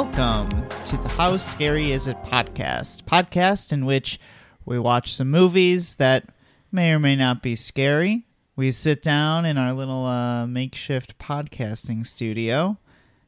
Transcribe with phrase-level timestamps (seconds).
[0.00, 0.50] welcome
[0.84, 3.04] to the How Scary Is It podcast.
[3.04, 4.20] Podcast in which
[4.66, 6.28] we watch some movies that
[6.70, 8.26] may or may not be scary.
[8.56, 12.76] We sit down in our little uh, makeshift podcasting studio,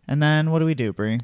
[0.06, 1.20] and then what do we do, Brie?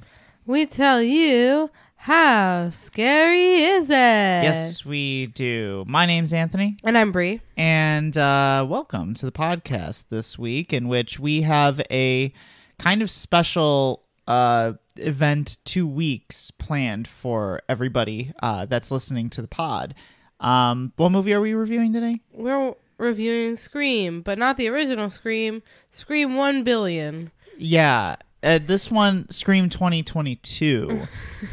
[0.46, 3.92] We tell you how scary is it?
[3.92, 5.84] Yes, we do.
[5.86, 7.42] My name's Anthony, And I'm Brie.
[7.58, 12.32] and uh, welcome to the podcast this week, in which we have a
[12.78, 19.48] kind of special uh, event, two weeks planned for everybody uh, that's listening to the
[19.48, 19.94] pod.
[20.40, 22.20] Um, what movie are we reviewing today?
[22.32, 25.62] We're reviewing Scream, but not the original Scream.
[25.90, 27.30] Scream 1 billion.
[27.56, 31.02] Yeah, uh, this one, Scream 2022,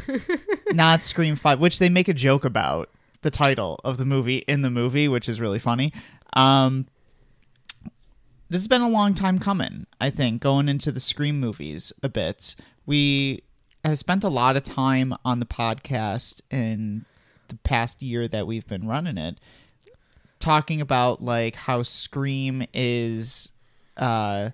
[0.72, 2.90] not Scream 5, which they make a joke about
[3.22, 5.92] the title of the movie in the movie, which is really funny.
[6.34, 6.86] Um,
[8.50, 12.08] this has been a long time coming, I think, going into the Scream movies a
[12.10, 12.54] bit.
[12.86, 13.42] We
[13.84, 17.04] have spent a lot of time on the podcast in
[17.48, 19.38] the past year that we've been running it
[20.42, 23.52] talking about like how Scream is
[23.96, 24.50] uh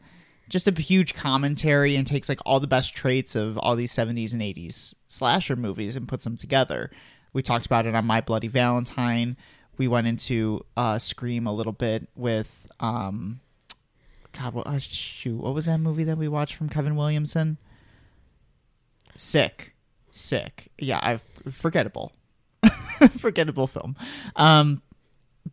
[0.49, 4.33] just a huge commentary and takes like all the best traits of all these 70s
[4.33, 6.91] and 80s slasher movies and puts them together.
[7.33, 9.37] We talked about it on My Bloody Valentine.
[9.79, 13.41] We went into uh Scream a little bit with um
[14.39, 17.57] God, what uh, shoot, what was that movie that we watched from Kevin Williamson?
[19.19, 19.75] Sick.
[20.13, 20.71] Sick.
[20.79, 22.13] Yeah, I've forgettable.
[23.19, 23.97] forgettable film.
[24.37, 24.83] Um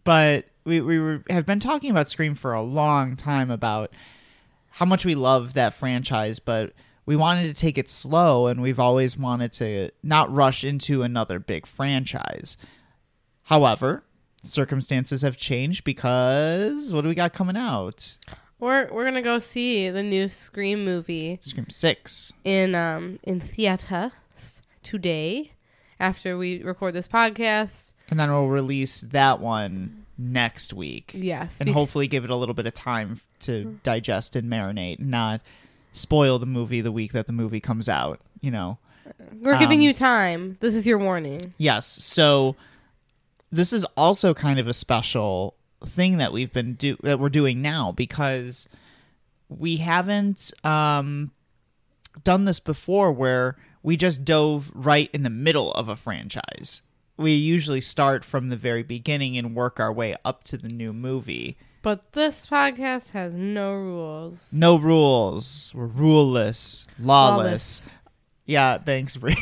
[0.04, 3.92] but we we were, have been talking about Scream for a long time about
[4.72, 6.74] how much we love that franchise, but
[7.06, 11.40] we wanted to take it slow, and we've always wanted to not rush into another
[11.40, 12.58] big franchise.
[13.44, 14.04] However,
[14.44, 18.18] circumstances have changed because what do we got coming out?
[18.60, 22.32] We're we're gonna go see the new Scream movie Scream Six.
[22.44, 24.14] in um in theaters
[24.84, 25.52] today
[26.00, 27.94] after we record this podcast.
[28.10, 31.12] And then we'll release that one next week.
[31.14, 31.60] Yes.
[31.60, 35.10] And bec- hopefully give it a little bit of time to digest and marinate, and
[35.10, 35.42] not
[35.92, 38.78] spoil the movie the week that the movie comes out, you know.
[39.42, 40.58] we're giving um, you time.
[40.60, 41.54] This is your warning.
[41.58, 41.88] Yes.
[41.88, 42.56] So
[43.52, 45.55] this is also kind of a special
[45.86, 48.68] thing that we've been do that we're doing now because
[49.50, 51.32] we haven't um
[52.24, 56.82] done this before where we just dove right in the middle of a franchise.
[57.18, 60.92] We usually start from the very beginning and work our way up to the new
[60.92, 61.58] movie.
[61.82, 64.48] But this podcast has no rules.
[64.52, 65.72] No rules.
[65.76, 67.88] We're ruleless, lawless.
[68.46, 69.38] Yeah, thanks, Brie.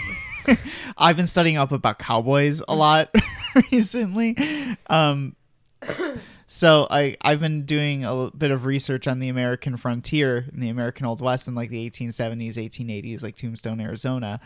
[0.98, 3.16] I've been studying up about cowboys a lot
[3.72, 4.36] recently.
[4.88, 5.36] Um,
[6.48, 10.70] so I I've been doing a bit of research on the American frontier and the
[10.70, 14.40] American Old West in like the 1870s, 1880s, like Tombstone, Arizona,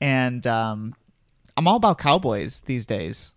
[0.00, 0.94] and um,
[1.56, 3.32] I'm all about cowboys these days.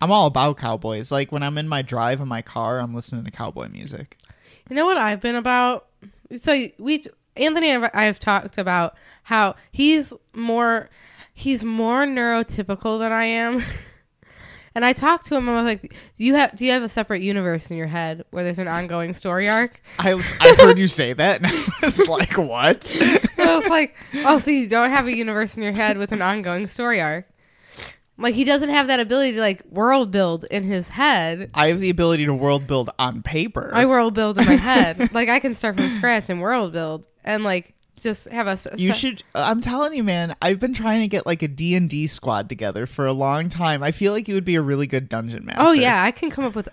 [0.00, 1.12] I'm all about cowboys.
[1.12, 4.18] Like when I'm in my drive in my car, I'm listening to cowboy music.
[4.68, 5.86] You know what I've been about?
[6.36, 7.04] So we
[7.36, 10.90] Anthony and I have talked about how he's more
[11.32, 13.62] he's more neurotypical than I am.
[14.74, 16.82] And I talked to him and I was like, "Do you have do you have
[16.82, 20.78] a separate universe in your head where there's an ongoing story arc?" I, I heard
[20.78, 21.46] you say that, and
[21.82, 22.92] I was like, "What?"
[23.38, 26.22] I was like, "Oh, so you don't have a universe in your head with an
[26.22, 27.26] ongoing story arc?"
[28.18, 31.50] Like he doesn't have that ability to like world build in his head.
[31.54, 33.70] I have the ability to world build on paper.
[33.74, 35.12] I world build in my head.
[35.12, 38.50] like I can start from scratch and world build and like just have a.
[38.50, 39.22] s- you should.
[39.34, 40.36] I'm telling you, man.
[40.42, 43.48] I've been trying to get like a D and D squad together for a long
[43.48, 43.82] time.
[43.82, 45.62] I feel like you would be a really good dungeon master.
[45.64, 46.68] Oh yeah, I can come up with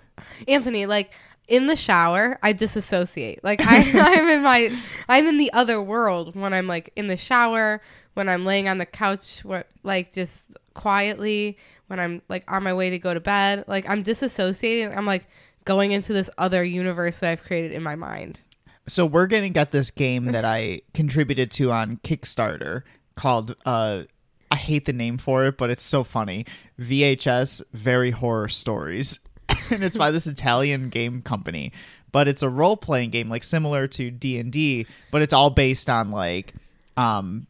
[0.48, 1.12] Anthony like
[1.48, 2.38] in the shower.
[2.42, 3.42] I disassociate.
[3.42, 3.78] Like I,
[4.18, 4.70] I'm in my
[5.08, 7.80] I'm in the other world when I'm like in the shower,
[8.14, 11.56] when I'm laying on the couch, what like just quietly,
[11.86, 13.64] when I'm like on my way to go to bed.
[13.68, 14.96] Like I'm disassociating.
[14.96, 15.26] I'm like
[15.64, 18.40] going into this other universe that I've created in my mind.
[18.86, 22.82] So we're gonna get this game that I contributed to on Kickstarter
[23.14, 23.56] called.
[23.64, 24.04] uh
[24.52, 26.44] I hate the name for it, but it's so funny.
[26.80, 29.20] VHS Very Horror Stories.
[29.70, 31.72] and it's by this Italian game company.
[32.12, 35.50] But it's a role playing game, like similar to D and D, but it's all
[35.50, 36.54] based on like
[36.96, 37.46] um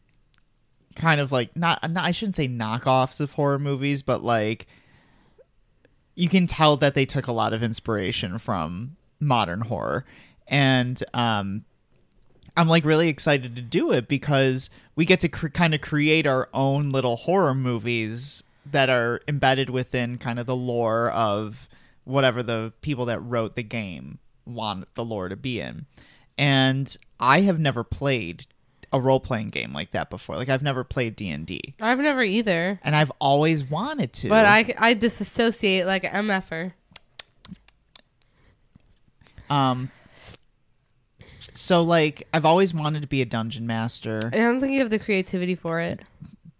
[0.95, 4.67] kind of like not, not I shouldn't say knockoffs of horror movies, but like
[6.15, 10.05] you can tell that they took a lot of inspiration from modern horror.
[10.51, 11.65] And um
[12.55, 16.27] I'm like really excited to do it because we get to cr- kind of create
[16.27, 21.69] our own little horror movies that are embedded within kind of the lore of
[22.03, 25.85] whatever the people that wrote the game want the lore to be in.
[26.37, 28.45] And I have never played
[28.91, 30.35] a role playing game like that before.
[30.35, 32.81] Like I've never played D and D, I've never either.
[32.83, 34.27] and I've always wanted to.
[34.29, 36.73] But I, I disassociate like an MFer.
[39.49, 39.89] um.
[41.53, 44.89] So like I've always wanted to be a dungeon master, I don't think you have
[44.89, 46.01] the creativity for it.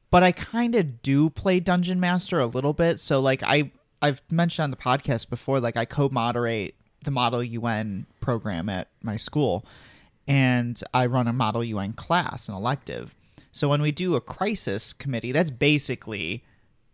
[0.09, 2.99] but I kind of do play dungeon master a little bit.
[2.99, 3.71] So like I
[4.01, 9.15] I've mentioned on the podcast before, like I co-moderate the Model UN program at my
[9.17, 9.65] school,
[10.27, 13.15] and I run a Model UN class, an elective.
[13.51, 16.43] So when we do a crisis committee, that's basically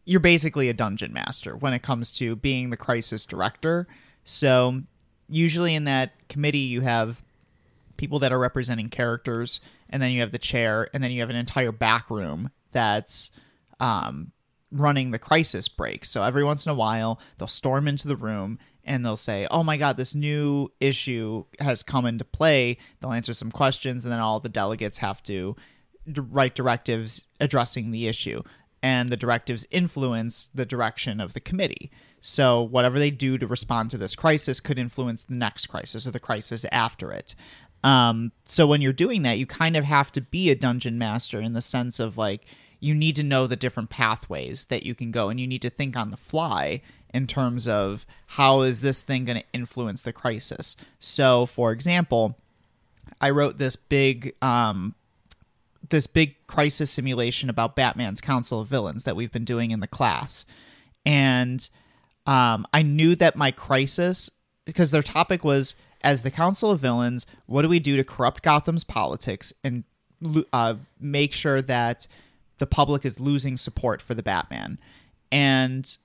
[0.05, 3.87] you're basically a dungeon master when it comes to being the crisis director.
[4.23, 4.81] So
[5.29, 7.21] usually in that committee you have
[7.97, 9.59] people that are representing characters,
[9.89, 13.31] and then you have the chair, and then you have an entire back room that's
[13.79, 14.31] um,
[14.71, 16.05] running the crisis break.
[16.05, 19.63] So every once in a while, they'll storm into the room and they'll say, "Oh
[19.63, 24.19] my God, this new issue has come into play." They'll answer some questions, and then
[24.19, 25.55] all the delegates have to
[26.15, 28.41] write directives addressing the issue.
[28.81, 31.91] And the directives influence the direction of the committee.
[32.21, 36.11] So, whatever they do to respond to this crisis could influence the next crisis or
[36.11, 37.35] the crisis after it.
[37.83, 41.39] Um, so when you're doing that, you kind of have to be a dungeon master
[41.39, 42.45] in the sense of like
[42.79, 45.69] you need to know the different pathways that you can go, and you need to
[45.69, 46.81] think on the fly
[47.13, 50.75] in terms of how is this thing going to influence the crisis.
[50.99, 52.35] So, for example,
[53.19, 54.95] I wrote this big um,
[55.89, 59.87] this big crisis simulation about Batman's Council of Villains that we've been doing in the
[59.87, 60.45] class,
[61.05, 61.67] and
[62.25, 64.29] um, I knew that my crisis
[64.65, 68.43] because their topic was as the Council of Villains, what do we do to corrupt
[68.43, 69.83] Gotham's politics and
[70.53, 72.07] uh, make sure that
[72.57, 74.79] the public is losing support for the Batman?
[75.31, 75.97] And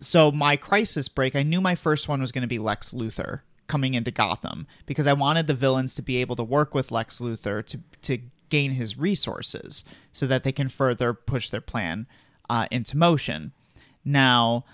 [0.00, 3.40] so my crisis break, I knew my first one was going to be Lex Luthor
[3.66, 7.18] coming into Gotham because I wanted the villains to be able to work with Lex
[7.18, 8.18] Luthor to to
[8.50, 12.06] gain his resources so that they can further push their plan
[12.48, 13.52] uh, into motion.
[14.04, 14.64] Now,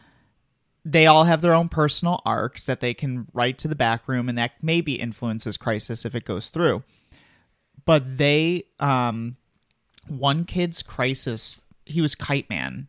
[0.84, 4.28] they all have their own personal arcs that they can write to the back room,
[4.28, 6.82] and that maybe influences Crisis if it goes through.
[7.84, 9.36] But they, um,
[10.08, 12.88] one kid's Crisis, he was Kite Man.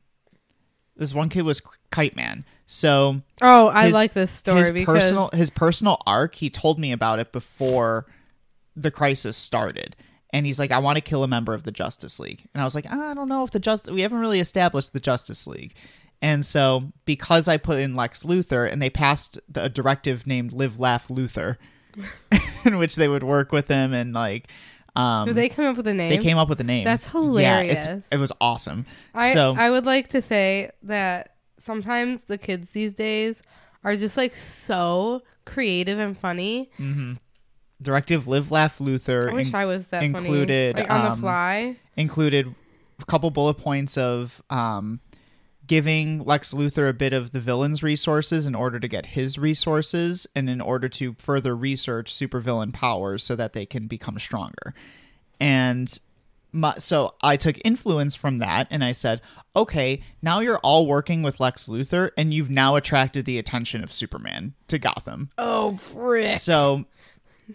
[0.95, 2.45] This one kid was Kite Man.
[2.67, 6.79] So Oh, I His- like this story his because personal his personal arc, he told
[6.79, 8.05] me about it before
[8.75, 9.95] the crisis started.
[10.33, 12.47] And he's like, I want to kill a member of the Justice League.
[12.53, 14.99] And I was like, I don't know if the just we haven't really established the
[15.01, 15.73] Justice League.
[16.21, 20.79] And so because I put in Lex Luthor and they passed a directive named Live
[20.79, 21.57] Laugh Luthor
[22.65, 24.47] in which they would work with him and like
[24.95, 26.09] um did they come up with a name?
[26.09, 26.83] they came up with a name.
[26.83, 27.85] That's hilarious.
[27.85, 28.85] Yeah, it was awesome.
[29.15, 33.41] I so I would like to say that sometimes the kids these days
[33.83, 36.69] are just like so creative and funny.
[37.81, 40.75] directive Live Laugh Luthor I wish in- I was that included.
[40.75, 41.77] Like on um, the fly.
[41.97, 42.53] included
[43.00, 45.00] a couple bullet points of um,
[45.71, 50.27] giving Lex Luthor a bit of the villain's resources in order to get his resources
[50.35, 54.73] and in order to further research supervillain powers so that they can become stronger.
[55.39, 55.97] And
[56.51, 59.22] my, so I took influence from that and I said,
[59.55, 63.93] okay, now you're all working with Lex Luthor and you've now attracted the attention of
[63.93, 65.29] Superman to Gotham.
[65.38, 66.31] Oh, frick.
[66.31, 66.84] So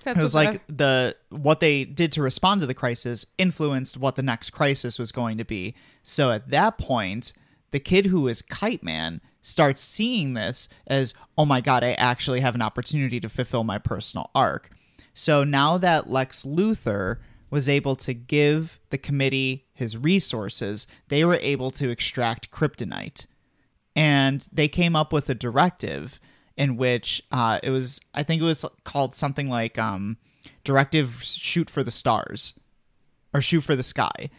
[0.05, 4.17] That's it was like the what they did to respond to the crisis influenced what
[4.17, 5.75] the next crisis was going to be.
[6.03, 7.35] So at that point,
[7.71, 12.41] the kid who is Kite Man starts seeing this as, oh my god, I actually
[12.41, 14.71] have an opportunity to fulfill my personal arc.
[15.15, 17.19] So now that Lex Luthor
[17.51, 23.27] was able to give the committee his resources, they were able to extract kryptonite
[23.97, 26.21] and they came up with a directive
[26.57, 30.19] in which uh, it was i think it was called something like um,
[30.63, 32.53] directive shoot for the stars
[33.35, 34.31] or shoot for the sky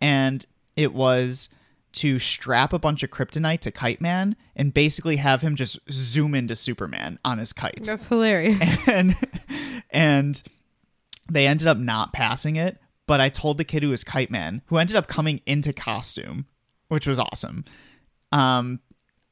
[0.00, 1.48] and it was
[1.96, 6.34] to strap a bunch of kryptonite to kite man and basically have him just zoom
[6.34, 7.84] into superman on his kite.
[7.84, 8.60] That's hilarious.
[8.86, 9.16] and
[9.90, 10.42] and
[11.30, 14.62] they ended up not passing it but i told the kid who was kite man
[14.66, 16.46] who ended up coming into costume
[16.88, 17.64] which was awesome
[18.32, 18.80] um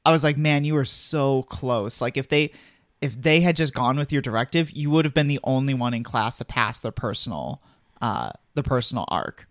[0.05, 2.01] i was like man you were so close.
[2.01, 2.53] Like if they
[3.01, 5.95] if they had just gone with your directive you would have been the only one
[5.95, 7.63] in class to pass their personal
[8.01, 9.47] uh the personal arc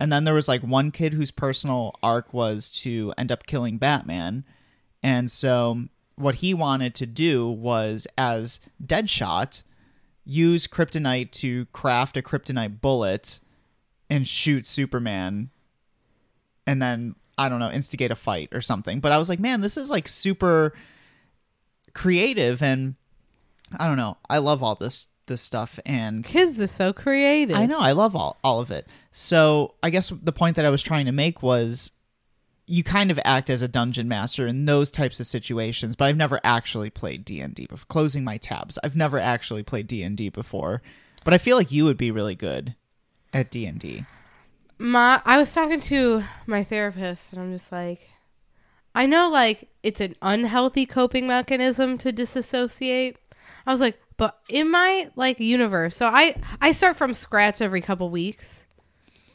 [0.00, 3.76] and then there was like one kid whose personal arc was to end up killing
[3.76, 4.44] batman.
[5.02, 5.84] And so
[6.16, 9.62] what he wanted to do was as deadshot
[10.24, 13.40] use kryptonite to craft a kryptonite bullet
[14.08, 15.50] and shoot superman
[16.66, 19.00] and then i don't know instigate a fight or something.
[19.00, 20.74] But i was like man this is like super
[21.92, 22.94] creative and
[23.78, 27.56] i don't know i love all this this stuff and Kids are so creative.
[27.56, 28.86] I know I love all all of it.
[29.12, 31.92] So I guess the point that I was trying to make was
[32.66, 36.16] you kind of act as a dungeon master in those types of situations, but I've
[36.16, 37.66] never actually played D and D.
[37.66, 40.82] Before closing my tabs, I've never actually played D and D before,
[41.24, 42.74] but I feel like you would be really good
[43.32, 44.04] at D and D.
[44.78, 48.10] my I was talking to my therapist and I'm just like
[48.94, 53.16] I know like it's an unhealthy coping mechanism to disassociate.
[53.66, 57.80] I was like, but in my like universe, so I I start from scratch every
[57.80, 58.66] couple weeks.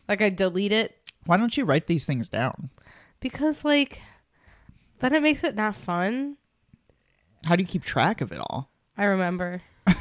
[0.07, 2.69] Like I delete it Why don't you write these things down?
[3.19, 3.99] because like
[4.99, 6.37] then it makes it not fun.
[7.47, 8.69] How do you keep track of it all?
[8.95, 9.63] I remember.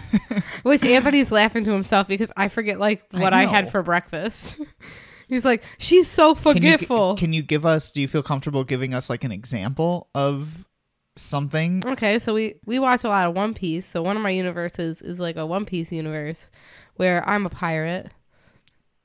[0.62, 4.58] Which Anthony's laughing to himself because I forget like I what I, had for breakfast.
[5.28, 7.16] He's like, she's so Can you, forgetful.
[7.16, 7.90] can you give us?
[7.90, 10.66] Do you feel comfortable giving us like an example of
[11.16, 11.82] something?
[11.86, 13.86] Okay, so we we watch a lot of One Piece.
[13.86, 16.50] So one of my universes is like a One Piece universe
[16.96, 18.10] where I'm a pirate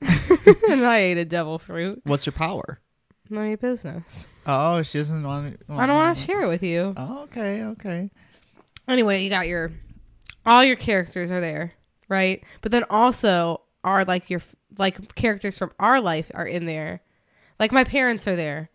[0.00, 2.00] and I ate a devil fruit.
[2.04, 2.80] What's your power?
[3.28, 4.26] None of your business.
[4.46, 5.60] Oh, she doesn't want.
[5.68, 6.94] I don't want to share it with you.
[6.96, 8.10] Oh, okay, okay.
[8.88, 9.70] Anyway, you got your
[10.44, 11.74] all your characters are there,
[12.08, 12.42] right?
[12.62, 14.40] But then also are like your
[14.78, 17.02] like characters from our life are in there.
[17.58, 18.70] Like my parents are there.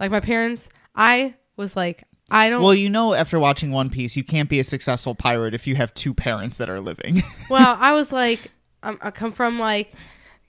[0.00, 2.60] Like my parents, I was like, I don't.
[2.62, 5.76] Well, you know, after watching One Piece, you can't be a successful pirate if you
[5.76, 7.22] have two parents that are living.
[7.48, 8.50] well, I was like,
[8.82, 9.92] um, I come from like,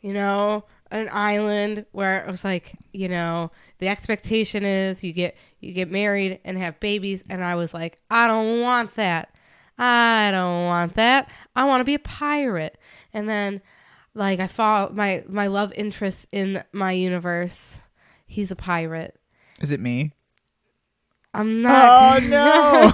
[0.01, 5.35] you know, an island where it was like, you know, the expectation is you get
[5.59, 9.29] you get married and have babies, and I was like, I don't want that.
[9.77, 11.29] I don't want that.
[11.55, 12.79] I want to be a pirate.
[13.13, 13.61] And then,
[14.15, 17.77] like, I follow my my love interest in my universe.
[18.25, 19.19] He's a pirate.
[19.61, 20.14] Is it me?
[21.35, 22.23] I'm not.
[22.23, 22.93] Oh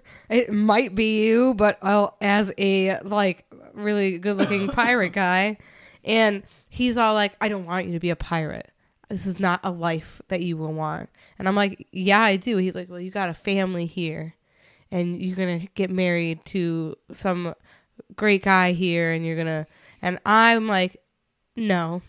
[0.30, 3.44] It might be you, but I'll, as a like
[3.74, 5.58] really good looking pirate guy,
[6.02, 8.70] and he's all like, "I don't want you to be a pirate.
[9.10, 12.56] This is not a life that you will want." And I'm like, "Yeah, I do."
[12.56, 14.34] He's like, "Well, you got a family here,
[14.90, 17.54] and you're gonna get married to some
[18.16, 19.66] great guy here, and you're gonna."
[20.00, 21.02] And I'm like,
[21.54, 22.00] "No."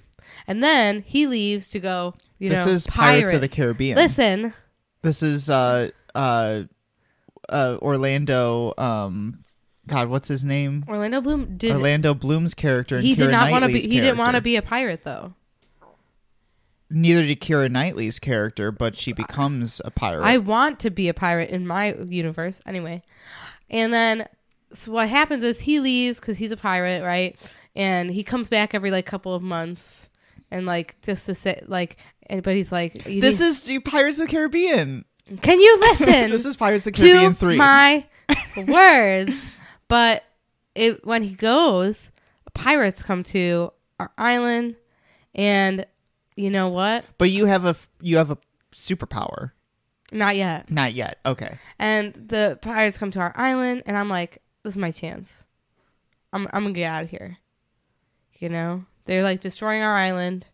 [0.48, 2.16] And then he leaves to go.
[2.46, 3.22] You this know, is pirate.
[3.22, 3.98] Pirates of the Caribbean.
[3.98, 4.54] Listen,
[5.02, 6.64] This is uh uh
[7.50, 8.74] uh Orlando.
[8.78, 9.44] Um,
[9.88, 10.86] God, what's his name?
[10.88, 13.00] Orlando Bloom did Orlando Bloom's character.
[13.00, 15.34] He did Keira not want to be he didn't want to be a pirate though
[16.88, 20.24] Neither did Keira Knightley's character, but she becomes a pirate.
[20.24, 23.02] i want to be a pirate in my universe anyway
[23.70, 24.28] and then
[24.72, 27.36] so what happens is he leaves because he's a pirate right
[27.76, 30.10] and he comes back every like couple of months
[30.52, 31.98] and like just to say like
[32.28, 35.06] and but he's like this need- is Pirates of the Caribbean.
[35.42, 37.56] can you listen this is Pirates of the Caribbean to three.
[37.58, 38.06] my
[38.68, 39.34] words
[39.88, 40.24] but
[40.76, 42.12] it when he goes
[42.54, 44.76] pirates come to our island
[45.34, 45.86] and
[46.36, 48.38] you know what but you have a you have a
[48.74, 49.52] superpower.
[50.12, 51.20] not yet Not yet.
[51.26, 51.58] Okay.
[51.80, 55.46] And the pirates come to our island, and I'm like, this is my chance.
[56.34, 57.38] I'm I'm gonna get out of here.
[58.40, 60.46] You know, they're like destroying our island.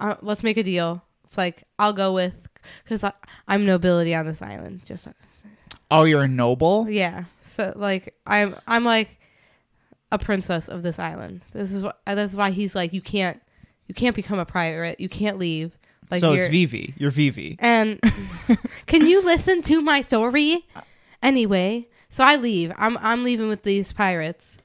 [0.00, 1.02] Uh, let's make a deal.
[1.24, 2.48] It's like I'll go with
[2.84, 3.04] because
[3.48, 4.82] I'm nobility on this island.
[4.84, 5.08] Just
[5.90, 6.88] Oh, you're a noble.
[6.88, 7.24] yeah.
[7.44, 9.18] So like I'm I'm like
[10.12, 11.42] a princess of this island.
[11.52, 13.40] This is what that's why he's like you can't
[13.86, 15.00] you can't become a pirate.
[15.00, 15.76] You can't leave.
[16.10, 16.94] Like so it's Vivi.
[16.96, 17.56] You're Vivi.
[17.58, 18.00] and
[18.86, 20.64] can you listen to my story?
[21.22, 22.72] Anyway, so I leave.
[22.76, 24.62] I'm I'm leaving with these pirates.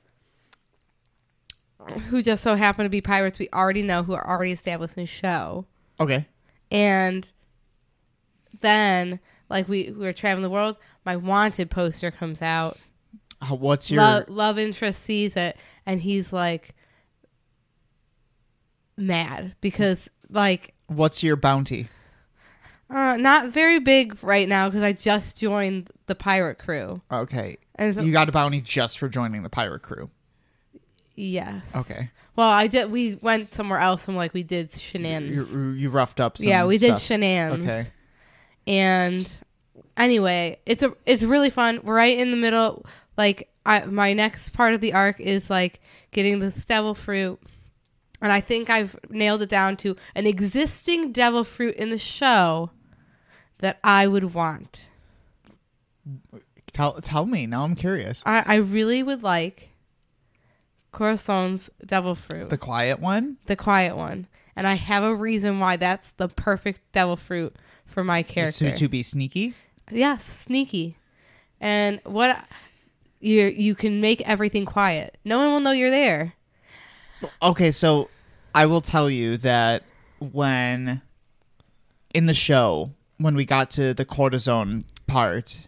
[2.09, 5.03] Who just so happen to be pirates we already know who are already established in
[5.03, 5.65] the show.
[5.99, 6.27] Okay.
[6.69, 7.27] And
[8.61, 9.19] then
[9.49, 12.77] like we, we were traveling the world, my wanted poster comes out.
[13.41, 16.75] Uh, What's your Love, love interest sees it and he's like
[18.97, 21.89] mad because like What's your bounty?
[22.89, 27.01] Uh, not very big right now because I just joined the pirate crew.
[27.11, 27.57] Okay.
[27.75, 30.09] And so, You got a bounty just for joining the pirate crew.
[31.15, 31.63] Yes.
[31.75, 32.09] Okay.
[32.35, 32.91] Well, I did.
[32.91, 35.53] We went somewhere else and like we did shenanigans.
[35.53, 37.01] You, you roughed up some yeah, we did stuff.
[37.01, 37.69] shenanigans.
[37.69, 37.87] Okay.
[38.67, 39.31] And
[39.97, 41.81] anyway, it's a it's really fun.
[41.83, 42.85] We're right in the middle.
[43.17, 47.39] Like I, my next part of the arc is like getting this devil fruit.
[48.21, 52.69] And I think I've nailed it down to an existing devil fruit in the show
[53.59, 54.89] that I would want.
[56.71, 57.45] Tell tell me.
[57.45, 58.21] Now I'm curious.
[58.25, 59.70] I, I really would like
[60.91, 63.37] Corazon's devil fruit, The quiet one?
[63.45, 67.55] The quiet one, and I have a reason why that's the perfect devil fruit
[67.85, 68.71] for my character.
[68.71, 69.53] To, to be sneaky?
[69.91, 70.97] yes, sneaky,
[71.59, 72.37] And what
[73.19, 75.17] you you can make everything quiet.
[75.23, 76.33] No one will know you're there.
[77.41, 78.09] Okay, so
[78.55, 79.83] I will tell you that
[80.19, 81.01] when
[82.13, 85.67] in the show, when we got to the Corazon part,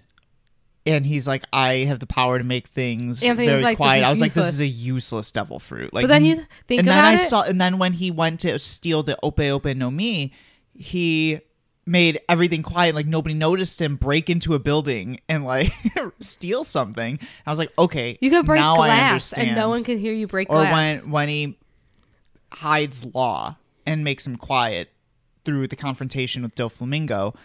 [0.86, 4.04] and he's like, I have the power to make things Anthony was very like, quiet.
[4.04, 5.94] I was like, this is a useless devil fruit.
[5.94, 6.36] Like, But then you
[6.68, 7.30] think and then about I it.
[7.30, 10.34] saw, and then when he went to steal the Ope Ope no Mi,
[10.74, 11.40] he
[11.86, 15.72] made everything quiet, like nobody noticed him break into a building and like
[16.20, 17.20] steal something.
[17.46, 20.50] I was like, okay, you could break glass and no one can hear you break
[20.50, 20.74] Or glass.
[21.04, 21.58] when when he
[22.52, 24.90] hides law and makes him quiet
[25.46, 27.36] through the confrontation with Doflamingo,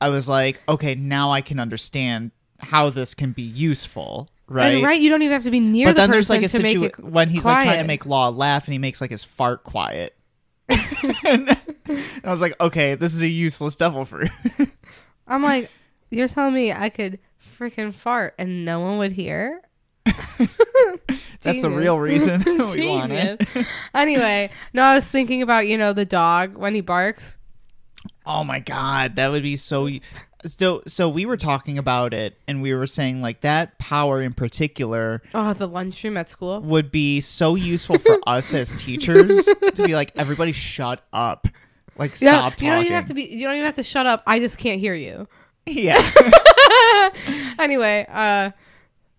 [0.00, 4.74] I was like, okay, now I can understand how this can be useful, right?
[4.74, 6.44] And right, you don't even have to be near but the then there's person like
[6.44, 9.10] a situation it when he's like trying to make Law laugh and he makes like
[9.10, 10.14] his fart quiet.
[11.24, 11.56] and
[12.24, 14.30] I was like, okay, this is a useless devil fruit.
[15.26, 15.70] I'm like,
[16.10, 17.18] you're telling me I could
[17.58, 19.62] freaking fart and no one would hear?
[21.42, 23.46] That's the real reason we want it.
[23.94, 27.38] Anyway, no, I was thinking about you know the dog when he barks.
[28.26, 29.88] Oh my god, that would be so.
[30.46, 34.34] So, so we were talking about it, and we were saying like that power in
[34.34, 36.60] particular Oh, the lunchroom at school.
[36.62, 41.48] would be so useful for us as teachers to be like, everybody, shut up,
[41.96, 42.66] like Yeah, stop talking.
[42.66, 43.22] you don't even have to be.
[43.24, 44.22] You don't even have to shut up.
[44.26, 45.26] I just can't hear you.
[45.66, 45.98] Yeah,
[47.58, 48.50] anyway, uh,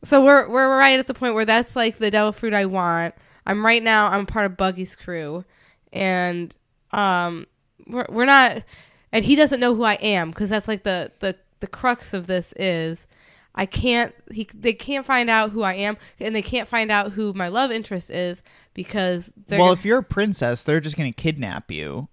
[0.04, 3.14] so we're we're right at the point where that's like the devil fruit I want.
[3.46, 4.08] I'm right now.
[4.08, 5.44] I'm part of Buggy's crew,
[5.92, 6.56] and
[6.92, 7.46] um,
[7.88, 8.64] we're we're not,
[9.12, 12.28] and he doesn't know who I am because that's like the the the crux of
[12.28, 13.08] this is.
[13.56, 14.14] I can't.
[14.32, 17.48] He they can't find out who I am, and they can't find out who my
[17.48, 18.42] love interest is
[18.74, 22.08] because they're well, gonna- if you're a princess, they're just gonna kidnap you,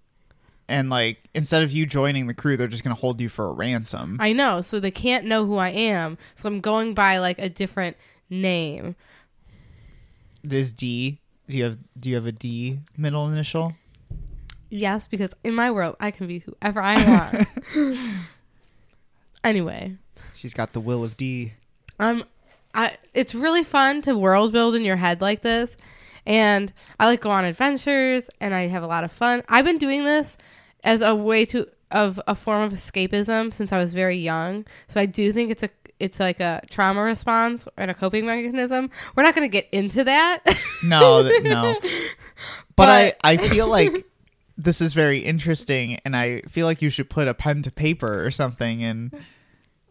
[0.67, 3.51] and like instead of you joining the crew, they're just gonna hold you for a
[3.53, 4.17] ransom.
[4.19, 6.17] I know, so they can't know who I am.
[6.35, 7.95] So I'm going by like a different
[8.29, 8.95] name.
[10.49, 11.19] Is D?
[11.47, 13.73] Do you have Do you have a D middle initial?
[14.69, 17.99] Yes, because in my world, I can be whoever I want.
[19.43, 19.95] anyway,
[20.35, 21.53] She's got the will of D.
[21.99, 22.23] um,
[22.73, 25.77] I it's really fun to world build in your head like this,
[26.25, 29.43] and I like go on adventures, and I have a lot of fun.
[29.49, 30.37] I've been doing this
[30.83, 34.65] as a way to of a form of escapism since I was very young.
[34.87, 38.91] So I do think it's a it's like a trauma response and a coping mechanism.
[39.15, 40.43] We're not going to get into that.
[40.83, 41.79] No, th- no.
[42.75, 44.05] But, I, I feel like
[44.57, 48.25] this is very interesting, and I feel like you should put a pen to paper
[48.25, 49.13] or something and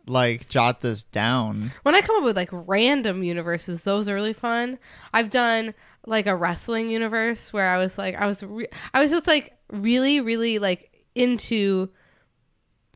[0.09, 1.73] like jot this down.
[1.83, 4.79] when I come up with like random universes, those are really fun.
[5.13, 5.75] I've done
[6.07, 9.57] like a wrestling universe where I was like, I was, re- I was just like
[9.71, 11.91] really, really like into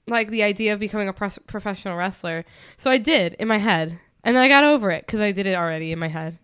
[0.06, 2.44] like the idea of becoming a pros- professional wrestler.
[2.76, 5.46] So I did in my head, and then I got over it because I did
[5.46, 6.38] it already in my head.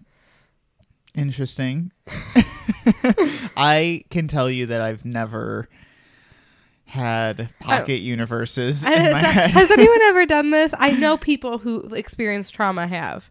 [1.17, 1.93] Interesting.
[3.57, 5.69] I can tell you that I've never
[6.85, 9.51] had pocket universes in Has, my that- head.
[9.51, 10.73] has anyone ever done this?
[10.79, 13.31] I know people who experience trauma have.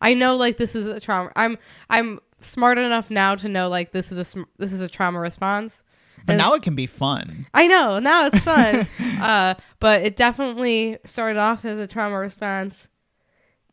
[0.00, 1.32] I know like this is a trauma.
[1.36, 1.58] I'm
[1.90, 5.18] I'm smart enough now to know like this is a sm- this is a trauma
[5.20, 5.82] response.
[6.26, 7.46] but now it can be fun.
[7.54, 8.88] I know now it's fun,
[9.20, 12.88] uh, but it definitely started off as a trauma response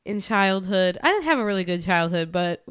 [0.05, 0.97] in childhood.
[1.03, 2.63] I didn't have a really good childhood, but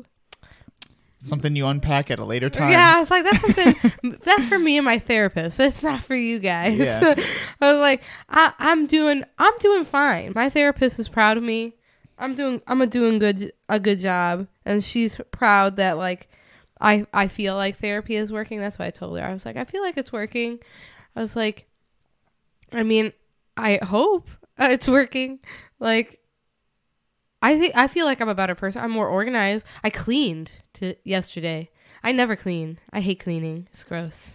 [1.22, 2.70] Something you unpack at a later time.
[2.70, 3.74] yeah, I was like, that's something
[4.22, 5.58] that's for me and my therapist.
[5.68, 6.78] It's not for you guys.
[6.78, 7.14] Yeah.
[7.60, 10.32] I was like, I, I'm doing I'm doing fine.
[10.34, 11.74] My therapist is proud of me.
[12.18, 16.28] I'm doing I'm a doing good a good job, and she's proud that like
[16.80, 18.60] I I feel like therapy is working.
[18.60, 19.24] That's why I told her.
[19.24, 20.60] I was like, I feel like it's working.
[21.16, 21.66] I was like,
[22.72, 23.12] I mean,
[23.56, 24.28] I hope
[24.58, 25.40] uh, it's working.
[25.80, 26.20] Like,
[27.40, 28.82] I think I feel like I'm a better person.
[28.82, 29.66] I'm more organized.
[29.84, 31.70] I cleaned to yesterday.
[32.02, 32.78] I never clean.
[32.92, 33.68] I hate cleaning.
[33.72, 34.34] It's gross.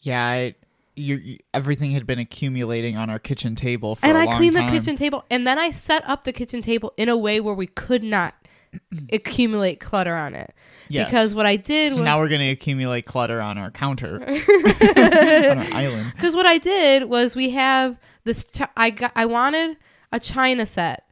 [0.00, 0.54] Yeah, I,
[0.96, 4.66] you, you- everything had been accumulating on our kitchen table for and I cleaned time.
[4.66, 7.54] the kitchen table, and then I set up the kitchen table in a way where
[7.54, 8.34] we could not
[9.12, 10.54] accumulate clutter on it.
[10.88, 11.08] Yes.
[11.08, 14.22] Because what I did so was now we're going to accumulate clutter on our counter
[14.28, 16.12] on our island.
[16.16, 18.44] Because what I did was we have this.
[18.44, 19.12] Ch- I got.
[19.16, 19.76] I wanted
[20.12, 21.03] a china set.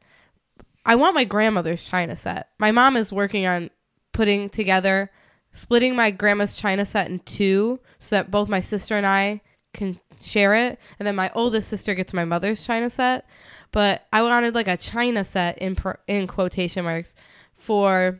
[0.85, 2.49] I want my grandmother's china set.
[2.59, 3.69] My mom is working on
[4.11, 5.11] putting together,
[5.51, 9.41] splitting my grandma's china set in two, so that both my sister and I
[9.73, 13.27] can share it, and then my oldest sister gets my mother's china set.
[13.71, 15.75] But I wanted like a china set in
[16.07, 17.13] in quotation marks
[17.55, 18.19] for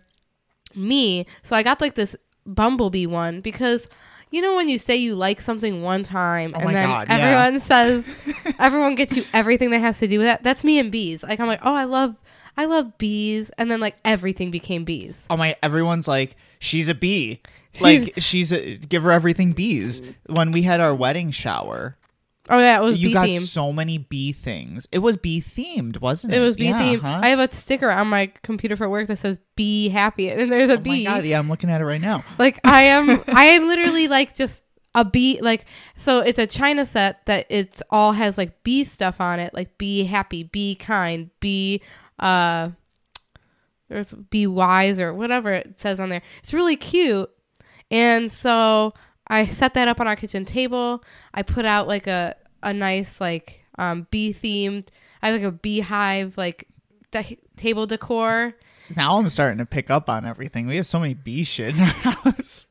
[0.76, 1.26] me.
[1.44, 3.88] So I got like this bumblebee one because
[4.32, 7.18] you know when you say you like something one time Oh and then God, yeah.
[7.18, 8.08] everyone says
[8.60, 10.44] everyone gets you everything that has to do with that.
[10.44, 11.24] That's me and bees.
[11.24, 12.20] Like I'm like, oh, I love
[12.56, 15.26] I love bees, and then like everything became bees.
[15.30, 15.56] Oh my!
[15.64, 17.42] Everyone's like, she's a bee.
[17.82, 20.02] Like she's a, give her everything bees.
[20.28, 21.98] When we had our wedding shower,
[22.50, 23.48] Oh yeah, it was you bee got themed.
[23.48, 24.88] so many bee things.
[24.92, 26.38] It was bee themed, wasn't it?
[26.38, 27.00] It was bee Yeah, themed.
[27.02, 27.20] huh?
[27.24, 30.70] I have a sticker on my computer for work that says "Be happy," and there's
[30.70, 31.06] a oh my bee.
[31.06, 31.24] god!
[31.26, 32.24] Yeah, I'm looking at it right now.
[32.38, 34.62] Like I am, I am literally like just
[34.94, 35.40] a bee.
[35.42, 39.52] Like so, it's a China set that it's all has like bee stuff on it,
[39.56, 41.82] like be happy, be kind, be
[42.20, 42.70] uh,
[43.90, 46.22] there's be wise or whatever it says on there.
[46.42, 47.30] It's really cute,
[47.92, 48.94] and so
[49.28, 51.04] I set that up on our kitchen table.
[51.34, 54.88] I put out like a a nice like um bee themed.
[55.22, 56.68] I have like a beehive like
[57.12, 58.54] de- table decor.
[58.96, 60.68] Now I'm starting to pick up on everything.
[60.68, 62.68] We have so many bee shit in our house.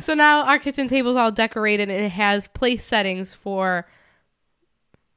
[0.00, 3.86] So now our kitchen table's all decorated and it has place settings for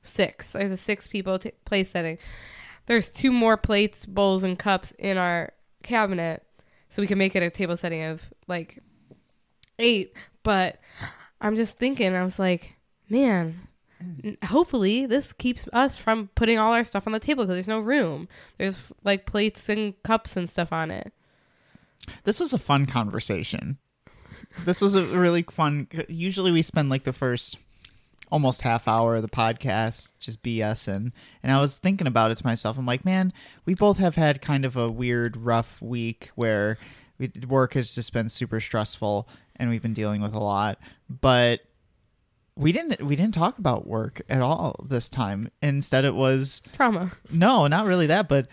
[0.02, 0.54] six.
[0.54, 2.18] There's a six people t- place setting.
[2.90, 6.44] There's two more plates, bowls, and cups in our cabinet,
[6.90, 8.80] so we can make it a table setting of like
[9.78, 10.16] eight.
[10.42, 10.80] But
[11.40, 13.68] I'm just thinking, I was like, man,
[14.44, 17.80] hopefully this keeps us from putting all our stuff on the table because there's no
[17.80, 18.28] room.
[18.58, 21.14] There's like plates and cups and stuff on it.
[22.24, 23.78] This was a fun conversation.
[24.66, 25.90] This was a really fun.
[26.08, 27.60] Usually we spend like the first
[28.32, 31.12] almost half hour of the podcast just BSing.
[31.42, 32.78] And I was thinking about it to myself.
[32.78, 33.34] I'm like, man,
[33.66, 36.78] we both have had kind of a weird, rough week where
[37.18, 40.80] we, work has just been super stressful and we've been dealing with a lot.
[41.10, 41.62] But
[42.56, 45.50] we didn't we didn't talk about work at all this time.
[45.62, 47.14] Instead, it was Trauma.
[47.32, 48.48] no, not really that, but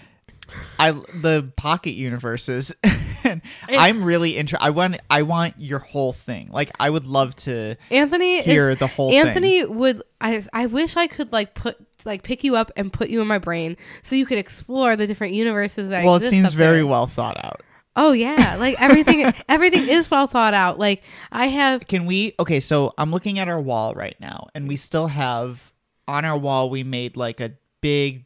[0.79, 2.73] I the pocket universes.
[3.31, 4.65] and I'm really interested.
[4.65, 6.49] I want I want your whole thing.
[6.51, 9.77] Like I would love to Anthony hear is the whole Anthony thing.
[9.77, 13.21] would I I wish I could like put like pick you up and put you
[13.21, 16.79] in my brain so you could explore the different universes that Well, it seems very
[16.79, 16.87] there.
[16.87, 17.63] well thought out.
[17.97, 20.79] Oh yeah, like everything everything is well thought out.
[20.79, 22.35] Like I have Can we?
[22.39, 25.73] Okay, so I'm looking at our wall right now, and we still have
[26.07, 26.69] on our wall.
[26.71, 28.25] We made like a big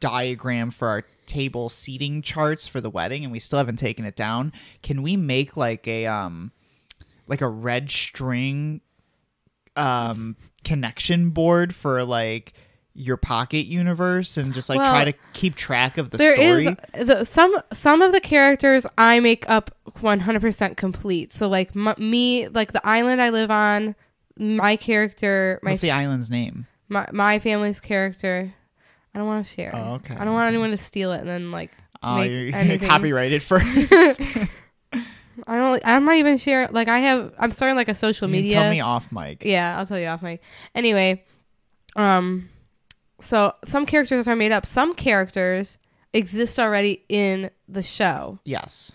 [0.00, 4.16] diagram for our table seating charts for the wedding, and we still haven't taken it
[4.16, 4.52] down.
[4.82, 6.50] Can we make like a um,
[7.26, 8.80] like a red string,
[9.76, 12.52] um, connection board for like
[12.94, 16.76] your pocket universe, and just like try to keep track of the there story?
[16.94, 21.32] is the, some some of the characters I make up 100% complete.
[21.32, 23.94] So like m- me like the island I live on,
[24.36, 26.66] my character, my What's the island's name?
[26.88, 28.54] my, my family's character.
[29.18, 29.74] I don't want to share.
[29.74, 30.14] Oh, okay.
[30.14, 33.32] I don't want anyone to steal it and then like Oh, make you're gonna copyright
[33.32, 33.66] it first.
[34.92, 35.82] I don't.
[35.84, 36.70] I'm not even sharing.
[36.72, 37.32] Like I have.
[37.36, 38.52] I'm starting like a social You media.
[38.52, 39.44] Tell me off, mic.
[39.44, 40.40] Yeah, I'll tell you off mic.
[40.76, 41.24] Anyway,
[41.96, 42.48] um,
[43.20, 44.64] so some characters are made up.
[44.64, 45.78] Some characters
[46.12, 48.92] exist already in the show Yes.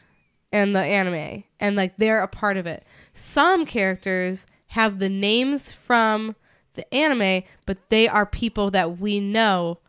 [0.54, 2.86] and the anime, and like they're a part of it.
[3.14, 6.38] Some characters have the names from
[6.76, 9.80] the anime, but they are people that we know,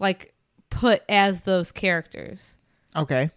[0.00, 0.34] like
[0.70, 2.56] put as those characters.
[2.96, 3.30] Okay.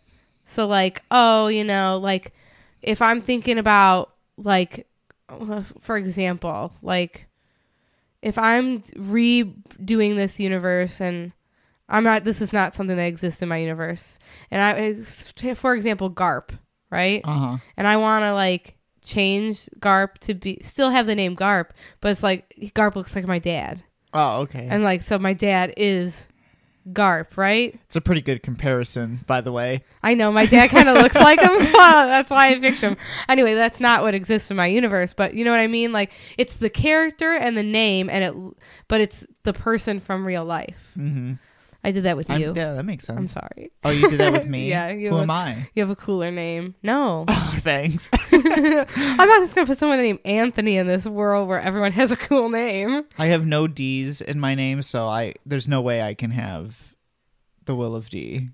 [0.45, 2.33] So like, oh, you know, like
[2.81, 4.87] if I'm thinking about like
[5.81, 7.25] for example, like
[8.21, 11.33] if I'm redoing this universe and
[11.89, 14.19] I'm not this is not something that exists in my universe.
[14.51, 16.49] And I for example, Garp,
[16.89, 17.21] right?
[17.23, 17.57] Uh huh.
[17.75, 21.69] And I want to like change Garp to be still have the name Garp,
[22.01, 23.83] but it's like Garp looks like my dad.
[24.13, 24.67] Oh, okay.
[24.69, 26.27] And like so my dad is
[26.93, 27.77] Garp, right?
[27.85, 29.83] it's a pretty good comparison, by the way.
[30.03, 32.97] I know my dad kind of looks like him, so that's why I picked him.
[33.27, 35.91] Anyway, that's not what exists in my universe, but you know what I mean.
[35.91, 38.55] Like it's the character and the name, and it,
[38.87, 40.91] but it's the person from real life.
[40.97, 41.33] Mm-hmm.
[41.83, 42.53] I did that with I'm, you.
[42.55, 43.17] yeah, that makes sense.
[43.17, 43.71] I'm sorry.
[43.83, 44.69] Oh, you did that with me.
[44.69, 45.69] Yeah, you Who have- am I?
[45.75, 46.75] You have a cooler name.
[46.83, 48.09] No, Oh, thanks.
[48.31, 52.17] I'm not just gonna put someone named Anthony in this world where everyone has a
[52.17, 53.03] cool name.
[53.17, 56.93] I have no D's in my name, so I there's no way I can have
[57.65, 58.49] the Will of D.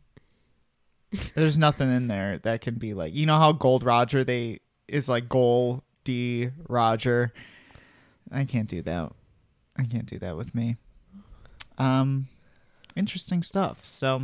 [1.36, 5.08] There's nothing in there that can be like you know how Gold Roger they is
[5.08, 7.32] like Gold D Roger.
[8.32, 9.12] I can't do that.
[9.78, 10.78] I can't do that with me.
[11.78, 12.28] Um,
[12.96, 13.86] interesting stuff.
[13.86, 14.24] So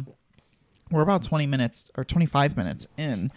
[0.92, 3.32] we're about 20 minutes or 25 minutes in.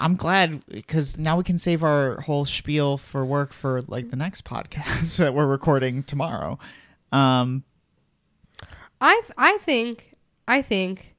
[0.00, 4.16] I'm glad because now we can save our whole spiel for work for like the
[4.16, 6.58] next podcast that we're recording tomorrow.
[7.10, 7.64] Um,
[9.00, 10.14] I I think
[10.46, 11.14] I think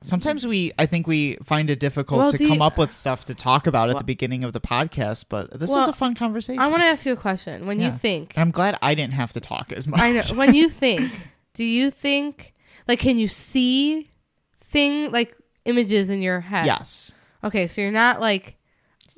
[0.00, 2.92] Sometimes we, I think we find it difficult Well, to do you- come up with
[2.92, 6.14] stuff to talk about at the beginning of the podcast, but this was a fun
[6.14, 6.60] conversation.
[6.60, 7.66] I want to ask you a question.
[7.66, 7.86] When Yeah.
[7.90, 9.98] you think, I'm glad I didn't have to talk as much.
[9.98, 11.10] I know, when you think,
[11.58, 12.54] do you think,
[12.86, 14.06] like, can you see
[14.60, 16.66] thing, like, images in your head?
[16.66, 17.10] yes.
[17.42, 18.56] Okay, so you're not, like,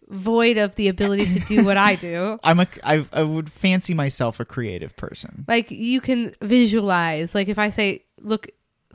[0.09, 2.39] void of the ability to do what I do.
[2.43, 5.45] I'm a, I, I would fancy myself a creative person.
[5.49, 7.35] Like, you can visualize.
[7.35, 8.49] Like, if I say, look,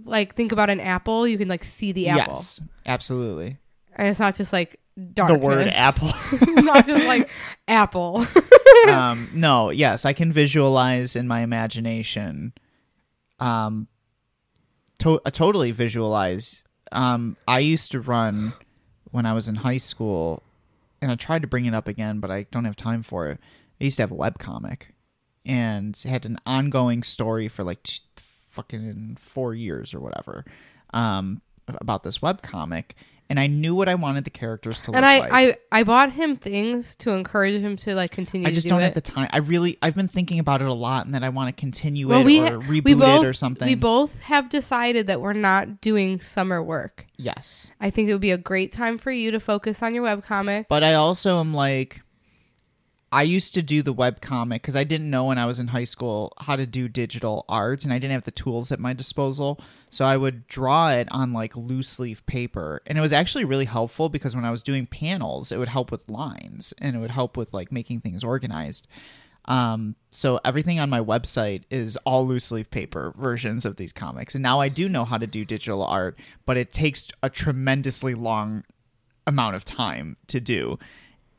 [0.03, 2.33] like, think about an apple, you can, like, see the apple.
[2.33, 3.59] Yes, absolutely.
[3.95, 4.79] And it's not just, like,
[5.13, 5.39] darkness.
[5.39, 6.09] The word apple.
[6.63, 7.29] not just, like,
[7.67, 8.25] apple.
[8.87, 12.53] um, no, yes, I can visualize in my imagination.
[13.39, 13.87] Um,
[14.99, 16.63] to- uh, totally visualize.
[16.91, 18.53] Um, I used to run
[19.11, 20.43] when I was in high school,
[21.01, 23.39] and I tried to bring it up again, but I don't have time for it.
[23.79, 24.93] I used to have a web comic,
[25.45, 28.01] and had an ongoing story for like t-
[28.49, 30.45] fucking four years or whatever,
[30.93, 32.95] um, about this web comic.
[33.27, 35.31] And I knew what I wanted the characters to look and I, like.
[35.33, 38.81] I, I bought him things to encourage him to, like, continue I just do don't
[38.81, 38.83] it.
[38.83, 39.29] have the time.
[39.31, 42.07] I really, I've been thinking about it a lot, and that I want to continue
[42.07, 43.67] Well, it we or reboot we both, it or something.
[43.67, 47.07] We both have decided that we're not doing summer work.
[47.17, 50.03] yes, I think it would be a great time for you to focus on your
[50.05, 50.65] webcomic.
[50.69, 52.01] but I also am like,
[53.15, 55.69] I used to do the web comic because I didn't know when I was in
[55.69, 58.91] high school how to do digital art, and I didn't have the tools at my
[58.91, 59.57] disposal.
[59.89, 63.63] So I would draw it on like loose leaf paper, and it was actually really
[63.63, 67.11] helpful because when I was doing panels, it would help with lines and it would
[67.11, 68.85] help with like making things organized.
[69.45, 74.35] Um, so everything on my website is all loose leaf paper versions of these comics.
[74.35, 78.13] And now I do know how to do digital art, but it takes a tremendously
[78.13, 78.65] long
[79.25, 80.77] amount of time to do.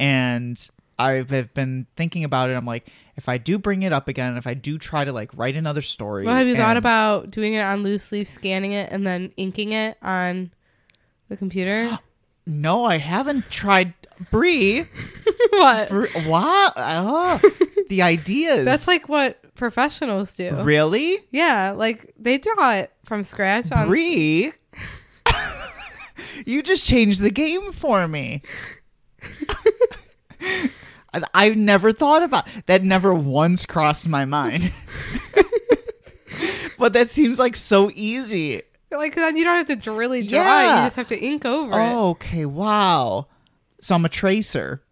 [0.01, 2.55] And I've been thinking about it.
[2.55, 5.31] I'm like, if I do bring it up again, if I do try to like
[5.35, 6.25] write another story.
[6.25, 9.73] Well, have you thought about doing it on loose leaf, scanning it, and then inking
[9.73, 10.53] it on
[11.29, 11.99] the computer?
[12.49, 13.93] No, I haven't tried.
[14.31, 14.87] Brie,
[15.51, 15.89] what?
[15.89, 16.73] Brie what?
[16.77, 17.41] Oh,
[17.89, 18.65] the ideas.
[18.65, 20.55] That's like what professionals do.
[20.63, 23.89] really, Yeah, like they draw it from scratch on.
[23.89, 24.53] Brie.
[26.47, 28.43] you just changed the game for me.
[31.35, 32.85] I've never thought about that.
[32.85, 34.73] Never once crossed my mind.
[36.79, 38.63] but that seems like so easy.
[38.91, 40.41] Like then you don't have to really draw.
[40.41, 40.81] it, Yeah.
[40.81, 41.83] You just have to ink over it.
[41.83, 42.47] Oh, okay.
[42.47, 43.27] Wow.
[43.81, 44.83] So I'm a tracer.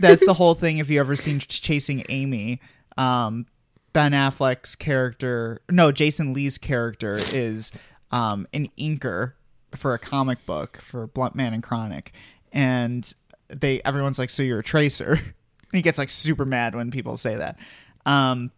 [0.00, 0.78] That's the whole thing.
[0.78, 2.60] If you ever seen Ch- Chasing Amy,
[2.96, 3.46] um,
[3.92, 7.70] Ben Affleck's character, no, Jason Lee's character is
[8.10, 9.34] um, an inker
[9.76, 12.12] for a comic book for Blunt Man and Chronic,
[12.52, 13.14] and
[13.52, 15.32] they everyone's like, "So you're a tracer?" And
[15.72, 17.58] he gets like super mad when people say that.
[18.06, 18.50] Um,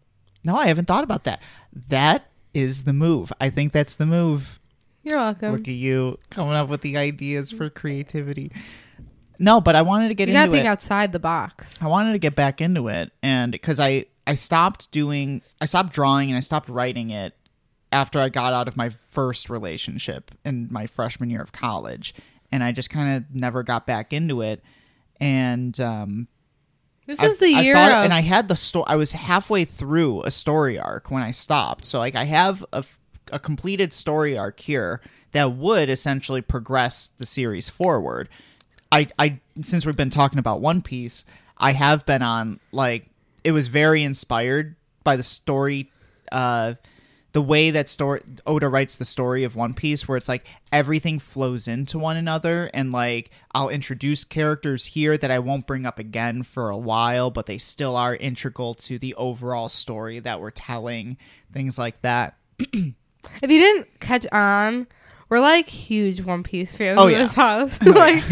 [0.45, 1.41] no, I haven't thought about that.
[1.89, 3.33] That is the move.
[3.41, 4.59] I think that's the move.
[5.03, 5.53] You're welcome.
[5.53, 8.53] Look at you coming up with the ideas for creativity.
[9.39, 10.69] No, but I wanted to get you gotta into think it.
[10.69, 11.83] outside the box.
[11.83, 15.93] I wanted to get back into it, and because I I stopped doing, I stopped
[15.93, 17.35] drawing, and I stopped writing it
[17.93, 22.15] after I got out of my first relationship in my freshman year of college,
[22.51, 24.63] and I just kind of never got back into it.
[25.25, 26.29] And um,
[27.07, 28.05] This I- is the I year thought- of.
[28.05, 28.85] and I had the story.
[28.89, 31.85] I was halfway through a story arc when I stopped.
[31.85, 32.85] So like I have a,
[33.33, 35.01] a completed story arc here
[35.33, 38.29] that would essentially progress the series forward.
[38.93, 41.25] I I since we've been talking about One Piece,
[41.59, 43.09] I have been on like
[43.43, 45.91] it was very inspired by the story
[46.33, 46.75] uh
[47.35, 51.19] the way that story Oda writes the story of One Piece, where it's like everything
[51.19, 55.99] flows into one another, and like I'll introduce characters here that I won't bring up
[55.99, 60.51] again for a while, but they still are integral to the overall story that we're
[60.53, 61.19] telling,
[61.53, 62.37] things like that.
[62.59, 62.71] if
[63.43, 64.87] you didn't catch on,
[65.29, 67.23] we're like huge One Piece fans Oh, in yeah.
[67.25, 67.79] this house.
[67.85, 68.23] Oh, like,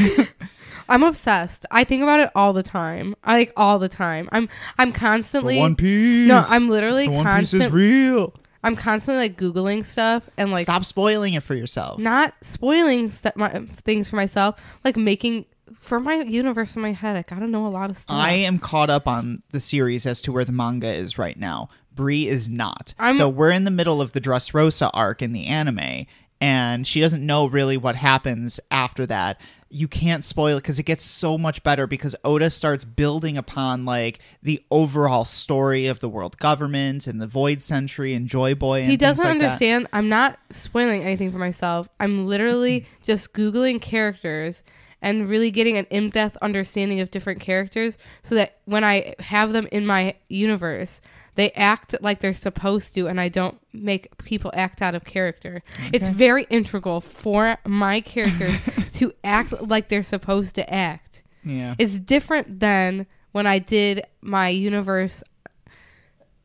[0.88, 1.66] I'm obsessed.
[1.72, 3.16] I think about it all the time.
[3.24, 4.28] I like all the time.
[4.30, 6.28] I'm I'm constantly One Piece.
[6.28, 6.44] no.
[6.46, 8.34] I'm literally The One Piece is real.
[8.62, 11.98] I'm constantly like googling stuff and like Stop spoiling it for yourself.
[11.98, 13.50] not spoiling st- my,
[13.84, 14.60] things for myself.
[14.84, 15.46] Like making
[15.78, 17.16] for my universe in my head.
[17.16, 18.14] I gotta know a lot of stuff.
[18.16, 21.68] I am caught up on the series as to where the manga is right now.
[21.94, 22.94] Brie is not.
[22.98, 26.06] I'm- so we're in the middle of the Dressrosa arc in the anime,
[26.40, 29.38] and she doesn't know really what happens after that.
[29.74, 33.86] You can't spoil it because it gets so much better because Oda starts building upon
[33.86, 38.82] like the overall story of the world government and the Void Century and Joy Boy.
[38.82, 39.44] And he doesn't like that.
[39.44, 39.88] understand.
[39.92, 41.88] I'm not spoiling anything for myself.
[41.98, 44.62] I'm literally just googling characters
[45.02, 49.68] and really getting an in-depth understanding of different characters so that when I have them
[49.72, 51.02] in my universe,
[51.34, 55.62] they act like they're supposed to and I don't make people act out of character.
[55.92, 58.58] It's very integral for my characters
[58.94, 61.24] to act like they're supposed to act.
[61.44, 61.74] Yeah.
[61.78, 65.24] It's different than when I did my universe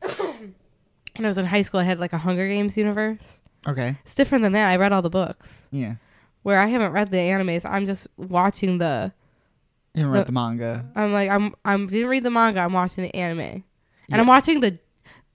[0.00, 0.54] when
[1.18, 3.40] I was in high school I had like a Hunger Games universe.
[3.66, 3.96] Okay.
[4.02, 4.68] It's different than that.
[4.68, 5.68] I read all the books.
[5.70, 5.94] Yeah.
[6.48, 9.12] Where I haven't read the animes, I'm just watching the
[9.94, 10.86] You haven't read The- the manga.
[10.96, 12.60] I'm like I'm I'm didn't read the manga.
[12.60, 13.62] I'm watching the anime, and
[14.08, 14.20] Yeah.
[14.20, 14.78] I'm watching the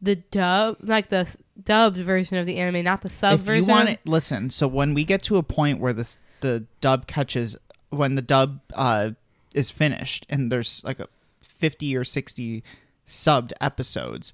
[0.02, 1.28] the dub like the
[1.62, 3.66] dubbed version of the anime, not the sub if version.
[3.66, 4.50] you want it, listen.
[4.50, 6.08] So when we get to a point where the
[6.42, 7.56] the dub catches,
[7.92, 9.12] when the dub uh,
[9.54, 11.08] is finished, and there's like a
[11.42, 12.64] fifty or sixty
[13.08, 14.34] subbed episodes,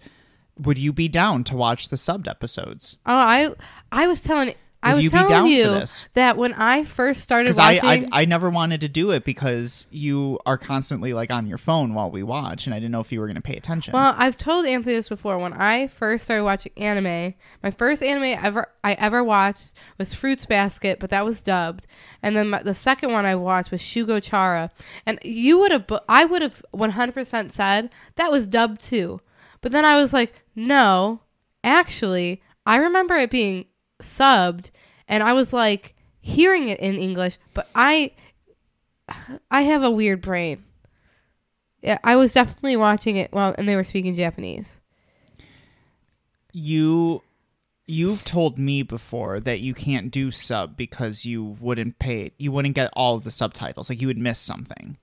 [0.57, 2.95] would you be down to watch the subbed episodes?
[3.05, 3.49] Oh, I
[3.91, 6.07] I was telling I was you be telling you this?
[6.13, 8.13] that when I first started Because I, watching.
[8.13, 11.93] I I never wanted to do it because you are constantly like on your phone
[11.93, 13.91] while we watch, and I didn't know if you were going to pay attention.
[13.93, 15.37] well, I've told Anthony this before.
[15.37, 20.45] When I first started watching anime, my first anime ever I ever watched was Fruits
[20.45, 21.85] Basket, but that was dubbed.
[22.23, 24.71] And then my, the second one I watched was Shugo Chara,
[25.05, 29.19] and you would have, I would have 100% said that was dubbed too.
[29.61, 31.19] But then I was like, no,
[31.65, 33.65] actually, I remember it being
[34.01, 34.71] subbed,
[35.07, 38.11] and I was like hearing it in English, but I,
[39.51, 40.63] I have a weird brain.
[41.81, 44.81] Yeah, I was definitely watching it while and they were speaking Japanese.
[46.51, 47.21] you
[47.87, 52.75] you've told me before that you can't do sub because you wouldn't pay you wouldn't
[52.75, 54.97] get all of the subtitles like you would miss something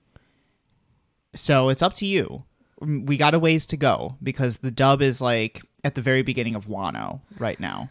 [1.33, 2.43] so it's up to you
[2.81, 6.21] Mm, we got a ways to go because the dub is like at the very
[6.21, 7.89] beginning of wano right now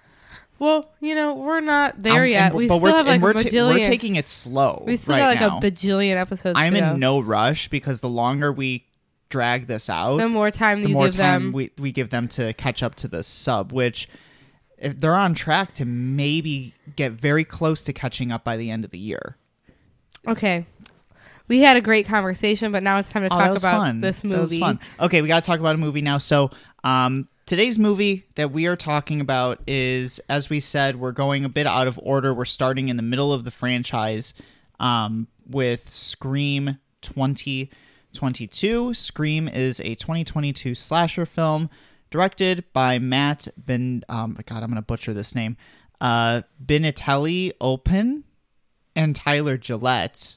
[0.58, 2.46] Well, you know, we're not there Um, yet.
[2.46, 3.74] and- we but still we're, have like we're, ta- bajillion.
[3.74, 5.68] we're taking it slow we still right got like now.
[5.68, 6.54] a bajillion episodes.
[6.58, 6.90] i'm to go.
[6.94, 8.86] in no rush because the longer we
[9.28, 12.52] drag this out The more time the more time them, we, we give them to
[12.54, 14.08] catch up to the sub, which
[14.78, 18.84] if they're on track to maybe get very close to catching up by the end
[18.84, 19.36] of the year.
[20.26, 20.66] okay.
[21.48, 24.00] We had a great conversation, but now it's time to Oh, talk was about fun.
[24.00, 24.58] this movie.
[24.58, 24.80] fun.
[24.98, 26.18] Okay, we got to talk about a movie now.
[26.18, 26.50] So,
[26.82, 31.48] um, today's movie that we are talking about is, as we said, we're going a
[31.48, 32.34] bit out of order.
[32.34, 34.34] We're starting in the middle of the franchise
[34.80, 38.94] um, with Scream 2022.
[38.94, 41.70] Scream is a 2022 slasher film
[42.10, 44.02] directed by Matt Ben.
[44.08, 45.56] Um, God, I'm going to butcher this name.
[46.00, 46.42] Uh,
[47.60, 48.24] Open
[48.96, 50.36] and Tyler Gillett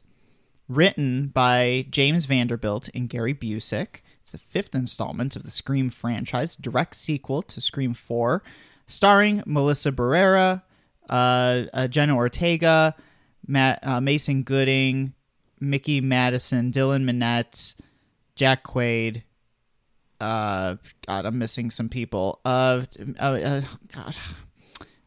[0.67, 4.01] written by James Vanderbilt and Gary Busick.
[4.29, 8.43] It's the fifth installment of the Scream franchise, direct sequel to Scream 4,
[8.85, 10.61] starring Melissa Barrera,
[11.09, 12.93] uh, uh, Jenna Ortega,
[13.47, 15.13] Matt, uh, Mason Gooding,
[15.59, 17.73] Mikey Madison, Dylan Minnette,
[18.35, 19.23] Jack Quaid.
[20.21, 20.75] Uh,
[21.07, 22.39] God, I'm missing some people.
[22.45, 22.83] Uh,
[23.17, 23.61] uh,
[23.91, 24.15] God,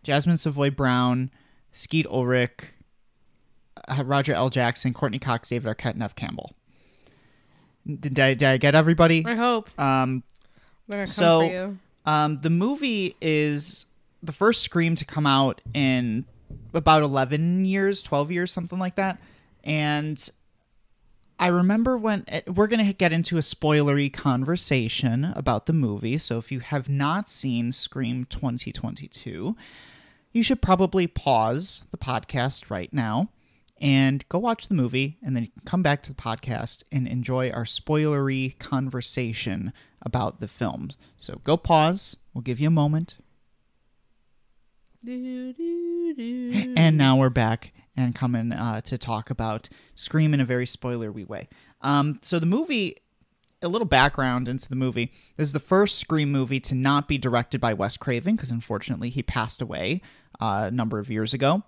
[0.03, 1.31] Jasmine Savoy Brown,
[1.71, 2.75] Skeet Ulrich,
[4.03, 4.51] Roger L.
[4.51, 6.57] Jackson, Courteney Cox, David Arquette, Neve Campbell.
[7.87, 9.25] Did I, did I get everybody?
[9.27, 10.23] I hope Um,
[10.89, 11.79] they're gonna come So- for you.
[12.07, 13.87] um, the movie is
[14.23, 16.25] the first Scream to come out in
[16.75, 19.19] about 11 years, 12 years, something like that.
[19.65, 20.29] And
[21.41, 26.19] I remember when it, we're going to get into a spoilery conversation about the movie.
[26.19, 29.57] So if you have not seen Scream 2022,
[30.33, 33.29] you should probably pause the podcast right now
[33.83, 37.65] and go watch the movie and then come back to the podcast and enjoy our
[37.65, 40.91] spoilery conversation about the film.
[41.17, 42.17] So go pause.
[42.33, 43.19] We'll give you a moment.
[45.05, 46.75] Do, do, do.
[46.77, 51.27] And now we're back and coming uh, to talk about Scream in a very spoilery
[51.27, 51.49] way.
[51.81, 52.99] Um, so the movie,
[53.63, 55.11] a little background into the movie.
[55.37, 59.11] This is the first Scream movie to not be directed by Wes Craven because unfortunately
[59.11, 60.03] he passed away
[60.41, 61.65] uh, a number of years ago.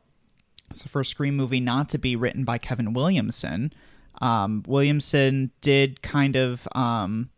[0.83, 3.73] The first Scream movie not to be written by Kevin Williamson.
[4.21, 7.31] Um, Williamson did kind of um,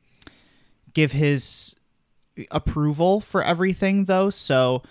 [0.95, 1.75] give his
[2.51, 4.31] approval for everything, though.
[4.31, 4.83] So,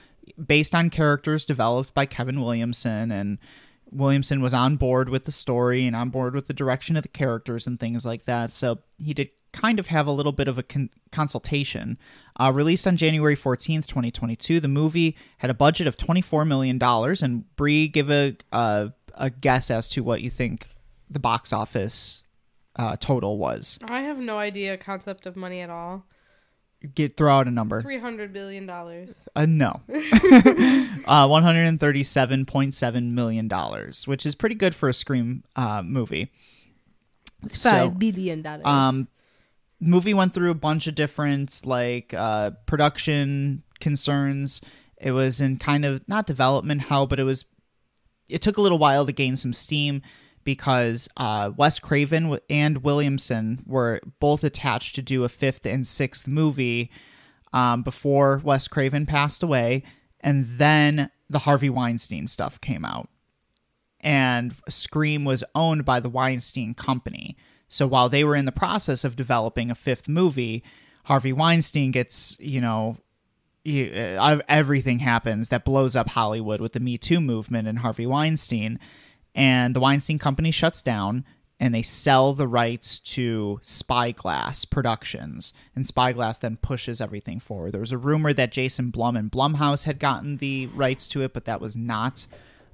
[0.43, 3.37] based on characters developed by Kevin Williamson, and
[3.91, 7.09] Williamson was on board with the story and on board with the direction of the
[7.09, 8.51] characters and things like that.
[8.51, 11.97] So, he did kind of have a little bit of a con- consultation.
[12.37, 16.81] Uh, released on January 14th, 2022, the movie had a budget of $24 million.
[17.21, 20.67] And Brie, give a, uh, a guess as to what you think
[21.09, 22.23] the box office
[22.75, 23.79] uh, total was.
[23.87, 26.05] I have no idea concept of money at all.
[26.93, 27.81] Get throw out a number.
[27.81, 29.25] Three hundred billion dollars.
[29.35, 29.81] Uh, no.
[31.05, 34.93] uh, one hundred and thirty-seven point seven million dollars, which is pretty good for a
[34.93, 36.31] Scream uh, movie.
[37.49, 38.65] Five billion dollars.
[38.65, 39.07] um,
[39.79, 44.61] movie went through a bunch of different like uh, production concerns.
[44.97, 47.45] It was in kind of not development hell, but it was.
[48.27, 50.01] It took a little while to gain some steam
[50.43, 56.27] because uh, Wes Craven and Williamson were both attached to do a fifth and sixth
[56.27, 56.89] movie
[57.53, 59.83] um, before Wes Craven passed away,
[60.21, 63.09] and then the Harvey Weinstein stuff came out
[64.05, 67.35] and Scream was owned by the Weinstein Company.
[67.75, 70.63] So while they were in the process of developing a fifth movie,
[71.03, 72.95] Harvey Weinstein gets, you know,
[73.67, 78.79] uh, everything happens that blows up Hollywood with the Me Too movement and Harvey Weinstein.
[79.35, 81.25] And the Weinstein Company shuts down
[81.59, 85.51] and they sell the rights to Spyglass Productions.
[85.75, 87.73] And Spyglass then pushes everything forward.
[87.73, 91.33] There was a rumor that Jason Blum and Blumhouse had gotten the rights to it,
[91.33, 92.25] but that was not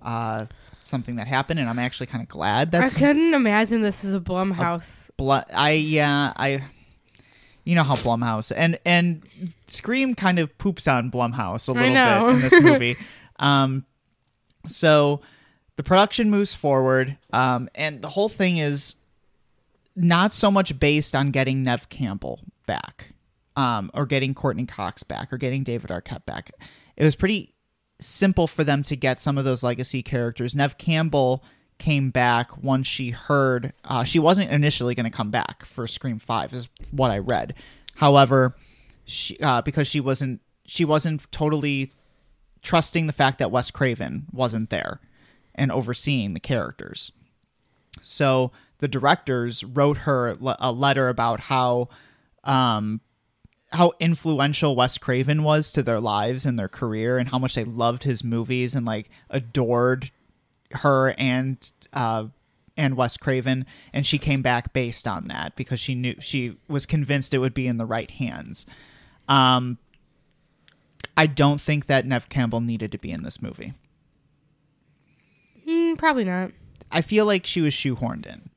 [0.01, 0.45] uh,
[0.83, 1.59] something that happened.
[1.59, 2.95] And I'm actually kind of glad that's.
[2.95, 5.09] I couldn't imagine this is a Blumhouse.
[5.17, 6.63] Blu- I yeah I
[7.63, 9.23] you know how Blumhouse and and
[9.67, 11.89] Scream kind of poops on Blumhouse a little
[12.27, 12.97] bit in this movie.
[13.39, 13.85] um,
[14.65, 15.21] so
[15.77, 18.95] the production moves forward, um, and the whole thing is
[19.95, 23.09] not so much based on getting Neve Campbell back,
[23.55, 26.51] um, or getting Courteney Cox back, or getting David Arquette back.
[26.97, 27.53] It was pretty
[28.01, 30.55] simple for them to get some of those legacy characters.
[30.55, 31.43] Neve Campbell
[31.77, 36.19] came back once she heard uh, she wasn't initially going to come back for Scream
[36.19, 37.53] Five, is what I read.
[37.95, 38.55] However,
[39.05, 41.91] she uh, because she wasn't she wasn't totally
[42.61, 45.01] trusting the fact that Wes Craven wasn't there
[45.55, 47.11] and overseeing the characters.
[48.01, 51.89] So the directors wrote her a letter about how
[52.43, 53.01] um,
[53.71, 57.63] how influential Wes Craven was to their lives and their career, and how much they
[57.63, 60.11] loved his movies and like adored
[60.71, 62.25] her and uh,
[62.75, 63.65] and Wes Craven.
[63.93, 67.53] And she came back based on that because she knew she was convinced it would
[67.53, 68.65] be in the right hands.
[69.27, 69.77] Um,
[71.15, 73.73] I don't think that Neve Campbell needed to be in this movie.
[75.67, 76.51] Mm, probably not.
[76.91, 78.49] I feel like she was shoehorned in.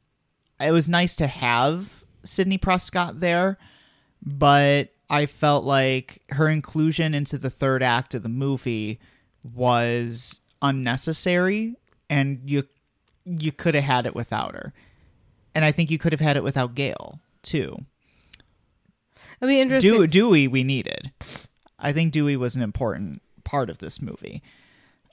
[0.60, 3.58] It was nice to have Sidney Prescott there,
[4.24, 8.98] but I felt like her inclusion into the third act of the movie
[9.42, 11.76] was unnecessary
[12.10, 12.64] and you
[13.24, 14.72] you could have had it without her.
[15.54, 17.84] And I think you could have had it without Gail too.
[19.40, 19.92] It'll be interesting.
[19.92, 21.10] Dew- Dewey we needed.
[21.78, 24.42] I think Dewey was an important part of this movie.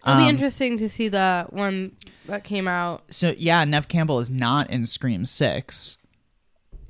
[0.03, 1.95] It'll be Um, interesting to see the one
[2.27, 5.97] that came out, So yeah, Neve Campbell is not in Scream Six,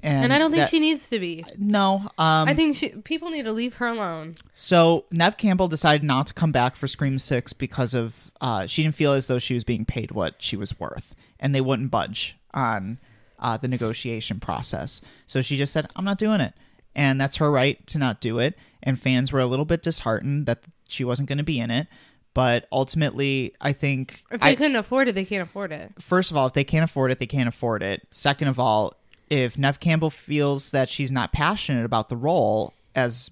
[0.04, 1.46] and, and, I don't think that- she needs to be.
[1.58, 4.36] No, um, I think she people need to leave her alone.
[4.54, 5.06] so.
[5.12, 8.96] Neve Campbell decided not to come back for Scream Six because of uh, she didn't
[8.96, 12.36] feel as though she was being paid what she was worth, and they wouldn't budge
[12.54, 13.00] on
[13.40, 15.02] uh, the negotiation process.
[15.28, 16.54] So she just said, "I'm not doing it,"
[16.96, 18.58] and that's her right to not do it.
[18.84, 21.88] And fans were a little bit disheartened that she wasn't going to be in it.
[22.34, 25.92] But ultimately, I think If they I- couldn't afford it, they can't afford it.
[26.00, 28.08] first of all, if they can't afford it, they can't afford it.
[28.10, 28.94] Second of all,
[29.32, 33.32] if Neve Campbell feels that she's not passionate about the role as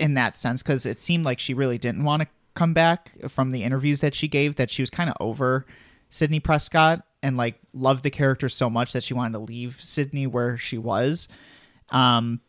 [0.00, 3.52] in that sense, because it seemed like she really didn't want to come back from
[3.52, 5.64] the interviews that she gave, that she was kind of over
[6.10, 10.26] Sidney Prescott and like loved the character so much that she wanted to leave Sidney
[10.26, 11.28] where she was.
[11.90, 12.40] Um,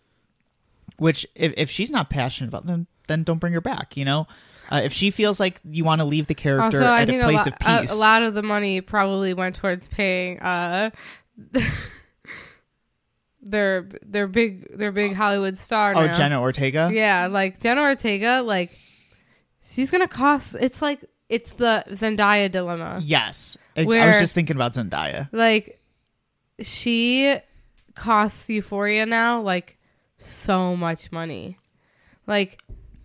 [0.98, 3.96] which if, if she's not passionate about them, then don't bring her back.
[3.96, 4.28] You know,
[4.72, 7.22] uh, if she feels like you want to leave the character Also, I at think
[7.22, 9.88] a a, place lo- of a, peace, a lot of the money probably went towards
[9.88, 10.90] paying uh
[13.50, 15.94] their their big their big Hollywood star.
[15.96, 16.14] oh now.
[16.14, 18.78] Jenna Ortega, Yeah, like Jenna Ortega, like
[19.64, 20.56] she's gonna cost.
[20.60, 23.00] It's like it's the Zendaya dilemma.
[23.04, 23.58] Yes.
[23.76, 25.30] I, I was just thinking about Zendaya.
[25.32, 25.80] Like
[26.62, 27.38] she
[27.96, 29.78] costs Euphoria now like
[30.18, 31.58] so much money.
[32.26, 32.62] Like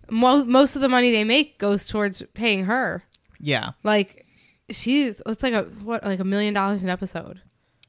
[0.09, 3.03] mo- most of the money they make goes towards paying her.
[3.39, 4.25] Yeah, Like
[4.69, 7.41] she's it's like a what like a million dollars an episode.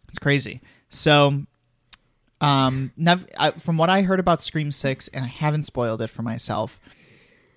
[0.09, 0.61] it's crazy.
[0.91, 1.45] So,
[2.45, 6.09] um, Neve, I, from what I heard about Scream Six, and I haven't spoiled it
[6.11, 6.79] for myself,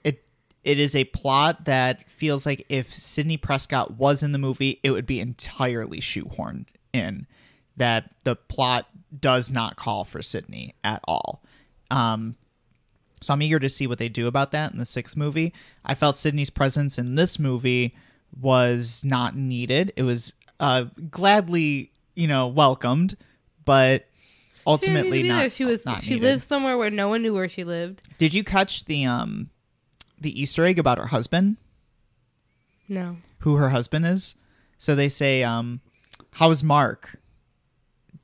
[0.04, 0.24] it
[0.64, 4.92] it is a plot that feels like if Sidney Prescott was in the movie, it
[4.92, 7.28] would be entirely shoehorned in.
[7.76, 8.88] That the plot
[9.20, 11.44] does not call for Sidney at all.
[11.92, 12.36] Um,
[13.22, 15.54] So I'm eager to see what they do about that in the sixth movie.
[15.86, 17.94] I felt Sidney's presence in this movie
[18.40, 19.94] was not needed.
[19.96, 23.16] It was uh, gladly, you know, welcomed,
[23.64, 24.06] but
[24.68, 25.38] ultimately be not.
[25.40, 25.50] there.
[25.50, 25.86] She was.
[25.86, 26.26] not she needed.
[26.26, 28.02] lived somewhere where no one knew where she lived.
[28.18, 29.50] Did you catch the um
[30.20, 31.58] the Easter egg about her husband?
[32.88, 33.18] No.
[33.40, 34.36] Who her husband is?
[34.78, 35.82] So they say, um,
[36.32, 37.20] "How's Mark?"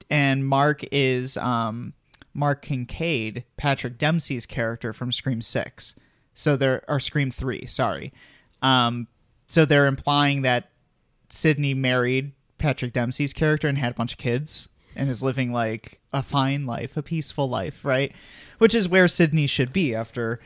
[0.10, 1.94] And Mark is um
[2.34, 5.96] Mark Kincaid, Patrick Dempsey's character from Scream Six.
[6.36, 7.66] So they're or Scream Three.
[7.66, 8.12] Sorry.
[8.62, 9.08] Um,
[9.48, 10.70] so they're implying that
[11.30, 16.00] Sidney married Patrick Dempsey's character and had a bunch of kids and is living like
[16.12, 18.14] a fine life, a peaceful life, right?
[18.58, 20.39] Which is where Sidney should be after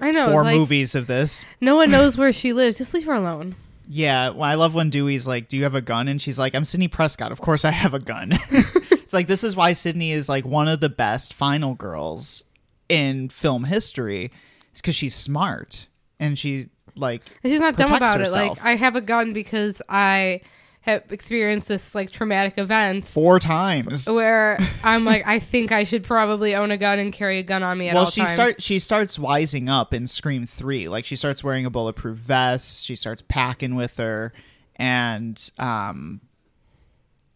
[0.00, 0.30] I know.
[0.30, 1.44] four like, movies of this.
[1.60, 2.78] No one knows where she lives.
[2.78, 3.56] Just leave her alone.
[3.92, 6.54] Yeah, well, I love when Dewey's like, "Do you have a gun?" and she's like,
[6.54, 7.32] "I'm Sidney Prescott.
[7.32, 10.68] Of course I have a gun." it's like this is why Sidney is like one
[10.68, 12.44] of the best final girls
[12.88, 14.30] in film history.
[14.70, 15.88] It's because she's smart
[16.20, 18.58] and she like And she's not dumb about herself.
[18.58, 18.60] it.
[18.60, 20.42] Like I have a gun because I
[20.82, 24.08] have experienced this like traumatic event four times.
[24.08, 27.62] where I'm like, I think I should probably own a gun and carry a gun
[27.62, 30.88] on me at well, all she start she starts wising up in Scream Three.
[30.88, 32.84] Like she starts wearing a bulletproof vest.
[32.84, 34.32] She starts packing with her,
[34.76, 36.20] and um,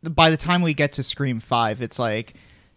[0.03, 2.35] by the time we get to Scream Five, it's like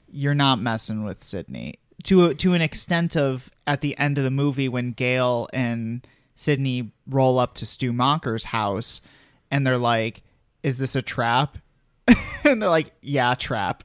[0.09, 4.23] you're not messing with Sidney to a, to an extent of at the end of
[4.23, 9.01] the movie when Gail and Sidney roll up to Stu Macher's house,
[9.49, 10.23] and they're like,
[10.67, 11.57] "Is this a trap?"
[12.43, 13.83] and they're like, "Yeah, trap."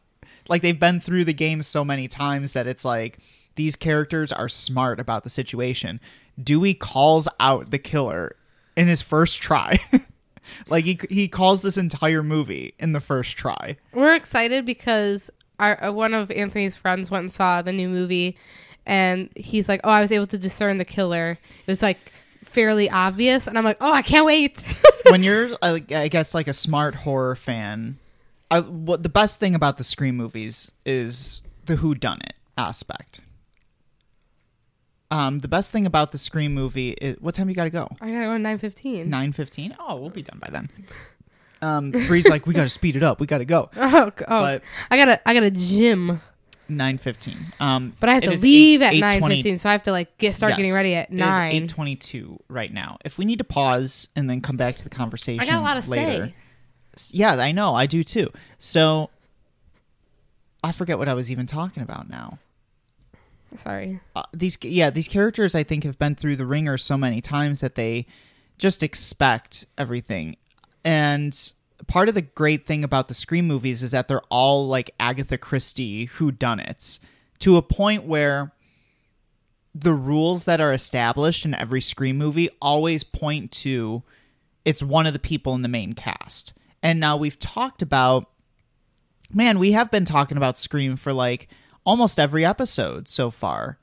[0.48, 3.18] Like they've been through the game so many times that it's like
[3.54, 6.00] these characters are smart about the situation.
[6.42, 8.36] Dewey calls out the killer
[8.76, 9.78] in his first try.
[10.68, 13.76] like he he calls this entire movie in the first try.
[13.92, 18.36] We're excited because our uh, one of Anthony's friends went and saw the new movie,
[18.86, 22.11] and he's like, "Oh, I was able to discern the killer." It was like
[22.52, 24.62] fairly obvious, and I'm like, "Oh, I can't wait."
[25.10, 27.98] when you're I guess like a smart horror fan,
[28.50, 33.20] I, what the best thing about the Scream movies is the who done it aspect.
[35.10, 37.88] Um, the best thing about the Scream movie is what time you got to go?
[38.00, 39.10] I gotta go nine fifteen.
[39.10, 39.76] Nine fifteen.
[39.78, 40.70] Oh, we'll be done by then.
[41.60, 43.20] Um, Brie's like, we got to speed it up.
[43.20, 43.70] We got to go.
[43.76, 44.12] Oh, oh.
[44.26, 46.20] But I gotta, I got a gym,
[46.76, 47.36] nine fifteen.
[47.60, 50.18] Um, but I have to leave eight- at nine fifteen, so I have to like
[50.18, 51.52] get start getting ready at nine.
[51.52, 52.98] eight twenty two right now.
[53.04, 55.60] If we need to pause and then come back to the conversation, I got a
[55.62, 56.32] lot to later.
[56.96, 57.16] say.
[57.16, 57.74] Yeah, I know.
[57.74, 58.30] I do too.
[58.58, 59.10] So
[60.62, 62.38] I forget what I was even talking about now.
[63.56, 64.00] Sorry.
[64.16, 67.60] Uh, these yeah, these characters I think have been through the ringer so many times
[67.60, 68.06] that they
[68.58, 70.36] just expect everything.
[70.84, 71.52] And
[71.86, 75.38] part of the great thing about the Scream movies is that they're all like Agatha
[75.38, 76.98] Christie whodunits
[77.40, 78.52] to a point where
[79.74, 84.02] the rules that are established in every Scream movie always point to
[84.64, 86.52] it's one of the people in the main cast.
[86.82, 88.28] And now we've talked about
[89.34, 91.48] man, we have been talking about Scream for like
[91.84, 93.78] almost every episode so far.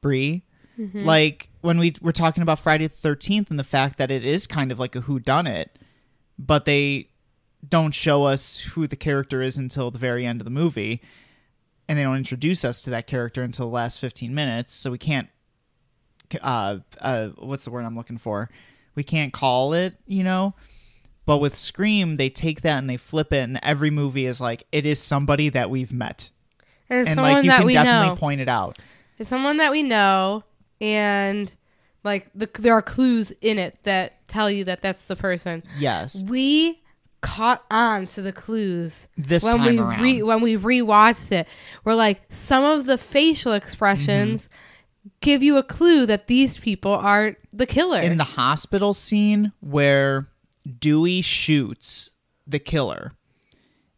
[0.00, 0.44] Brie,
[0.78, 1.04] mm-hmm.
[1.04, 4.46] like when we were talking about Friday the Thirteenth and the fact that it is
[4.46, 5.78] kind of like a who done it,
[6.38, 7.08] but they
[7.68, 11.00] don't show us who the character is until the very end of the movie,
[11.88, 14.98] and they don't introduce us to that character until the last fifteen minutes, so we
[14.98, 15.28] can't.
[16.42, 18.50] Uh, uh, what's the word I'm looking for?
[18.94, 20.54] We can't call it, you know.
[21.26, 24.64] But with Scream, they take that and they flip it, and every movie is like
[24.72, 26.30] it is somebody that we've met,
[26.90, 28.16] And and someone like you that can we definitely know.
[28.16, 28.78] point it out.
[29.18, 30.44] It's someone that we know,
[30.80, 31.50] and
[32.02, 35.62] like the, there are clues in it that tell you that that's the person.
[35.78, 36.82] Yes, We
[37.24, 40.00] caught on to the clues this when time we around.
[40.02, 41.46] re when we rewatched it.
[41.84, 44.44] We're like some of the facial expressions
[45.04, 45.08] Mm-hmm.
[45.20, 48.00] give you a clue that these people are the killer.
[48.00, 50.28] in the hospital scene where
[50.78, 52.10] Dewey shoots
[52.46, 53.12] the killer,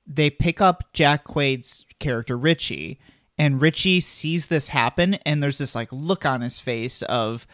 [0.07, 2.99] they pick up Jack Quaid's character Richie,
[3.39, 7.47] and Richie sees this happen, and there's this like look on his face of,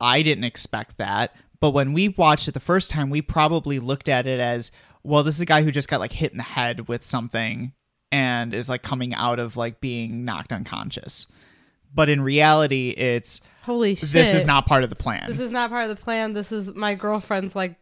[0.00, 1.34] I didn't expect that.
[1.60, 4.70] But when we watched it the first time, we probably looked at it as,
[5.02, 7.72] well, this is a guy who just got like hit in the head with something
[8.10, 11.26] and is like coming out of like being knocked unconscious.
[11.94, 14.12] But in reality, it's Holy shit!
[14.12, 15.24] this is not part of the plan.
[15.28, 16.34] This is not part of the plan.
[16.34, 17.76] This is my girlfriend's like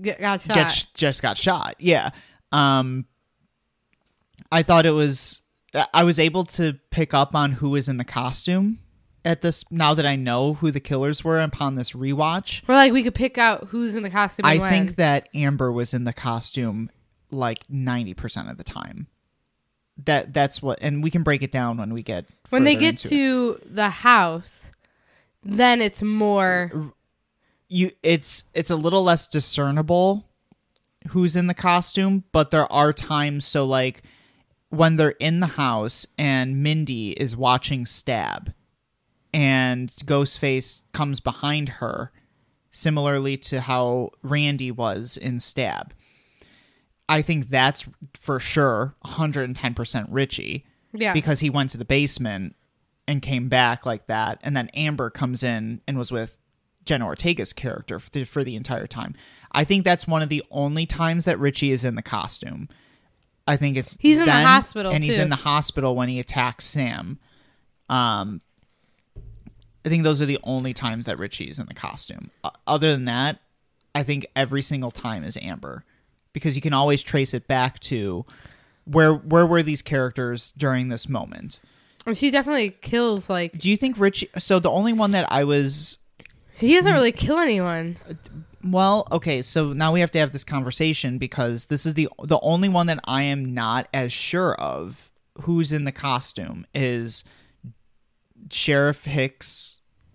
[0.00, 0.54] get, got shot.
[0.54, 1.76] get sh- just got shot.
[1.78, 2.10] Yeah.
[2.52, 3.06] Um
[4.52, 5.42] I thought it was
[5.92, 8.78] I was able to pick up on who was in the costume
[9.24, 12.62] at this now that I know who the killers were upon this rewatch.
[12.66, 14.46] We're like we could pick out who's in the costume.
[14.46, 14.70] I when.
[14.70, 16.90] think that Amber was in the costume
[17.30, 19.06] like 90% of the time.
[20.04, 23.04] That that's what and we can break it down when we get when they get
[23.04, 23.10] into it.
[23.10, 24.70] to the house,
[25.44, 26.92] then it's more.
[27.68, 30.26] you it's it's a little less discernible
[31.10, 34.02] who's in the costume but there are times so like
[34.70, 38.52] when they're in the house and Mindy is watching Stab
[39.34, 42.12] and Ghostface comes behind her,
[42.70, 45.92] similarly to how Randy was in Stab.
[47.08, 47.84] I think that's
[48.18, 51.12] for sure 110% Richie Yeah.
[51.12, 52.56] because he went to the basement
[53.06, 54.38] and came back like that.
[54.42, 56.38] And then Amber comes in and was with
[56.86, 59.14] Jenna Ortega's character for the, for the entire time.
[59.52, 62.68] I think that's one of the only times that Richie is in the costume.
[63.46, 66.64] I think it's He's in the hospital, and he's in the hospital when he attacks
[66.64, 67.18] Sam.
[67.90, 68.40] Um,
[69.84, 72.30] I think those are the only times that Richie is in the costume.
[72.42, 73.38] O- other than that,
[73.94, 75.84] I think every single time is Amber
[76.32, 78.24] because you can always trace it back to
[78.84, 81.60] where where were these characters during this moment.
[82.06, 84.28] And she definitely kills like Do you think Richie?
[84.38, 85.98] So the only one that I was
[86.56, 87.96] he doesn't really kill anyone.
[88.62, 89.42] well, okay.
[89.42, 92.86] So now we have to have this conversation because this is the the only one
[92.88, 95.10] that I am not as sure of
[95.42, 97.24] who's in the costume is
[98.50, 99.73] Sheriff Hicks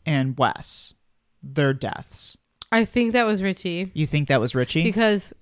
[0.09, 0.93] and Wes.
[1.43, 2.37] Their deaths.
[2.71, 4.83] I think that was Richie You think that was Richie?
[4.83, 5.33] because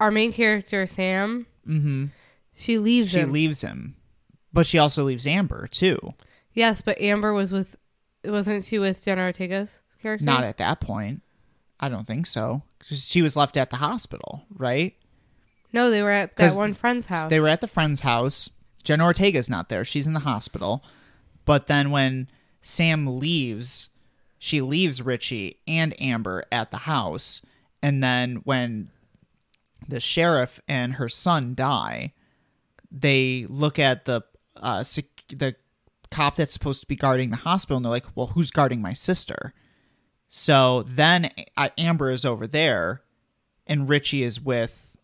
[0.00, 2.06] our main character Sam, mm-hmm.
[2.54, 3.32] she leaves She him.
[3.32, 3.96] leaves him,
[4.52, 5.98] but she also leaves Amber too.
[6.52, 7.76] yes, but Amber was with
[8.24, 10.24] wasn't she with Jenna Ortega's character?
[10.24, 11.22] Not at that point.
[11.80, 12.62] I don't think so.
[12.80, 14.94] 'Cause She was left at the hospital, right?
[15.72, 17.30] No, they were at 'Cause that one friend's house.
[17.30, 18.50] They were at the friend's house.
[18.84, 19.84] Jenna Ortega's not there.
[19.84, 20.82] She's in the hospital.
[21.44, 22.28] But then when
[22.68, 23.88] Sam leaves,
[24.38, 27.40] she leaves Richie and Amber at the house.
[27.82, 28.90] And then when
[29.88, 32.12] the sheriff and her son die,
[32.90, 34.20] they look at the
[34.54, 35.56] uh, sec- the
[36.10, 38.92] cop that's supposed to be guarding the hospital, and they're like, "Well, who's guarding my
[38.92, 39.54] sister?"
[40.28, 43.00] So then uh, Amber is over there,
[43.66, 44.94] and Richie is with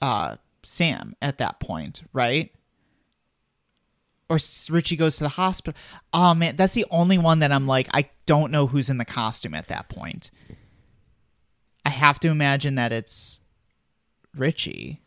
[0.00, 2.52] uh, Sam at that point, right?
[4.30, 4.38] Or
[4.70, 5.78] Richie goes to the hospital.
[6.12, 9.04] Oh man, that's the only one that I'm like, I don't know who's in the
[9.04, 10.30] costume at that point.
[11.84, 13.40] I have to imagine that it's
[14.34, 15.00] Richie.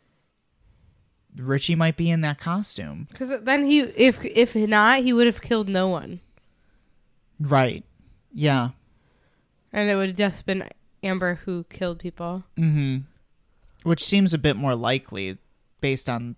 [1.36, 3.08] Richie might be in that costume.
[3.10, 6.20] Because then he, if if not, he would have killed no one,
[7.40, 7.82] Right.
[8.32, 8.70] Yeah.
[9.72, 10.68] and it would have just been
[11.02, 12.44] Amber who killed people.
[12.56, 12.98] Mm-hmm.
[13.88, 15.38] Which seems a bit more likely
[15.80, 16.36] based on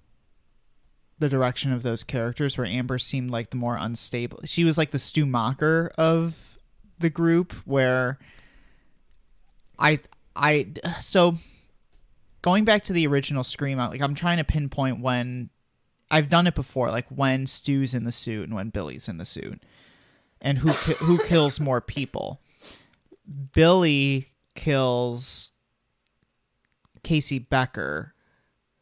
[1.18, 4.40] the direction of those characters where Amber seemed like the more unstable.
[4.44, 6.58] She was like the Stu Macher of
[6.98, 8.18] the group where
[9.78, 10.00] I
[10.34, 10.68] I
[11.00, 11.36] so
[12.42, 15.50] going back to the original Scream out like I'm trying to pinpoint when
[16.10, 19.24] I've done it before like when Stu's in the suit and when Billy's in the
[19.24, 19.62] suit
[20.40, 22.40] and who ki- who kills more people.
[23.52, 25.50] Billy kills
[27.02, 28.14] Casey Becker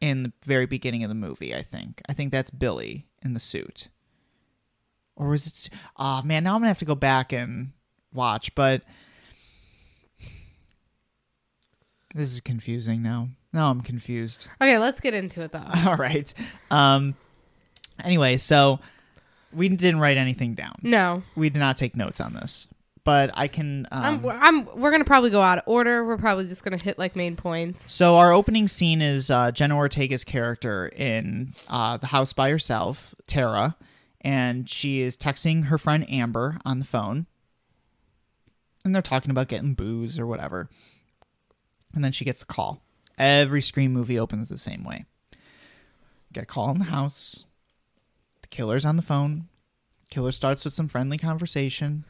[0.01, 2.01] in the very beginning of the movie, I think.
[2.07, 3.87] I think that's Billy in the suit.
[5.15, 7.71] Or was it Oh man, now I'm going to have to go back and
[8.13, 8.81] watch, but
[12.13, 13.29] this is confusing now.
[13.53, 14.47] Now I'm confused.
[14.61, 15.63] Okay, let's get into it though.
[15.85, 16.33] All right.
[16.69, 17.15] Um
[18.03, 18.79] anyway, so
[19.53, 20.75] we didn't write anything down.
[20.81, 22.67] No, We did not take notes on this.
[23.05, 24.81] But I can um, I'm, I'm.
[24.81, 26.03] We're gonna probably go out of order.
[26.03, 27.93] We're probably just gonna hit like main points.
[27.93, 33.13] So our opening scene is uh, Jenna Ortega's character in uh, the house by herself,
[33.27, 33.77] Tara,
[34.21, 37.27] and she is texting her friend Amber on the phone,
[38.83, 40.67] and they're talking about getting booze or whatever.
[41.93, 42.81] And then she gets a call.
[43.19, 45.05] Every Scream movie opens the same way.
[46.33, 47.45] Get a call in the house.
[48.41, 49.47] The killer's on the phone.
[50.09, 52.03] Killer starts with some friendly conversation.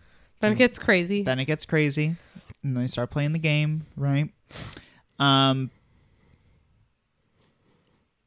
[0.45, 1.23] Then it gets crazy.
[1.23, 2.15] Then it gets crazy,
[2.63, 4.29] and they start playing the game, right?
[5.19, 5.71] Um,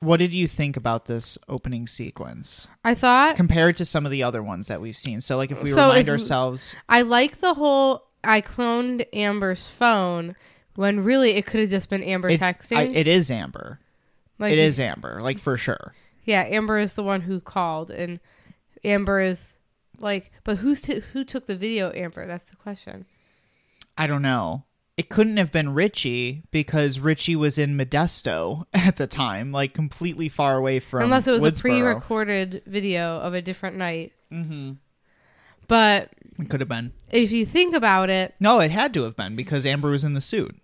[0.01, 4.23] what did you think about this opening sequence I thought compared to some of the
[4.23, 5.21] other ones that we've seen?
[5.21, 8.05] So, like, if we So remind if- ourselves, I like the whole.
[8.25, 10.35] I cloned Amber's phone
[10.75, 12.77] when really it could have just been Amber it, texting.
[12.77, 13.79] I, it is Amber.
[14.39, 15.95] like it is Amber, like for sure.
[16.25, 18.21] Yeah, Amber is the one who called, and
[18.85, 19.58] Amber is
[19.99, 21.93] like, but who's t- who took the video?
[21.93, 22.27] Amber.
[22.27, 23.07] That's the question.
[23.97, 24.65] I don't know.
[24.97, 30.29] It couldn't have been Richie because Richie was in Modesto at the time, like completely
[30.29, 31.03] far away from.
[31.05, 34.13] Unless it was a pre-recorded video of a different night.
[34.33, 34.73] Mm-hmm.
[35.67, 36.93] But It could have been.
[37.11, 40.15] if you think about it, No, it had to have been because Amber was in
[40.15, 40.57] the suit.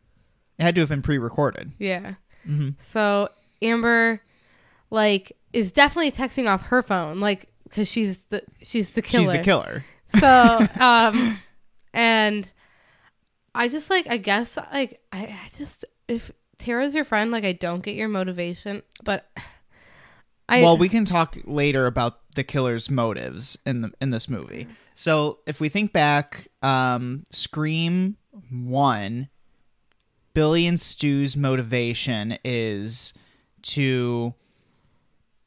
[0.59, 1.73] It had to have been pre-recorded.
[1.79, 2.15] yeah.
[2.47, 2.71] Mm-hmm.
[2.79, 3.29] So
[3.63, 4.21] Amber,
[4.91, 9.25] like, is definitely texting off her phone, like, because she's the she's the killer.
[9.25, 9.85] She's the killer.
[10.21, 11.39] So, um,
[11.93, 12.51] and
[13.53, 17.53] I just like, I guess, like, I, I just, if Tara's your friend, like, I
[17.53, 19.29] don't get your motivation, but
[20.49, 24.69] I well, we can talk later about the killer's motives in the in this movie.
[24.95, 28.19] So if we think back, um, Scream
[28.51, 29.31] one,
[30.33, 33.15] Billy and Stu's motivation is
[33.63, 34.35] to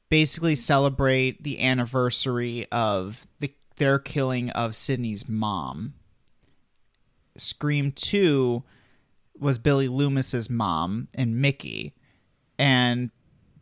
[0.09, 5.93] basically celebrate the anniversary of the their killing of Sidney's mom.
[7.37, 8.63] Scream two
[9.37, 11.93] was Billy Loomis's mom and Mickey,
[12.57, 13.11] and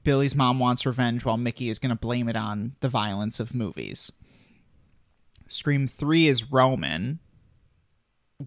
[0.03, 3.53] Billy's mom wants revenge while Mickey is going to blame it on the violence of
[3.53, 4.11] movies.
[5.49, 7.19] Scream 3 is Roman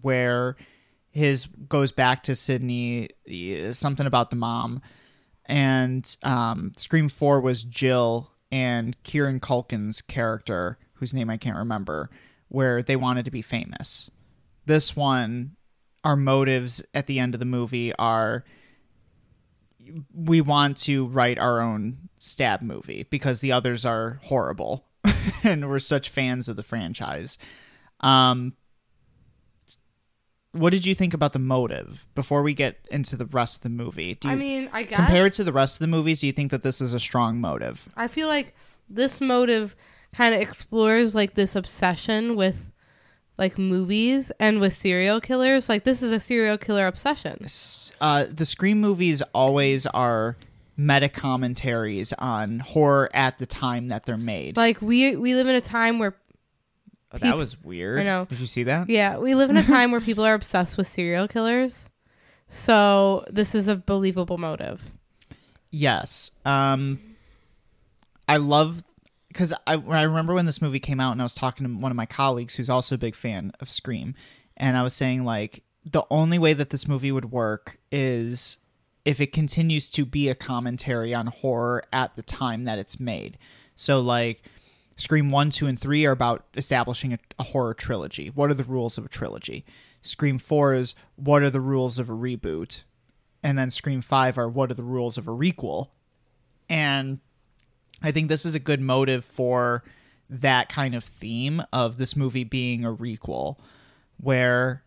[0.01, 0.55] where
[1.11, 3.09] his goes back to Sidney
[3.73, 4.81] something about the mom
[5.49, 12.09] and um, Scream 4 was Jill and Kieran Culkin's character whose name I can't remember
[12.49, 14.09] where they wanted to be famous.
[14.65, 15.55] This one
[16.05, 18.45] our motives at the end of the movie are
[20.13, 24.85] we want to write our own stab movie because the others are horrible
[25.43, 27.37] and we're such fans of the franchise.
[27.99, 28.53] Um
[30.51, 33.69] what did you think about the motive before we get into the rest of the
[33.69, 34.15] movie?
[34.15, 36.33] Do you, I mean, I guess compared to the rest of the movies, do you
[36.33, 37.87] think that this is a strong motive?
[37.95, 38.55] I feel like
[38.89, 39.75] this motive
[40.13, 42.71] kind of explores like this obsession with
[43.37, 45.69] like movies and with serial killers.
[45.69, 47.45] Like this is a serial killer obsession.
[48.01, 50.35] Uh, the Scream movies always are
[50.75, 54.57] meta commentaries on horror at the time that they're made.
[54.57, 56.15] Like we we live in a time where
[57.11, 57.99] Oh, that was weird.
[57.99, 58.25] I know.
[58.29, 58.89] Did you see that?
[58.89, 61.89] yeah, we live in a time where people are obsessed with serial killers.
[62.47, 64.83] So this is a believable motive.
[65.71, 66.31] Yes.
[66.45, 66.99] Um,
[68.27, 68.83] I love
[69.27, 71.91] because I I remember when this movie came out and I was talking to one
[71.91, 74.15] of my colleagues who's also a big fan of Scream,
[74.57, 78.57] and I was saying like the only way that this movie would work is
[79.05, 83.37] if it continues to be a commentary on horror at the time that it's made.
[83.75, 84.43] So like
[84.99, 88.27] Scream 1, 2 and 3 are about establishing a, a horror trilogy.
[88.27, 89.63] What are the rules of a trilogy?
[90.01, 92.83] Scream 4 is what are the rules of a reboot?
[93.41, 95.87] And then Scream 5 are what are the rules of a requel?
[96.69, 97.21] And
[98.03, 99.85] I think this is a good motive for
[100.29, 103.55] that kind of theme of this movie being a requel
[104.17, 104.83] where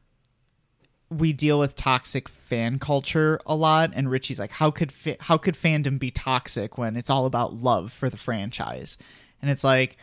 [1.08, 5.36] we deal with toxic fan culture a lot and Richie's like how could fa- how
[5.36, 8.96] could fandom be toxic when it's all about love for the franchise
[9.42, 9.96] and it's like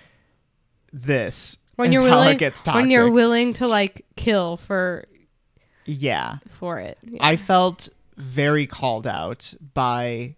[0.94, 5.06] this When you're how willing, it gets toxic when you're willing to like kill for
[5.86, 6.98] yeah for it.
[7.04, 7.26] Yeah.
[7.26, 10.36] I felt very called out by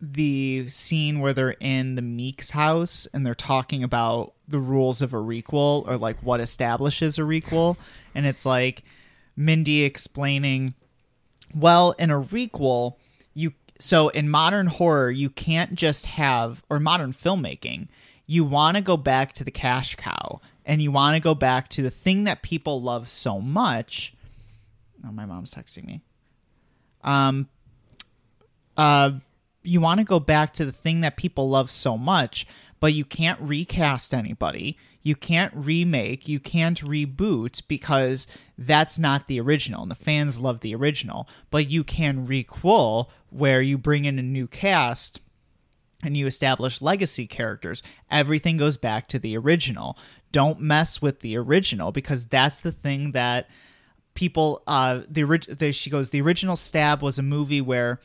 [0.00, 5.14] the scene where they're in the Meeks house and they're talking about the rules of
[5.14, 7.76] a requel or like what establishes a requel.
[8.12, 8.82] And it's like
[9.36, 10.74] Mindy explaining,
[11.54, 12.96] well, in a requel,
[13.32, 17.86] you so in modern horror, you can't just have or modern filmmaking,
[18.32, 21.68] you want to go back to the cash cow and you want to go back
[21.68, 24.14] to the thing that people love so much.
[25.06, 26.00] Oh, my mom's texting me.
[27.04, 27.48] Um
[28.76, 29.12] uh
[29.62, 32.46] you want to go back to the thing that people love so much
[32.80, 34.76] but you can't recast anybody.
[35.02, 36.26] You can't remake.
[36.26, 38.26] You can't reboot because
[38.58, 41.28] that's not the original and the fans love the original.
[41.50, 45.20] But you can requel where you bring in a new cast
[46.02, 49.96] and you establish legacy characters everything goes back to the original.
[50.30, 53.48] Don't mess with the original because that's the thing that
[54.14, 57.98] people uh the, original she goes the original stab was a movie where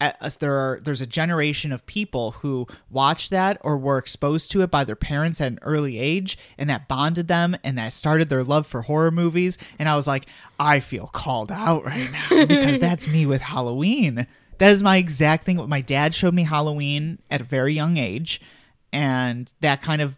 [0.00, 4.60] uh, there are there's a generation of people who watched that or were exposed to
[4.62, 8.28] it by their parents at an early age and that bonded them and that started
[8.28, 9.56] their love for horror movies.
[9.78, 10.26] And I was like
[10.58, 14.26] I feel called out right now because that's me with Halloween
[14.58, 17.96] that is my exact thing What my dad showed me Halloween at a very young
[17.96, 18.40] age
[18.92, 20.16] and that kind of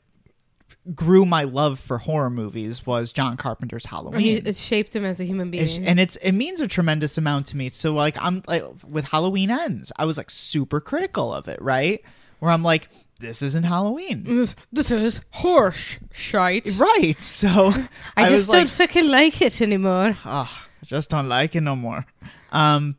[0.94, 4.20] grew my love for horror movies was John Carpenter's Halloween.
[4.20, 5.64] He, it shaped him as a human being.
[5.64, 7.68] It's- and it's it means a tremendous amount to me.
[7.70, 12.02] So like I'm like with Halloween ends, I was like super critical of it, right?
[12.38, 16.70] Where I'm like, this isn't Halloween, this, this is horse shite.
[16.76, 17.20] right?
[17.20, 17.48] So
[18.16, 20.16] I, was just don't like, fucking like it anymore.
[20.24, 22.04] oh, I just don't like it no more.
[22.52, 22.96] Um,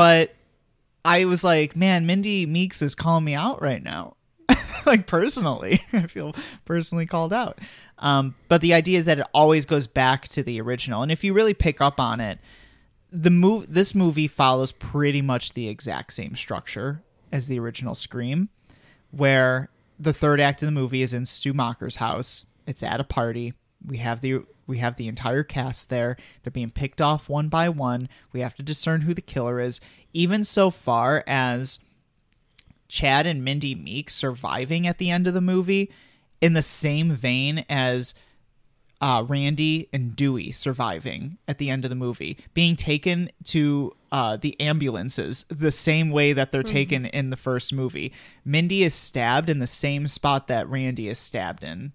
[0.00, 0.34] but
[1.04, 4.16] I was like, man, Mindy Meeks is calling me out right now.
[4.86, 6.34] like personally, I feel
[6.64, 7.58] personally called out.
[7.98, 11.22] Um, but the idea is that it always goes back to the original, and if
[11.22, 12.38] you really pick up on it,
[13.12, 18.48] the move this movie follows pretty much the exact same structure as the original Scream,
[19.10, 22.46] where the third act of the movie is in Stu Macher's house.
[22.66, 23.52] It's at a party.
[23.86, 26.16] We have the we have the entire cast there.
[26.42, 28.08] They're being picked off one by one.
[28.32, 29.80] We have to discern who the killer is.
[30.12, 31.80] Even so far as
[32.88, 35.90] Chad and Mindy Meek surviving at the end of the movie
[36.40, 38.14] in the same vein as
[39.00, 44.36] uh, Randy and Dewey surviving at the end of the movie, being taken to uh,
[44.36, 48.12] the ambulances the same way that they're taken in the first movie.
[48.44, 51.92] Mindy is stabbed in the same spot that Randy is stabbed in.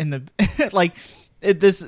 [0.00, 0.94] In the like,
[1.40, 1.84] it, this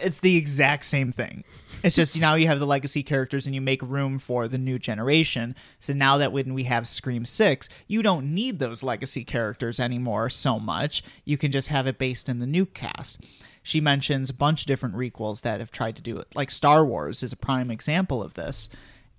[0.00, 1.44] it's the exact same thing.
[1.82, 4.78] It's just now you have the legacy characters and you make room for the new
[4.78, 5.56] generation.
[5.80, 10.30] So now that when we have Scream 6, you don't need those legacy characters anymore
[10.30, 11.02] so much.
[11.24, 13.18] You can just have it based in the new cast
[13.62, 16.34] she mentions a bunch of different requels that have tried to do it.
[16.34, 18.68] Like Star Wars is a prime example of this.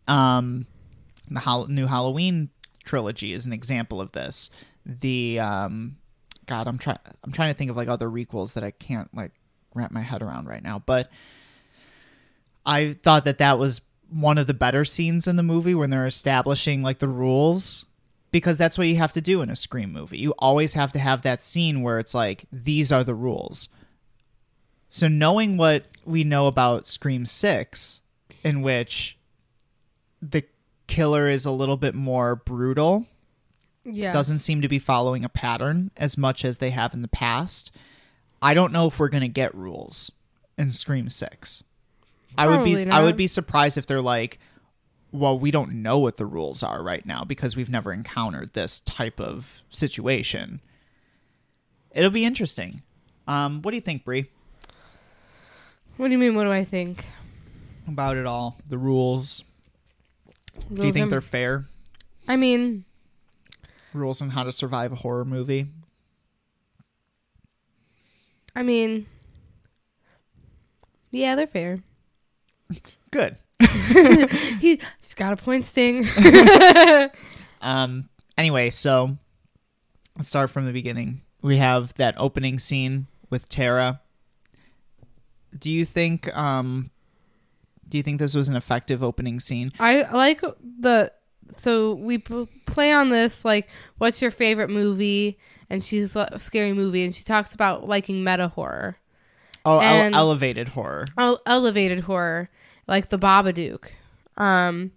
[0.07, 0.67] Um,
[1.29, 2.49] the Hol- new Halloween
[2.83, 4.49] trilogy is an example of this.
[4.85, 5.97] The um,
[6.45, 6.99] God, I'm trying.
[7.23, 9.31] I'm trying to think of like other requels that I can't like
[9.73, 10.79] wrap my head around right now.
[10.79, 11.09] But
[12.65, 16.05] I thought that that was one of the better scenes in the movie when they're
[16.05, 17.85] establishing like the rules
[18.31, 20.17] because that's what you have to do in a scream movie.
[20.17, 23.69] You always have to have that scene where it's like these are the rules.
[24.89, 28.01] So knowing what we know about Scream 6
[28.43, 29.17] in which
[30.21, 30.43] the
[30.87, 33.07] killer is a little bit more brutal,
[33.85, 34.13] Yeah.
[34.13, 37.71] doesn't seem to be following a pattern as much as they have in the past.
[38.41, 40.11] I don't know if we're going to get rules
[40.57, 41.63] in Scream 6.
[42.37, 44.39] I would be Probably I would be surprised if they're like
[45.11, 48.79] well, we don't know what the rules are right now because we've never encountered this
[48.79, 50.59] type of situation.
[51.91, 52.81] It'll be interesting.
[53.27, 54.31] Um, what do you think, Brie?
[55.97, 56.33] What do you mean?
[56.33, 57.05] What do I think?
[57.87, 58.57] about it all?
[58.67, 59.43] The rules.
[60.73, 61.65] Do you think and- they're fair?
[62.27, 62.85] I mean,
[63.93, 65.67] Rules on how to survive a horror movie?
[68.55, 69.07] I mean,
[71.11, 71.79] yeah, they're fair.
[73.11, 73.37] Good.
[74.59, 76.07] he, he's got a point, Sting.
[77.63, 78.09] Um.
[78.37, 79.17] Anyway, so
[80.17, 81.21] let's start from the beginning.
[81.41, 84.01] We have that opening scene with Tara.
[85.57, 86.35] Do you think?
[86.35, 86.91] Um.
[87.87, 89.71] Do you think this was an effective opening scene?
[89.79, 91.13] I like the
[91.57, 93.67] so we p- play on this like
[93.97, 95.37] what's your favorite movie?
[95.69, 98.97] And she's a scary movie and she talks about liking meta horror.
[99.65, 101.05] Oh, ele- elevated horror.
[101.17, 102.49] el- elevated horror
[102.87, 103.85] like the Babadook.
[104.37, 104.91] Um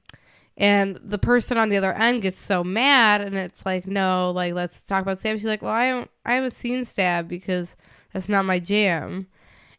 [0.58, 4.54] and the person on the other end gets so mad and it's like no like
[4.54, 7.76] let's talk about stab she's like well I don't I haven't seen stab because
[8.12, 9.26] that's not my jam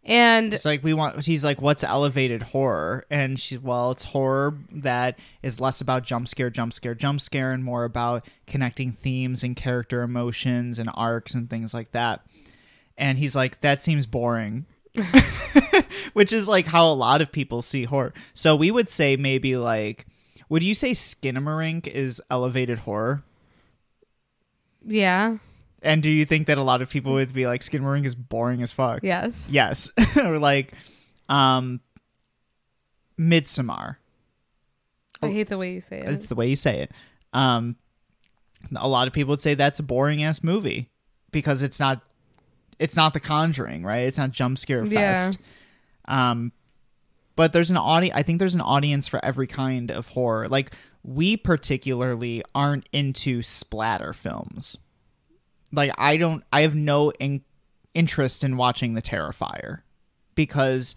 [0.08, 1.24] and It's like we want.
[1.26, 6.28] He's like, "What's elevated horror?" And she, well, it's horror that is less about jump
[6.30, 11.34] scare, jump scare, jump scare, and more about connecting themes and character emotions and arcs
[11.34, 12.26] and things like that.
[12.98, 14.66] And he's like, "That seems boring,"
[16.14, 18.14] which is like how a lot of people see horror.
[18.34, 20.06] So we would say maybe like,
[20.48, 23.24] would you say Skinamarink is elevated horror?
[24.90, 25.38] yeah
[25.84, 28.64] And do you think that a lot of people would be like, Skinamarink is boring
[28.64, 29.00] as fuck?
[29.04, 29.90] yes Yes.
[30.18, 30.74] or like
[31.30, 31.82] um
[33.20, 33.98] Midsommar.
[35.22, 36.92] I hate the way you say it It's the way you say it.
[37.34, 37.76] Um
[38.76, 40.90] a lot of people would say that's a boring ass movie
[41.32, 42.02] because it's not
[42.80, 44.02] it's not the conjuring, right?
[44.04, 45.26] It's not jump scare Yeah.
[45.26, 45.38] fest.
[46.06, 46.52] Um
[47.36, 50.48] but there's an audience I think there's an audience for every kind of horror.
[50.48, 50.72] Like
[51.04, 54.76] we particularly aren't into splatter films.
[55.72, 57.44] Like I don't I have no in-
[57.94, 59.82] interest in watching The Terrifier
[60.36, 60.96] because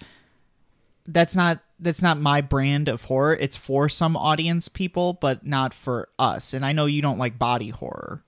[1.06, 3.34] that's not that's not my brand of horror.
[3.34, 6.52] It's for some audience people, but not for us.
[6.52, 8.22] And I know you don't like body horror.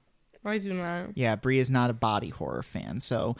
[0.45, 3.01] I do not Yeah, Brie is not a body horror fan.
[3.01, 3.36] So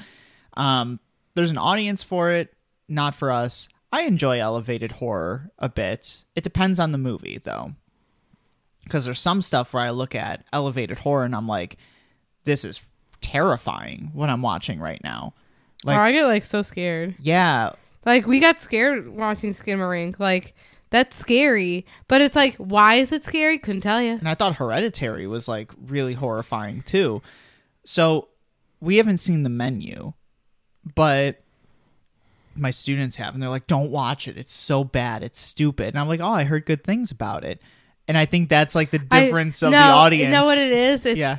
[0.55, 1.00] um
[1.34, 2.53] there's an audience for it,
[2.88, 3.68] not for us.
[3.90, 6.24] I enjoy elevated horror a bit.
[6.36, 7.72] It depends on the movie though.
[8.88, 11.78] Cuz there's some stuff where I look at elevated horror and I'm like
[12.44, 12.80] this is
[13.23, 15.33] terrifying what I'm watching right now.
[15.85, 17.16] Like oh, I get like so scared.
[17.20, 17.73] yeah,
[18.05, 20.20] Like we got scared watching Skinamarink.
[20.20, 20.55] Like
[20.91, 23.59] that's scary, but it's like, why is it scary?
[23.59, 24.12] Couldn't tell you.
[24.12, 27.23] And I thought Hereditary was like really horrifying too.
[27.85, 28.29] So
[28.81, 30.12] we haven't seen the menu,
[30.95, 31.43] but
[32.55, 34.37] my students have, and they're like, "Don't watch it.
[34.37, 35.23] It's so bad.
[35.23, 37.61] It's stupid." And I'm like, "Oh, I heard good things about it."
[38.07, 40.27] And I think that's like the difference I, of no, the audience.
[40.27, 41.07] You know what it is?
[41.07, 41.39] It's yeah,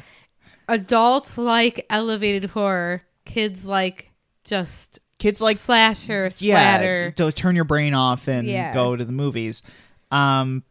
[0.68, 3.04] adults like elevated horror.
[3.26, 4.12] Kids like
[4.44, 7.04] just kids like slasher, splatter.
[7.06, 8.74] yeah, to turn your brain off and Yeah.
[8.74, 9.62] go to the movies.
[10.12, 10.64] Um,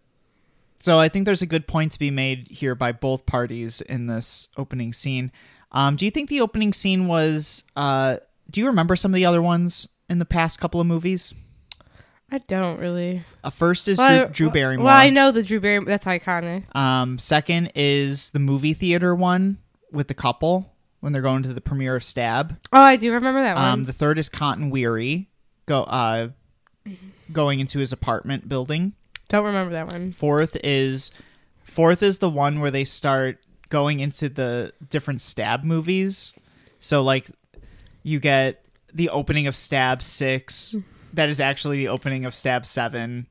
[0.81, 4.07] so I think there's a good point to be made here by both parties in
[4.07, 5.33] this opening scene.
[5.71, 7.65] Um, do you think the opening scene was?
[7.75, 8.19] Uh,
[8.51, 11.33] do you remember some of the other ones in the past couple of movies?
[12.31, 13.23] I don't really.
[13.45, 14.87] Uh, first is Well, Drew, Drew Barrymore.
[14.87, 15.89] Well, I know the Drew Barrymore.
[15.89, 16.65] That's iconic.
[16.75, 19.59] Um, second is the movie theater one
[19.93, 22.57] with the couple when they're going to the premiere of Stab.
[22.73, 23.65] Oh, I do remember that one.
[23.65, 25.29] Um, the third is Cotton Weary
[25.67, 26.29] go uh,
[27.33, 28.95] going into his apartment building.
[29.29, 30.13] don't remember that one.
[30.13, 31.11] Fourth is
[31.65, 33.39] fourth is the one where they start
[33.69, 36.35] going into the different Stab movies.
[36.81, 37.31] So like
[38.03, 40.75] you get the opening of Stab six.
[41.15, 43.27] That is actually the opening of Stab seven,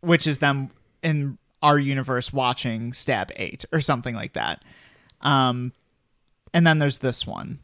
[0.00, 0.70] which is them
[1.02, 4.64] in our universe watching Stab eight or something like that.
[5.22, 5.72] Um,
[6.54, 7.58] and then there's this one.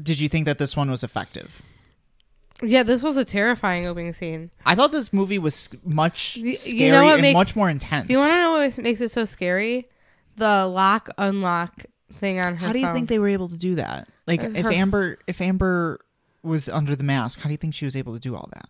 [0.00, 1.62] Did you think that this one was effective?
[2.62, 4.50] Yeah, this was a terrifying opening scene.
[4.64, 7.68] I thought this movie was much You- you scary know what and make- much more
[7.68, 8.06] intense.
[8.08, 9.88] Do you want to know what makes it so scary?
[10.36, 11.84] The lock unlock
[12.14, 12.66] thing on her.
[12.66, 12.94] How do you phone.
[12.94, 14.08] think they were able to do that?
[14.26, 16.00] Like, if her- Amber, if Amber
[16.42, 18.68] was under the mask, how do you think she was able to do all that?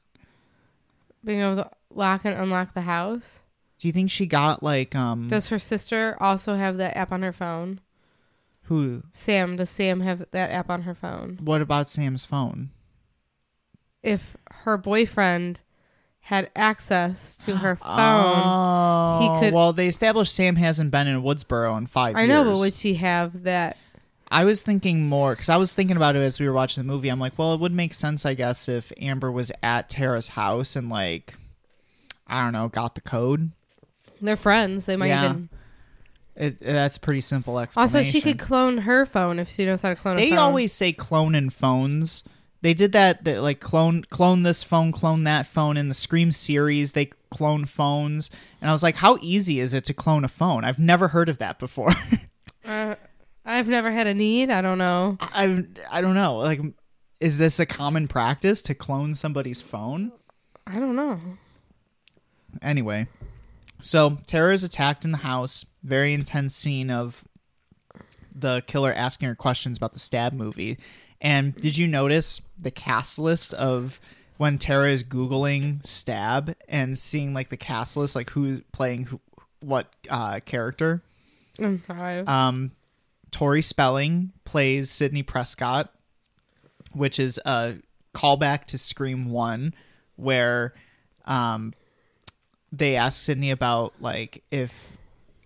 [1.24, 3.41] being able to lock and unlock the house?
[3.78, 7.22] Do you think she got like um Does her sister also have that app on
[7.22, 7.80] her phone?
[8.64, 9.02] who?
[9.12, 11.38] Sam, does Sam have that app on her phone?
[11.42, 12.70] What about Sam's phone?
[14.02, 15.60] If her boyfriend
[16.20, 21.22] had access to her phone, Oh, he could- Well, they established Sam hasn't been in
[21.22, 22.28] Woodsboro in five I years.
[22.28, 23.76] know, but would she have that?
[24.28, 26.92] I was thinking more because I was thinking about it as we were watching the
[26.92, 27.08] movie.
[27.08, 30.74] I'm like, well, it would make sense, I guess, if Amber was at Tara's house
[30.74, 31.34] and like,
[32.26, 33.52] I don't know, got the code.
[34.20, 34.86] They're friends.
[34.86, 35.24] They might Yeah.
[35.30, 35.48] even.
[36.36, 37.98] It, that's a pretty simple explanation.
[37.98, 40.16] Also, she could clone her phone if she knows how to clone.
[40.16, 40.38] a They phone.
[40.38, 42.24] always say cloning phones.
[42.60, 46.32] They did that, that like clone clone this phone, clone that phone in the Scream
[46.32, 46.92] series.
[46.92, 50.64] They clone phones, and I was like, how easy is it to clone a phone?
[50.64, 51.94] I've never heard of that before.
[52.64, 52.96] Uh,
[53.44, 54.50] I've never had a need.
[54.50, 55.16] I don't know.
[55.20, 56.38] I I don't know.
[56.38, 56.60] Like,
[57.20, 60.10] is this a common practice to clone somebody's phone?
[60.66, 61.20] I don't know.
[62.62, 63.06] Anyway,
[63.80, 65.64] so Tara is attacked in the house.
[65.82, 67.24] Very intense scene of
[68.34, 70.78] the killer asking her questions about the stab movie.
[71.20, 74.00] And did you notice the cast list of
[74.36, 79.20] when Tara is googling stab and seeing like the cast list, like who's playing who,
[79.60, 81.02] what uh, character?
[82.26, 82.72] Um,
[83.30, 85.92] Tori Spelling plays Sidney Prescott,
[86.92, 87.76] which is a
[88.14, 89.74] callback to Scream One,
[90.16, 90.74] where
[91.24, 91.72] um,
[92.76, 94.96] they ask Sidney about like if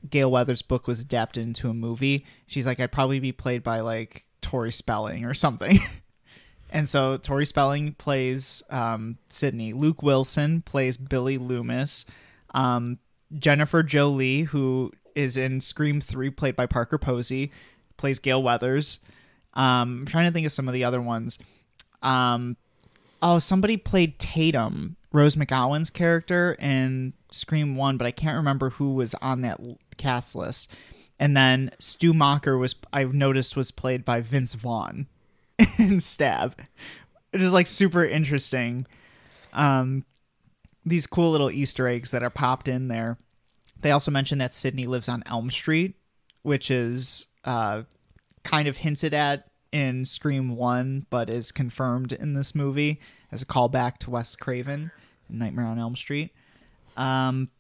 [0.09, 2.25] Gale Weathers' book was adapted into a movie.
[2.47, 5.79] She's like, I'd probably be played by like Tori Spelling or something.
[6.71, 9.73] and so Tori Spelling plays um, Sidney.
[9.73, 12.07] Luke Wilson plays Billy Loomis.
[12.55, 12.99] Um,
[13.39, 17.53] Jennifer Jolie, who is in Scream 3, played by Parker Posey,
[17.97, 19.01] plays Gale Weathers.
[19.55, 21.39] Um, I'm trying to think of some of the other ones.
[22.03, 22.57] Um,
[23.21, 28.95] oh, somebody played Tatum, Rose McGowan's character in Scream 1, but I can't remember who
[28.95, 29.61] was on that
[29.97, 30.71] cast list.
[31.19, 35.07] And then Stu Macher was, I've noticed, was played by Vince Vaughn
[35.79, 36.55] in Stab,
[37.33, 38.87] It is like super interesting.
[39.53, 40.05] Um,
[40.87, 43.19] these cool little Easter eggs that are popped in there.
[43.81, 45.97] They also mentioned that Sidney lives on Elm Street,
[46.43, 47.83] which is uh,
[48.43, 53.01] kind of hinted at in Scream 1, but is confirmed in this movie
[53.31, 54.91] as a callback to Wes Craven
[55.29, 56.31] in Nightmare on Elm Street.
[56.97, 57.51] Um,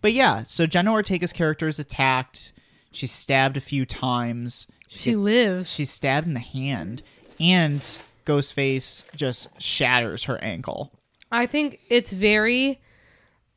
[0.00, 2.52] but yeah, so Jenna Ortega's character is attacked.
[2.92, 4.66] She's stabbed a few times.
[4.88, 5.70] she gets- lives.
[5.72, 7.02] She's stabbed in the hand,
[7.38, 7.80] and
[8.26, 10.90] Ghostface just shatters her ankle.
[11.30, 12.80] I think it's very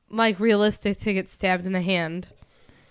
[0.09, 2.27] like realistic to get stabbed in the hand.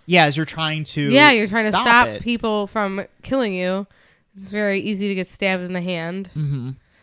[0.06, 2.22] Yeah, as you're trying to yeah, you're trying to stop it.
[2.22, 3.86] people from killing you.
[4.34, 6.30] It's very easy to get stabbed in the hand.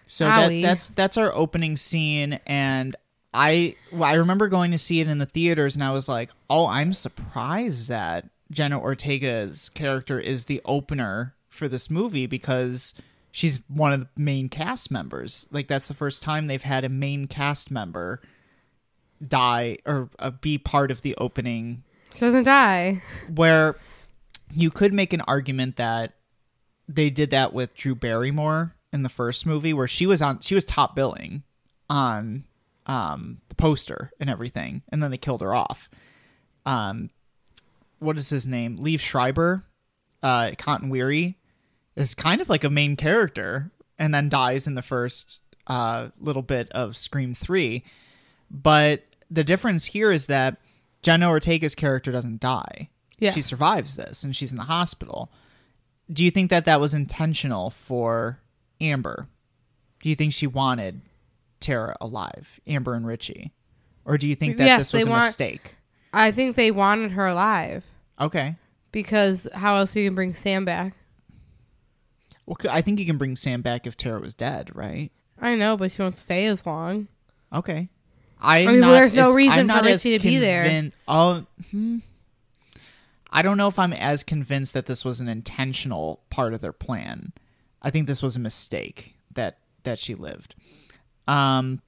[0.07, 2.95] So that, that's that's our opening scene, and
[3.33, 6.31] I well, I remember going to see it in the theaters, and I was like,
[6.49, 12.95] oh, I'm surprised that Jenna Ortega's character is the opener for this movie because
[13.31, 15.45] she's one of the main cast members.
[15.51, 18.21] Like that's the first time they've had a main cast member
[19.27, 21.83] die or uh, be part of the opening
[22.15, 23.01] She doesn't die.
[23.35, 23.75] where
[24.51, 26.13] you could make an argument that
[26.89, 30.55] they did that with Drew Barrymore in the first movie where she was on she
[30.55, 31.43] was top billing
[31.89, 32.43] on
[32.87, 35.89] um the poster and everything and then they killed her off.
[36.65, 37.11] Um
[37.99, 38.79] what is his name?
[38.79, 39.63] Liev Schreiber,
[40.23, 41.37] uh Cotton Weary
[41.95, 46.41] is kind of like a main character and then dies in the first uh little
[46.41, 47.83] bit of Scream 3.
[48.49, 50.57] But the difference here is that
[51.03, 52.89] Jenna Ortega's character doesn't die.
[53.19, 53.35] Yes.
[53.35, 55.31] She survives this and she's in the hospital.
[56.11, 58.39] Do you think that that was intentional for
[58.81, 59.27] Amber?
[60.01, 61.01] Do you think she wanted
[61.59, 63.51] Tara alive, Amber and Richie?
[64.05, 65.75] Or do you think that Yes, this was a want- mistake?
[66.11, 67.83] I think they wanted her alive
[68.19, 68.55] Okay.
[68.91, 70.95] because how else are you gonna bring Sam back?
[72.47, 75.11] Well, I think you can bring Sam back if Tara was dead, right?
[75.39, 77.07] I know, but she won't stay as long.
[77.53, 77.89] Okay.
[78.41, 80.89] I mean, not there's no as- reason I'm for Richie to be there.
[81.07, 81.99] Oh, hmm.
[83.31, 86.73] I don't know if I'm as convinced that this was an intentional part of their
[86.73, 87.33] plan.
[87.81, 90.55] I think this was a mistake that that she lived.
[91.27, 91.81] Um.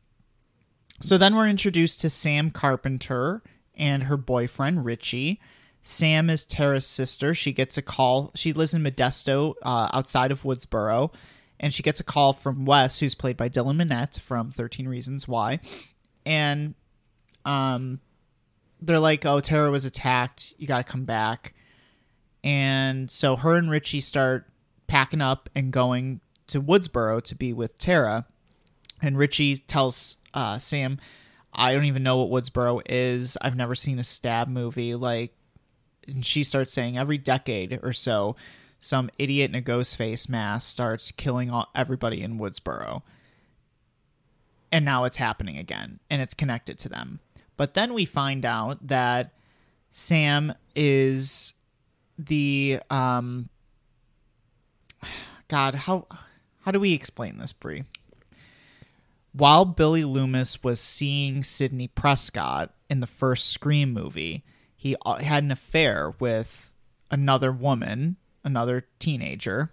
[1.01, 3.41] So then we're introduced to Sam Carpenter
[3.75, 5.39] and her boyfriend Richie.
[5.81, 7.33] Sam is Tara's sister.
[7.33, 8.31] She gets a call.
[8.35, 11.11] She lives in Modesto, uh, outside of Woodsboro,
[11.59, 15.27] and she gets a call from Wes, who's played by Dylan Minnette from Thirteen Reasons
[15.27, 15.59] Why,
[16.23, 16.75] and
[17.45, 17.99] um,
[18.82, 20.53] they're like, "Oh, Tara was attacked.
[20.57, 21.53] You got to come back."
[22.43, 24.47] And so her and Richie start
[24.88, 28.25] packing up and going to Woodsboro to be with Tara.
[29.01, 30.99] And Richie tells uh, Sam,
[31.53, 33.38] "I don't even know what Woodsboro is.
[33.41, 34.95] I've never seen a stab movie.
[34.95, 35.34] Like
[36.07, 38.36] and she starts saying every decade or so
[38.79, 43.01] some idiot in a ghost face mask starts killing all, everybody in woodsboro
[44.71, 47.19] and now it's happening again and it's connected to them
[47.57, 49.33] but then we find out that
[49.91, 51.53] sam is
[52.17, 53.49] the um
[55.47, 56.07] god how
[56.61, 57.83] how do we explain this brie?
[59.33, 64.43] While billy loomis was seeing sidney prescott in the first scream movie
[64.81, 66.73] he uh, had an affair with
[67.11, 69.71] another woman, another teenager,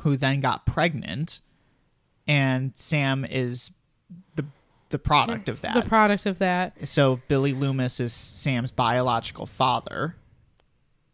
[0.00, 1.40] who then got pregnant,
[2.26, 3.70] and Sam is
[4.36, 4.44] the
[4.90, 5.74] the product of that.
[5.74, 6.86] The product of that.
[6.86, 10.16] so Billy Loomis is Sam's biological father,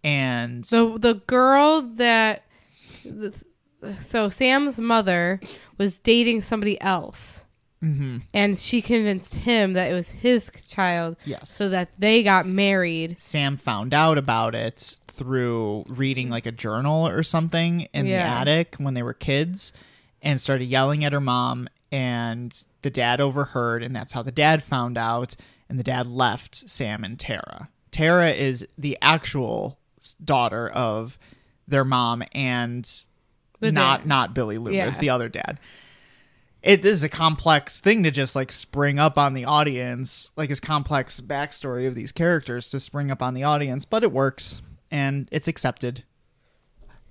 [0.05, 2.45] and The the girl that
[4.01, 5.41] so Sam's mother
[5.79, 7.45] was dating somebody else.
[7.83, 8.23] Mhm.
[8.35, 13.19] And she convinced him that it was his child yes, so that they got married.
[13.19, 18.77] Sam found out about it through reading like a journal or something in the attic
[18.77, 19.73] when they were kids
[20.21, 24.63] and started yelling at her mom and the dad overheard and that's how the dad
[24.63, 25.35] found out
[25.69, 27.69] and the dad left Sam and Tara.
[27.91, 29.79] Tara is the actual
[30.25, 31.19] daughter of
[31.69, 32.89] their mom and
[33.61, 34.07] The not dad.
[34.09, 34.91] not Billy Loomis, Yeah.
[35.01, 35.59] the other dad.
[36.63, 40.51] It this is a complex thing to just like spring up on the audience, like
[40.51, 44.61] his complex backstory of these characters to spring up on the audience, but it works
[44.91, 46.05] and it's accepted.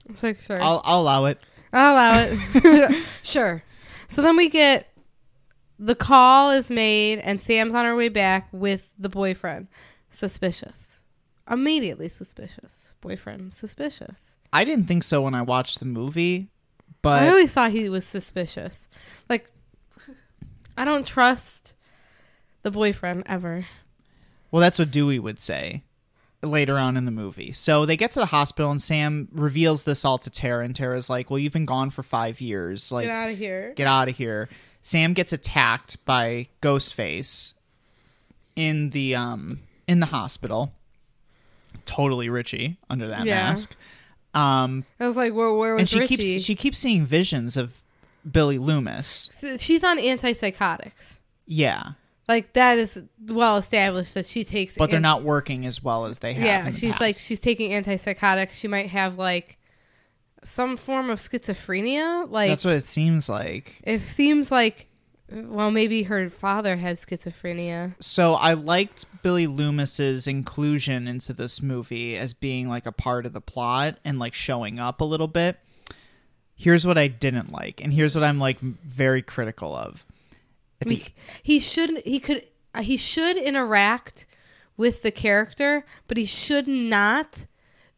[0.07, 0.61] It's like sure.
[0.61, 1.39] I'll I'll allow it.
[1.73, 3.03] I'll allow it.
[3.23, 3.63] sure.
[4.09, 4.87] So then we get
[5.77, 9.67] the call is made and Sam's on her way back with the boyfriend.
[10.09, 10.99] Suspicious.
[11.49, 12.95] Immediately suspicious.
[13.01, 14.35] Boyfriend suspicious.
[14.51, 16.49] I didn't think so when I watched the movie,
[17.01, 17.21] but.
[17.23, 18.89] I always thought he was suspicious.
[19.29, 19.49] Like
[20.75, 21.73] I don't trust
[22.63, 23.67] the boyfriend ever.
[24.49, 25.83] well, that's what Dewey would say
[26.41, 27.51] later on in the movie.
[27.51, 31.09] So they get to the hospital and Sam reveals this all to Tara, and Tara's
[31.09, 32.91] like, "Well, you've been gone for five years.
[32.91, 33.73] Like, Get out of here.
[33.75, 34.47] get out of here.
[34.81, 37.53] Sam gets attacked by Ghostface
[38.55, 40.71] in the um in the hospital.
[41.85, 43.49] Totally Richie under that Yeah.
[43.49, 43.75] mask.
[44.33, 46.15] Um I was like, where, where was and she Richie?
[46.17, 47.73] keeps she keeps seeing visions of
[48.29, 49.29] Billy Loomis.
[49.59, 51.17] She's on antipsychotics.
[51.45, 51.91] Yeah.
[52.29, 54.77] Like that is well established that she takes.
[54.77, 56.45] But they're not working as well as they have.
[56.45, 58.51] Yeah, she's like she's taking antipsychotics.
[58.51, 59.57] She might have like
[60.43, 62.29] some form of schizophrenia.
[62.29, 63.81] Like That's what it seems like.
[63.83, 64.85] it seems like.
[65.31, 67.95] Well, maybe her father had schizophrenia.
[67.99, 73.33] So I liked Billy Loomis's inclusion into this movie as being like a part of
[73.33, 75.57] the plot and like showing up a little bit.
[76.55, 80.05] Here's what I didn't like, and here's what I'm like very critical of.
[80.81, 81.03] At the-
[81.43, 84.25] He, should he could uh, he should interact
[84.77, 87.47] with the character, but he should not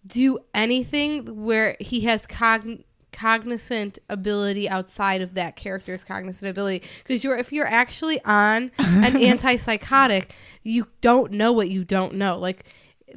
[0.06, 7.24] do anything where he has cogn- cognizant ability outside of that character's cognizant ability because
[7.24, 10.30] you're if you're actually on an antipsychotic
[10.64, 12.64] you don't know what you don't know like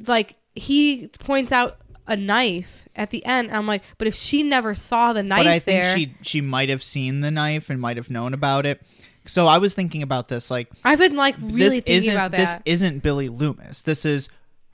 [0.05, 1.77] like he points out
[2.07, 5.47] a knife at the end i'm like but if she never saw the knife but
[5.47, 8.65] I think there she she might have seen the knife and might have known about
[8.65, 8.81] it.
[9.25, 12.31] So I was thinking about this like i've been like really this thinking isn't about
[12.31, 13.81] that this isn't Billy Loomis.
[13.83, 14.29] This is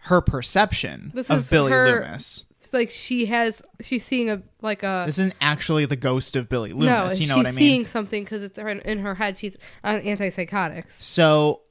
[0.06, 2.46] her perception This of is Billy her- Loomis.
[2.58, 6.48] It's like she has she's seeing a like a This isn't actually the ghost of
[6.50, 7.20] Billy no Loomis.
[7.20, 7.58] you know she's what I mean?
[7.58, 11.62] seeing something because it's her in her head she's on antipsychotics So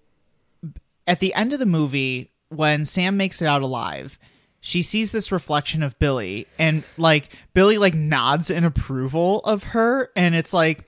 [1.06, 4.18] at the end of the movie, when Sam makes it out alive,
[4.60, 10.10] she sees this reflection of Billy and like Billy like nods in approval of her
[10.14, 10.84] and it's like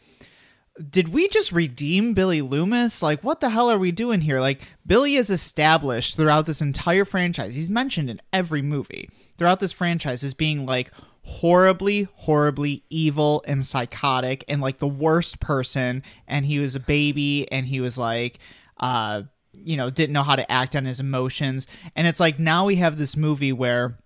[0.90, 3.02] did we just redeem Billy Loomis?
[3.02, 4.40] Like, what the hell are we doing here?
[4.40, 7.54] Like, Billy is established throughout this entire franchise.
[7.54, 10.90] He's mentioned in every movie throughout this franchise as being like
[11.24, 16.02] horribly, horribly evil and psychotic and like the worst person.
[16.26, 18.38] And he was a baby and he was like,
[18.78, 19.22] uh,
[19.52, 21.66] you know, didn't know how to act on his emotions.
[21.94, 23.98] And it's like now we have this movie where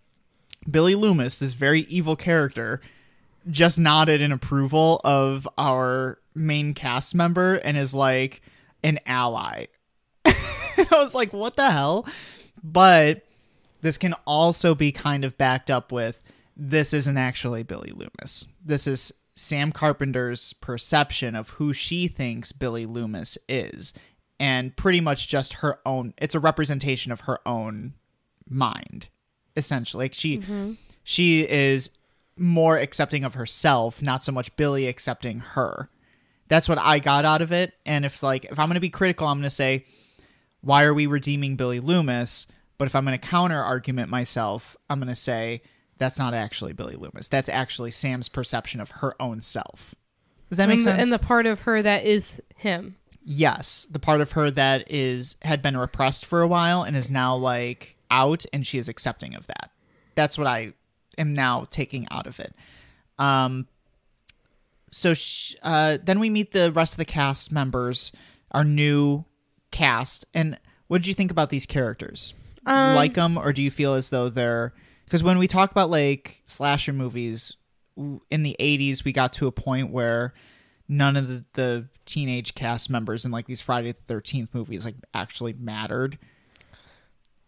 [0.71, 2.81] Billy Loomis, this very evil character,
[3.49, 8.43] just nodded in approval of our main cast member and is like
[8.83, 9.67] an ally.
[10.27, 12.07] I was like, what the hell?
[12.63, 13.25] But
[13.81, 16.23] this can also be kind of backed up with
[16.57, 18.47] this isn't actually Billy Loomis.
[18.65, 23.93] This is Sam Carpenter's perception of who she thinks Billy Loomis is.
[24.41, 27.95] And pretty much just her own, it's a representation of her own
[28.49, 29.09] mind,
[29.57, 30.07] essentially.
[30.07, 30.73] Like she, mm-hmm.
[31.05, 31.91] she is
[32.37, 35.91] more accepting of herself, not so much Billy accepting her.
[36.49, 37.75] That's what I got out of it.
[37.85, 39.85] And if like if I'm gonna be critical, I'm gonna say,
[40.61, 42.47] why are we redeeming Billy Loomis?
[42.79, 45.63] But if I'm gonna counter argument myself, I'm gonna say
[45.99, 47.29] that's not actually Billy Loomis.
[47.29, 49.95] That's actually Sam's perception of her own self.
[50.49, 51.03] Does that make and, the, sense?
[51.03, 52.97] and the part of her that is him.
[53.25, 57.11] yes, the part of her that is had been repressed for a while and is
[57.11, 59.71] now like out, and she is accepting of that.
[60.15, 60.73] That's what I
[61.19, 62.55] am now taking out of it.
[63.19, 63.67] Um,
[64.91, 68.13] so sh- uh, then we meet the rest of the cast members,
[68.51, 69.25] our new
[69.71, 70.25] cast.
[70.33, 72.35] And what did you think about these characters?
[72.65, 74.73] Um, like them, or do you feel as though they're
[75.05, 77.57] because when we talk about like slasher movies
[77.97, 80.35] in the 80s, we got to a point where
[80.89, 84.97] none of the, the teenage cast members in like these Friday the 13th movies like
[85.15, 86.19] actually mattered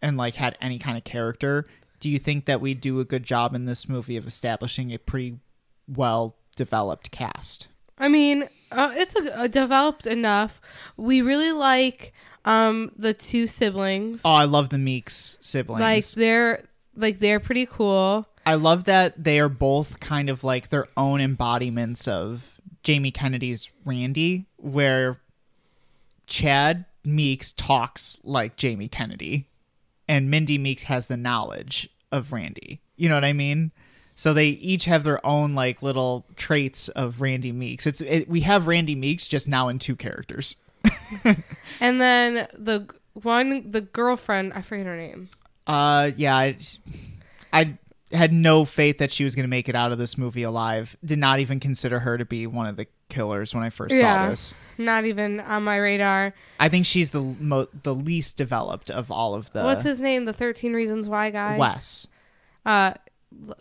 [0.01, 1.65] and like had any kind of character.
[1.99, 4.97] Do you think that we do a good job in this movie of establishing a
[4.97, 5.39] pretty
[5.87, 7.69] well developed cast?
[7.97, 10.59] I mean, uh, it's a, a developed enough.
[10.97, 12.13] We really like
[12.43, 14.21] um the two siblings.
[14.25, 15.79] Oh, I love the Meeks siblings.
[15.81, 16.63] like they're
[16.95, 18.27] like they're pretty cool.
[18.45, 23.69] I love that they are both kind of like their own embodiments of Jamie Kennedy's
[23.85, 25.17] Randy, where
[26.27, 29.47] Chad Meeks talks like Jamie Kennedy,
[30.07, 32.81] and Mindy Meeks has the knowledge of Randy.
[32.97, 33.71] You know what I mean?
[34.19, 37.87] So they each have their own like little traits of Randy Meeks.
[37.87, 40.57] It's it, we have Randy Meeks just now in two characters.
[41.79, 45.29] And then the one the girlfriend, I forget her name.
[45.65, 46.57] Uh, yeah, I,
[47.53, 47.77] I
[48.11, 50.97] had no faith that she was going to make it out of this movie alive.
[51.05, 54.25] Did not even consider her to be one of the killers when I first Yeah.
[54.25, 54.53] saw this.
[54.77, 56.33] Not even on my radar.
[56.59, 60.25] I think she's the mo- the least developed of all of the What's his name?
[60.25, 61.57] The Thirteen Reasons Why guy.
[61.57, 62.07] Wes.
[62.65, 62.95] Uh,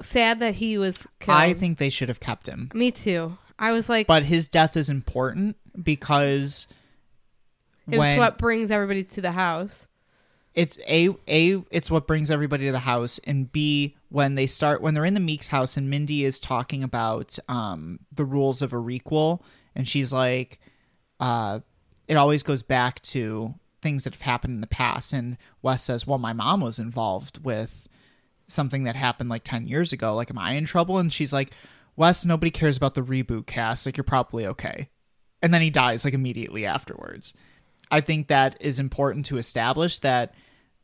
[0.00, 1.36] sad that he was killed.
[1.38, 3.36] I think they should have kept him, Me too.
[3.58, 6.66] I was like, but his death is important because
[7.88, 9.86] it's when what brings everybody to the house.
[10.54, 14.80] it's a a it's what brings everybody to the house and b when they start
[14.82, 18.72] when they're in the meeks house and mindy is talking about um the rules of
[18.72, 19.40] a requel
[19.74, 20.60] and she's like
[21.20, 21.60] uh
[22.08, 26.06] it always goes back to things that have happened in the past and wes says
[26.06, 27.86] well my mom was involved with
[28.48, 31.50] something that happened like 10 years ago like am i in trouble and she's like
[31.96, 34.88] wes nobody cares about the reboot cast like you're probably okay
[35.42, 37.34] and then he dies like immediately afterwards
[37.90, 40.34] I think that is important to establish that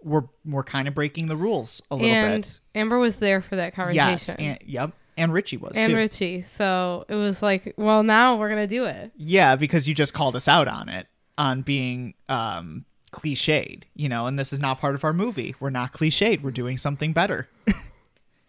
[0.03, 2.61] we're we're kind of breaking the rules a little and bit.
[2.75, 4.07] Amber was there for that conversation.
[4.07, 5.85] Yes, and, yep, and Richie was there.
[5.85, 5.97] and too.
[5.97, 6.43] Richie.
[6.43, 9.13] So it was like, well, now we're gonna do it.
[9.17, 12.85] yeah, because you just called us out on it on being um
[13.15, 15.55] cliched, you know, and this is not part of our movie.
[15.61, 16.43] We're not cliched.
[16.43, 17.49] We're doing something better.
[17.69, 17.75] so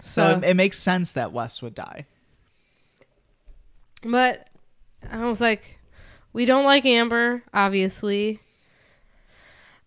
[0.01, 2.05] So- it, it makes sense that Wes would die.
[4.03, 4.47] But
[5.09, 5.79] I was like,
[6.33, 8.39] we don't like Amber, obviously.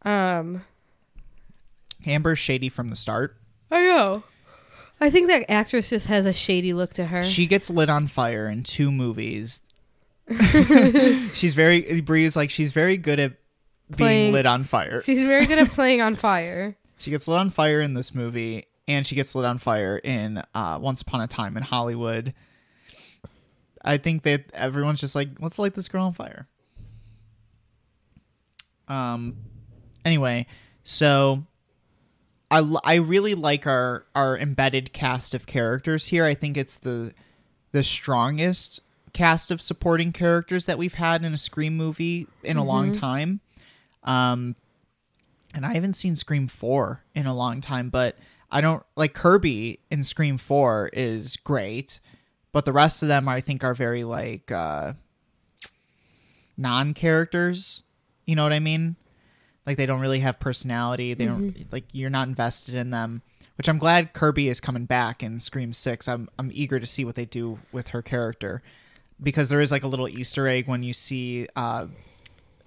[0.03, 0.65] Um,
[2.07, 3.37] Amber's shady from the start.
[3.71, 4.23] I know.
[5.01, 7.23] I think that actress just has a shady look to her.
[7.23, 9.61] She gets lit on fire in two movies.
[11.35, 13.33] she's very Brie's like she's very good at
[13.89, 15.03] being Playing- lit on fire.
[15.03, 16.77] She's very good at playing on fire.
[16.99, 20.43] She gets lit on fire in this movie, and she gets lit on fire in
[20.55, 22.35] uh, Once Upon a Time in Hollywood.
[23.85, 26.49] I think that everyone's just like, let's light this girl on fire.
[28.89, 29.37] Um.
[30.05, 30.47] Anyway,
[30.83, 31.45] so
[32.51, 36.25] I I really like our our embedded cast of characters here.
[36.25, 37.13] I think it's the
[37.73, 38.81] the strongest
[39.13, 43.41] cast of supporting characters that we've had in a Scream movie in a long time.
[44.03, 44.57] Um
[45.55, 48.17] and I haven't seen Scream 4 in a long time, but
[48.51, 52.01] I don't like Kirby in Scream 4 is great,
[52.53, 54.95] but the rest of them I think are very like uh
[56.57, 57.83] non-characters.
[58.27, 58.97] You know what I mean?
[59.67, 61.15] Like they don't really have personality.
[61.15, 63.23] They don't like you're not invested in them.
[63.57, 66.09] Which I'm glad Kirby is coming back in Scream Six.
[66.09, 68.63] I'm I'm eager to see what they do with her character
[69.23, 71.87] because there is like a little Easter egg when you see uh,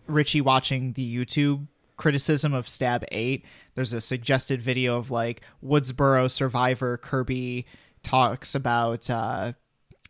[0.07, 1.68] Richie watching the YouTube
[1.98, 3.45] criticism of Stab 8.
[3.76, 7.65] There's a suggested video of like Woodsboro survivor Kirby
[8.03, 9.53] talks about uh,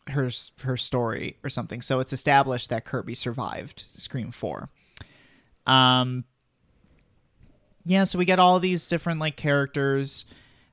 [0.08, 0.30] her
[0.62, 1.82] her story or something.
[1.82, 4.70] So it's established that Kirby survived Scream 4.
[5.68, 6.26] Um
[7.84, 10.26] yeah, so we get all these different like characters.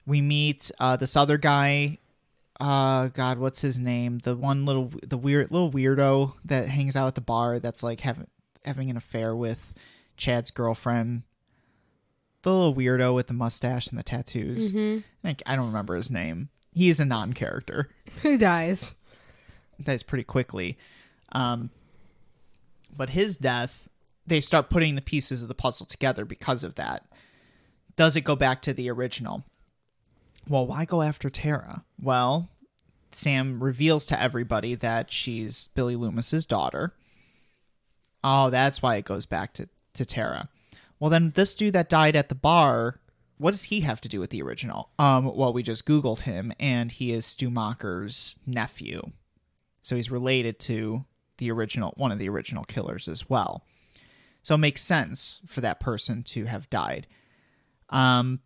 [0.07, 1.99] We meet uh this other guy
[2.61, 7.07] uh god what's his name the one little the weird little weirdo that hangs out
[7.07, 8.27] at the bar that's like having
[8.65, 9.73] having an affair with
[10.17, 11.23] chad's girlfriend.
[12.43, 14.73] The little weirdo with the mustache and the tattoos.
[15.25, 16.49] Like i don't remember his name.
[16.73, 17.89] He's a non-character.
[18.23, 18.95] Who dies?
[19.83, 20.77] dies pretty quickly.
[21.33, 21.71] Um
[22.97, 23.89] but his death
[24.27, 27.05] they start putting the pieces of the puzzle together because of that.
[27.97, 29.45] Does it go back to the original?
[30.49, 31.85] Well, why go after Tara?
[32.01, 32.49] Well,
[33.11, 36.95] Sam reveals to everybody that she's Billy Loomis's daughter.
[38.23, 40.49] Oh, that's why it goes back to, to Tara.
[40.99, 43.01] Well, then this dude that died at the bar,
[43.39, 44.91] what does he have to do with the original?
[44.99, 49.03] Um, well, we just Googled him, and he is Stu Macher's nephew.
[49.83, 51.05] So he's related to
[51.39, 53.65] the original, one of the original killers as well.
[54.43, 57.07] So it makes sense for that person to have died.
[57.91, 58.41] Um,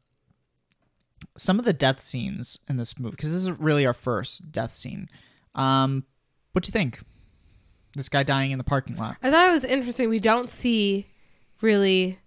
[1.37, 4.75] some of the death scenes in this movie because this is really our first death
[4.75, 5.09] scene.
[5.55, 6.05] Um,
[6.53, 7.01] what do you think?
[7.95, 9.17] This guy dying in the parking lot.
[9.23, 10.09] I thought it was interesting.
[10.09, 11.07] We don't see
[11.61, 12.19] really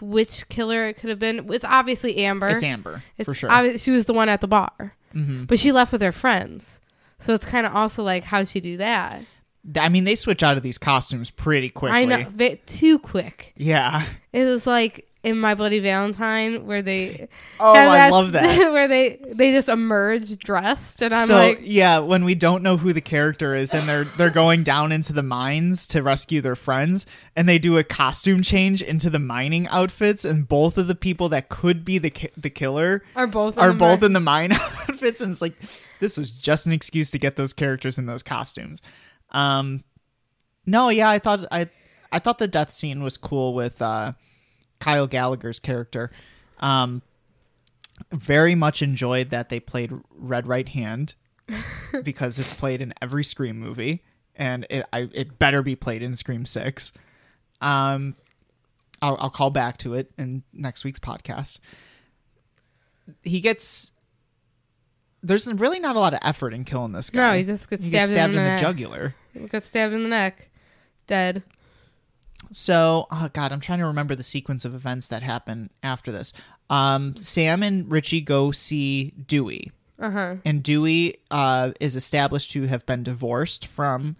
[0.00, 1.52] which killer it could have been.
[1.52, 2.48] It's obviously Amber.
[2.48, 3.50] It's Amber It's for sure.
[3.50, 6.80] obvi- she was the one at the bar, hmm but she left with her friends.
[7.18, 9.22] So it's kind of also like, how'd she do that?
[9.78, 11.98] I mean, they switch out of these costumes pretty quickly.
[11.98, 13.52] I know, too quick.
[13.56, 14.06] Yeah.
[14.32, 17.28] It was like in My Bloody Valentine where they.
[17.58, 18.58] Oh, I love that.
[18.72, 22.76] where they they just emerge dressed, and I'm so like, yeah, when we don't know
[22.76, 26.56] who the character is and they're they're going down into the mines to rescue their
[26.56, 27.06] friends
[27.36, 31.28] and they do a costume change into the mining outfits and both of the people
[31.28, 34.52] that could be the ki- the killer are both are both mar- in the mine
[34.88, 35.54] outfits and it's like
[36.00, 38.82] this was just an excuse to get those characters in those costumes
[39.30, 39.82] um
[40.66, 41.68] no yeah i thought i
[42.12, 44.12] i thought the death scene was cool with uh
[44.80, 46.10] kyle gallagher's character
[46.58, 47.02] um
[48.12, 51.14] very much enjoyed that they played red right hand
[52.02, 54.02] because it's played in every scream movie
[54.36, 56.92] and it I, it better be played in scream 6
[57.60, 58.16] um
[59.02, 61.58] I'll, I'll call back to it in next week's podcast
[63.22, 63.92] he gets
[65.22, 67.32] there's really not a lot of effort in killing this guy.
[67.32, 69.14] No, he just gets He stabbed, gets stabbed in, the, jugular.
[69.50, 70.48] Gets stabbed in the neck,
[71.06, 71.42] dead.
[72.52, 76.32] So, oh god, I'm trying to remember the sequence of events that happen after this.
[76.68, 80.34] Um, Sam and Richie go see Dewey, Uh huh.
[80.44, 84.16] and Dewey uh, is established to have been divorced from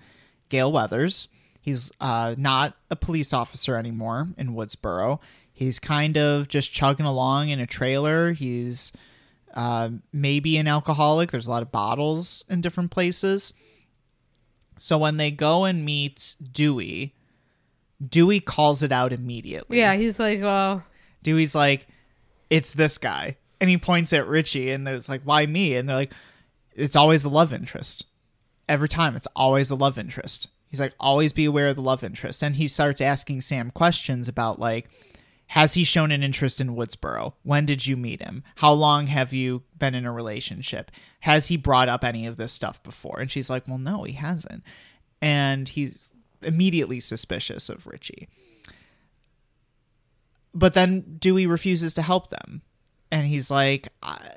[0.48, 1.28] Gale Weathers.
[1.60, 5.18] He's uh, not a police officer anymore in Woodsboro.
[5.52, 8.32] He's kind of just chugging along in a trailer.
[8.32, 8.92] He's
[9.54, 11.30] uh, maybe an alcoholic.
[11.30, 13.52] There's a lot of bottles in different places.
[14.78, 17.14] So when they go and meet Dewey,
[18.06, 19.78] Dewey calls it out immediately.
[19.78, 20.82] Yeah, he's like, well,
[21.22, 21.86] Dewey's like,
[22.48, 23.36] it's this guy.
[23.60, 25.76] And he points at Richie and it's like, why me?
[25.76, 26.12] And they're like,
[26.74, 28.06] it's always the love interest.
[28.68, 30.48] Every time, it's always the love interest.
[30.68, 32.42] He's like, always be aware of the love interest.
[32.42, 34.88] And he starts asking Sam questions about like,
[35.48, 37.32] has he shown an interest in Woodsboro?
[37.42, 38.44] When did you meet him?
[38.54, 40.92] How long have you been in a relationship?
[41.20, 43.18] Has he brought up any of this stuff before?
[43.18, 44.62] And she's like, well, no, he hasn't.
[45.20, 48.28] And he's immediately suspicious of Richie.
[50.52, 52.62] But then Dewey refuses to help them.
[53.12, 53.88] And he's like,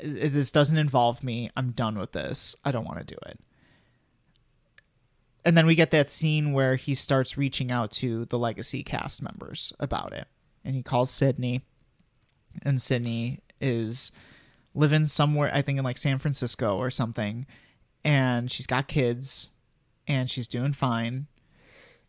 [0.04, 1.50] this doesn't involve me.
[1.56, 2.56] I'm done with this.
[2.66, 3.40] I don't want to do it.
[5.46, 9.22] And then we get that scene where he starts reaching out to the legacy cast
[9.22, 10.28] members about it.
[10.64, 11.62] And he calls Sidney.
[12.62, 14.12] And Sidney is
[14.74, 17.46] living somewhere, I think in like San Francisco or something.
[18.04, 19.50] And she's got kids
[20.08, 21.28] and she's doing fine.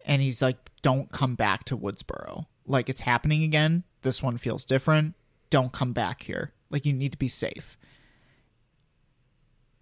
[0.04, 2.46] And he's like, don't come back to Woodsboro.
[2.66, 3.84] Like it's happening again.
[4.02, 5.14] This one feels different.
[5.50, 6.52] Don't come back here.
[6.70, 7.76] Like you need to be safe.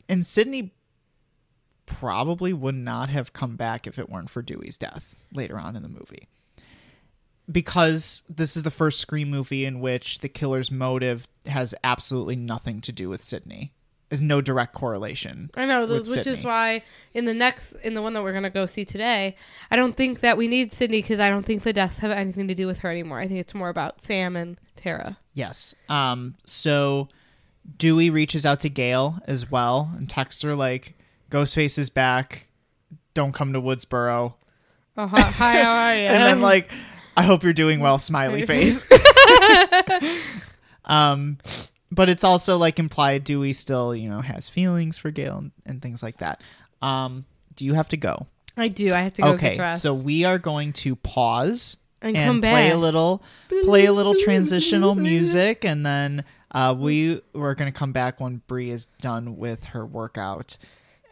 [0.08, 0.74] And Sidney
[1.86, 5.82] probably would not have come back if it weren't for Dewey's death later on in
[5.82, 6.28] the movie.
[7.50, 12.80] Because this is the first Scream movie in which the killer's motive has absolutely nothing
[12.82, 13.72] to do with Sidney.
[14.12, 15.50] Is no direct correlation.
[15.54, 16.82] I know, which is why
[17.14, 19.36] in the next, in the one that we're gonna go see today,
[19.70, 22.46] I don't think that we need Sidney because I don't think the deaths have anything
[22.48, 23.20] to do with her anymore.
[23.20, 25.16] I think it's more about Sam and Tara.
[25.32, 25.74] Yes.
[25.88, 26.34] Um.
[26.44, 27.08] So
[27.78, 30.92] Dewey reaches out to Gale as well and texts her like,
[31.30, 32.48] "Ghostface is back.
[33.14, 34.34] Don't come to Woodsboro."
[34.98, 36.00] Oh, hi, hi, how are you?
[36.08, 36.70] and then like,
[37.16, 38.84] "I hope you're doing well." Smiley face.
[40.84, 41.38] um.
[41.92, 45.82] But it's also like implied Dewey still, you know, has feelings for Gale and, and
[45.82, 46.40] things like that.
[46.80, 47.26] Um.
[47.54, 48.26] Do you have to go?
[48.56, 48.92] I do.
[48.92, 49.50] I have to go okay.
[49.50, 49.82] get dressed.
[49.82, 52.74] So we are going to pause and, and come play back.
[52.74, 53.22] a little
[53.64, 58.70] play a little transitional music and then uh, we we're gonna come back when Brie
[58.70, 60.58] is done with her workout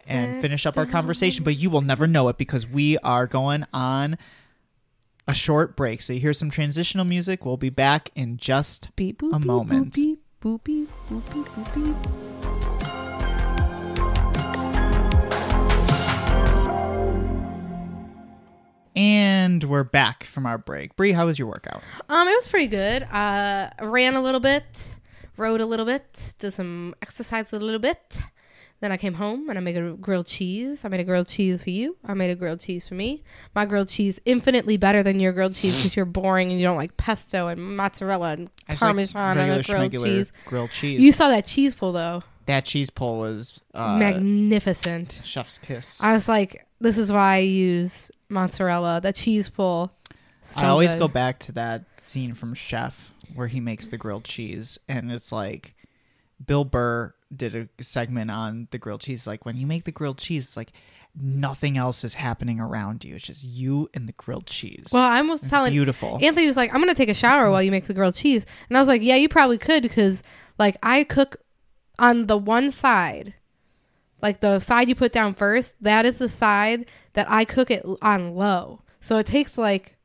[0.07, 3.65] and finish up our conversation but you will never know it because we are going
[3.73, 4.19] on
[5.29, 9.23] a short break so you hear some transitional music we'll be back in just Beep,
[9.23, 9.95] boop, a moment.
[9.95, 11.97] Beep, boop, beep, boop, beep, boop, beep.
[18.97, 22.69] and we're back from our break Brie how was your workout Um, it was pretty
[22.69, 23.03] good.
[23.05, 24.95] Uh, ran a little bit,
[25.37, 28.21] rode a little bit, did some exercise a little bit.
[28.81, 30.85] Then I came home and I made a grilled cheese.
[30.85, 31.97] I made a grilled cheese for you.
[32.05, 33.23] I made a grilled cheese for me.
[33.55, 36.79] My grilled cheese infinitely better than your grilled cheese because you're boring and you don't
[36.79, 40.33] like pesto and mozzarella and I just like parmesan on regular a grilled schmegular cheese.
[40.47, 45.21] grilled cheese You saw that cheese pull though, that cheese pull was uh, magnificent.
[45.25, 49.01] chef's kiss I was like, this is why I use mozzarella.
[49.03, 49.93] The cheese pull.
[50.43, 51.01] So I always good.
[51.01, 55.31] go back to that scene from Chef where he makes the grilled cheese, and it's
[55.31, 55.75] like
[56.45, 59.27] Bill Burr did a segment on the grilled cheese.
[59.27, 60.73] Like when you make the grilled cheese, like
[61.21, 63.17] nothing else is happening around you.
[63.17, 64.89] It's just you and the grilled cheese.
[64.93, 66.19] Well, I was it's telling beautiful.
[66.21, 68.47] Anthony was like, I'm gonna take a shower while you make the grilled cheese.
[68.69, 70.23] And I was like, Yeah, you probably could because
[70.59, 71.37] like I cook
[71.99, 73.35] on the one side,
[74.23, 77.85] like the side you put down first, that is the side that I cook it
[78.03, 78.83] on low.
[79.01, 79.97] So it takes like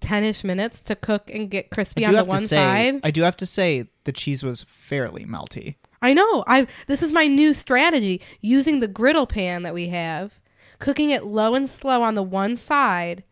[0.00, 3.00] ten ish minutes to cook and get crispy on the one say, side.
[3.04, 5.76] I do have to say the cheese was fairly melty.
[6.00, 6.44] I know.
[6.46, 10.40] I this is my new strategy using the griddle pan that we have,
[10.78, 13.24] cooking it low and slow on the one side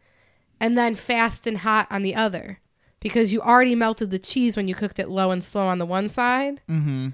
[0.60, 2.60] and then fast and hot on the other.
[3.01, 5.86] Because you already melted the cheese when you cooked it low and slow on the
[5.86, 6.60] one side.
[6.68, 7.09] Mm-hmm.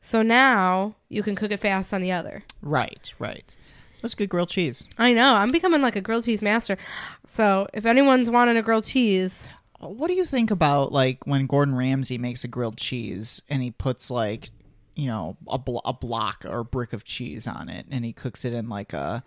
[0.00, 2.44] So now you can cook it fast on the other.
[2.62, 3.56] Right, right.
[4.00, 4.86] That's good grilled cheese.
[4.98, 5.34] I know.
[5.34, 6.76] I'm becoming like a grilled cheese master.
[7.26, 9.48] So if anyone's wanting a grilled cheese,
[9.88, 13.70] What do you think about like when Gordon Ramsay makes a grilled cheese and he
[13.70, 14.50] puts like,
[14.94, 18.12] you know, a, blo- a block or a brick of cheese on it and he
[18.12, 19.22] cooks it in like a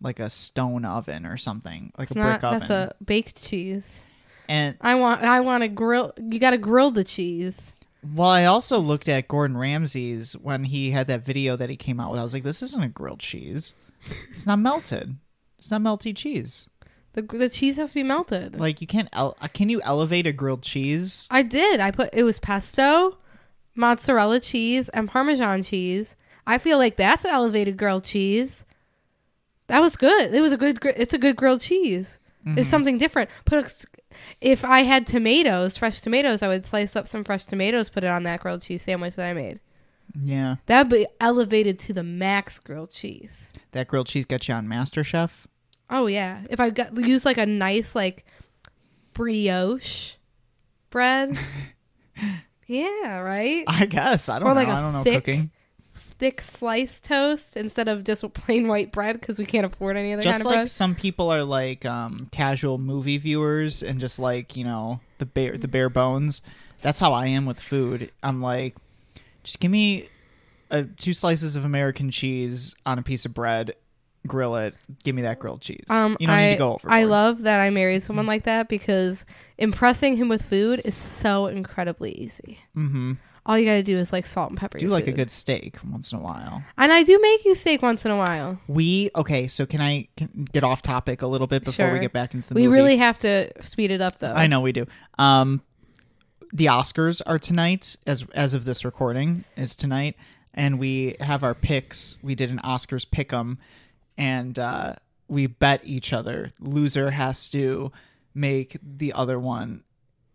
[0.00, 2.58] like a stone oven or something, like it's a not brick oven.
[2.58, 4.02] that's a baked cheese.
[4.48, 7.72] and I want I want to grill you got to grill the cheese.
[8.14, 12.00] well, I also looked at Gordon Ramsay's when he had that video that he came
[12.00, 12.18] out with.
[12.18, 13.74] I was like, this isn't a grilled cheese.
[14.34, 15.16] It's not melted.
[15.60, 16.68] It's not melty cheese.
[17.14, 18.58] The the cheese has to be melted.
[18.58, 19.08] Like you can't.
[19.12, 21.28] El- uh, can you elevate a grilled cheese?
[21.30, 21.78] I did.
[21.80, 23.18] I put it was pesto,
[23.74, 26.16] mozzarella cheese, and parmesan cheese.
[26.46, 28.64] I feel like that's elevated grilled cheese.
[29.68, 30.34] That was good.
[30.34, 30.80] It was a good.
[30.80, 32.18] gr- It's a good grilled cheese.
[32.44, 33.30] It's something different.
[33.44, 33.70] Put a,
[34.40, 38.08] if I had tomatoes, fresh tomatoes, I would slice up some fresh tomatoes, put it
[38.08, 39.60] on that grilled cheese sandwich that I made.
[40.20, 43.52] Yeah, That'd be elevated to the max grilled cheese.
[43.70, 45.30] that grilled cheese got you on MasterChef.
[45.92, 46.40] Oh yeah.
[46.50, 48.24] If I got use like a nice like
[49.14, 50.14] brioche
[50.90, 51.38] bread.
[52.66, 53.64] yeah, right.
[53.66, 54.54] I guess I don't Or know.
[54.60, 55.50] like a I don't know thick cooking.
[55.94, 60.22] thick sliced toast instead of just plain white bread because we can't afford any other
[60.22, 60.68] Just kind like of bread.
[60.70, 65.56] some people are like um, casual movie viewers and just like you know the bare
[65.58, 66.40] the bare bones.
[66.80, 68.10] That's how I am with food.
[68.24, 68.74] I'm like,
[69.44, 70.08] just give me
[70.70, 73.76] uh, two slices of American cheese on a piece of bread,
[74.26, 74.74] grill it.
[75.04, 75.84] Give me that grilled cheese.
[75.88, 76.90] Um, you don't I, need to go over.
[76.90, 79.24] I love that I married someone like that because
[79.58, 82.58] impressing him with food is so incredibly easy.
[82.76, 83.12] Mm-hmm.
[83.44, 84.78] All you got to do is like salt and pepper.
[84.78, 86.62] Do like a good steak once in a while.
[86.78, 88.60] and I do make you steak once in a while.
[88.68, 89.48] We okay.
[89.48, 92.48] So can I can get off topic a little bit before we get back into
[92.48, 92.74] the We movie?
[92.74, 94.32] really have to speed it up though.
[94.32, 94.86] I know we do.
[95.18, 95.60] Um,
[96.52, 100.14] the Oscars are tonight, as as of this recording is tonight,
[100.54, 102.18] and we have our picks.
[102.22, 103.58] We did an Oscars pick 'em,
[104.16, 104.94] and uh,
[105.28, 106.52] we bet each other.
[106.60, 107.92] Loser has to
[108.34, 109.82] make the other one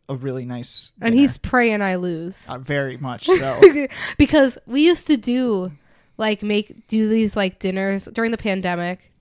[0.09, 1.21] a really nice, and dinner.
[1.27, 2.47] he's praying I lose.
[2.47, 3.61] uh, very much so.
[4.17, 5.71] because we used to do
[6.17, 9.11] like make do these like dinners during the pandemic.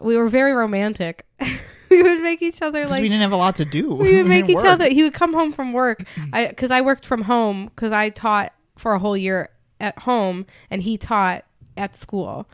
[0.00, 1.26] We were very romantic.
[1.90, 3.94] we would make each other like we didn't have a lot to do.
[3.94, 4.66] we would make each work.
[4.66, 4.88] other.
[4.88, 6.04] He would come home from work.
[6.32, 9.50] I because I worked from home because I taught for a whole year
[9.80, 11.44] at home and he taught
[11.76, 12.48] at school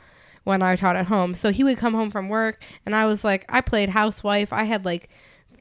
[0.49, 1.35] when I taught at home.
[1.35, 4.51] So he would come home from work and I was like I played housewife.
[4.51, 5.11] I had like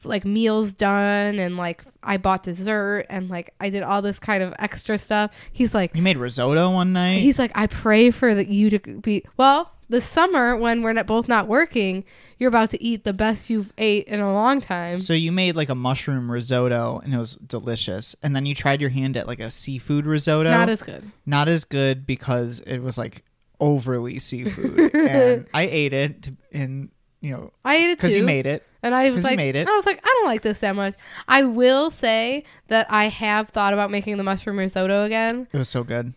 [0.06, 4.42] like meals done and like I bought dessert and like I did all this kind
[4.42, 5.32] of extra stuff.
[5.52, 7.20] He's like You made risotto one night.
[7.20, 11.06] he's like I pray for that you to be well, the summer when we're not,
[11.06, 12.06] both not working,
[12.38, 15.00] you're about to eat the best you've ate in a long time.
[15.00, 18.16] So you made like a mushroom risotto and it was delicious.
[18.24, 20.50] And then you tried your hand at like a seafood risotto.
[20.50, 21.12] Not as good.
[21.26, 23.24] Not as good because it was like
[23.60, 24.94] overly seafood.
[24.96, 26.90] and I ate it to- and
[27.22, 28.64] you know I ate it because you made it.
[28.84, 29.68] And I was like, made it.
[29.68, 30.94] I was like, I don't like this that much.
[31.28, 35.48] I will say that I have thought about making the mushroom risotto again.
[35.52, 36.14] It was so good.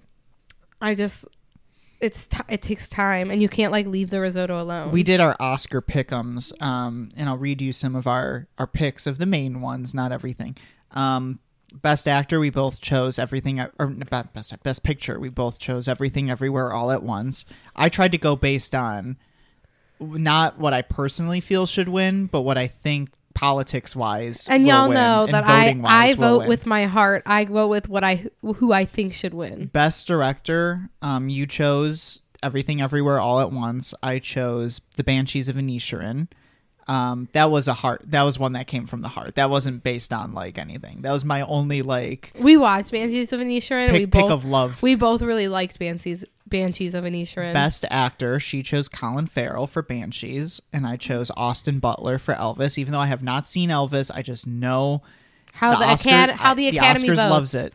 [0.80, 1.24] I just,
[2.00, 4.92] it's t- it takes time, and you can't like leave the risotto alone.
[4.92, 9.06] We did our Oscar pickums, um, and I'll read you some of our our picks
[9.06, 10.56] of the main ones, not everything.
[10.92, 11.40] Um,
[11.72, 16.72] best actor, we both chose everything, or best best picture, we both chose everything, everywhere,
[16.72, 17.44] all at once.
[17.76, 19.16] I tried to go based on
[20.01, 24.48] not what I personally feel should win, but what I think politics wise.
[24.48, 27.22] and y'all know that I I vote with my heart.
[27.26, 29.66] I vote with what I who I think should win.
[29.66, 30.90] best director.
[31.02, 33.94] Um, you chose everything, everywhere, all at once.
[34.02, 36.28] I chose the Banshees of Inisherin.
[36.90, 38.02] Um, that was a heart.
[38.06, 39.36] That was one that came from the heart.
[39.36, 41.02] That wasn't based on like anything.
[41.02, 43.84] That was my only like We watched Banshees of Inisherin.
[43.84, 44.82] and we pick, pick of love.
[44.82, 47.52] we both really liked Banshees Banshees of Inisherin.
[47.52, 52.76] Best actor, she chose Colin Farrell for Banshees, and I chose Austin Butler for Elvis.
[52.76, 55.02] Even though I have not seen Elvis, I just know
[55.52, 57.30] how the, Oscar- acad- how the Academy Oscars votes.
[57.30, 57.72] loves it.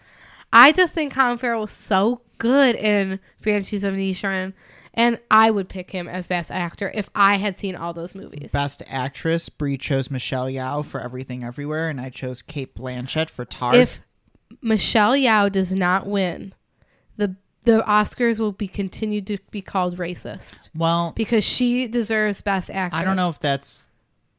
[0.51, 4.51] I just think Colin Farrell was so good in Banshees of Inisherin,
[4.95, 8.51] and I would pick him as best actor if I had seen all those movies.
[8.51, 13.45] Best actress, Brie chose Michelle Yeoh for Everything Everywhere, and I chose Cate Blanchett for
[13.45, 13.75] Tar.
[13.75, 13.99] if
[14.61, 16.53] Michelle Yeoh does not win,
[17.17, 17.35] the
[17.65, 23.01] the Oscars will be continued to be called racist well, because she deserves best actress.
[23.01, 23.87] I don't know if that's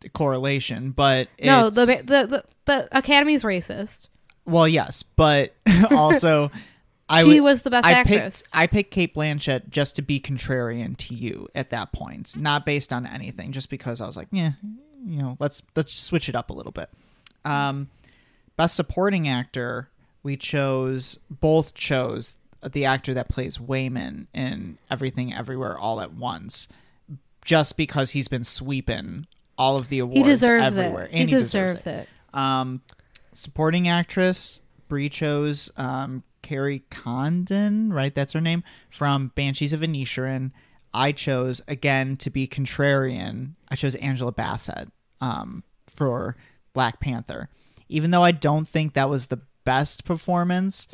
[0.01, 4.09] the correlation, but no, it's- the, the the the Academy's racist.
[4.45, 5.55] well, yes, but
[5.91, 6.51] also
[7.09, 8.43] I she would- was the best I actress.
[8.43, 12.67] picked I picked Cate Blanchett just to be contrarian to you at that point, not
[12.67, 14.53] based on anything, just because I was like, yeah,
[15.07, 16.91] you know, let's let's switch it up a little bit.
[17.45, 17.91] Um,
[18.57, 19.89] best supporting actor,
[20.25, 22.35] we chose both chose
[22.69, 26.67] the actor that plays Waymond in Everything Everywhere All at Once,
[27.45, 29.27] just because he's been sweeping
[29.57, 31.11] all of the awards he deserves everywhere, it.
[31.13, 32.09] and he deserves it.
[32.35, 32.83] um,
[33.33, 38.15] supporting actress, Brie chose um, Kerry Condon, right?
[38.15, 40.53] That's her name from Banshees of Inisherin.
[40.95, 43.55] I chose again to be contrarian.
[43.69, 44.89] I chose Angela Bassett
[45.21, 46.37] um, for
[46.73, 47.49] Black Panther,
[47.89, 50.87] even though I don't think that was the best performance.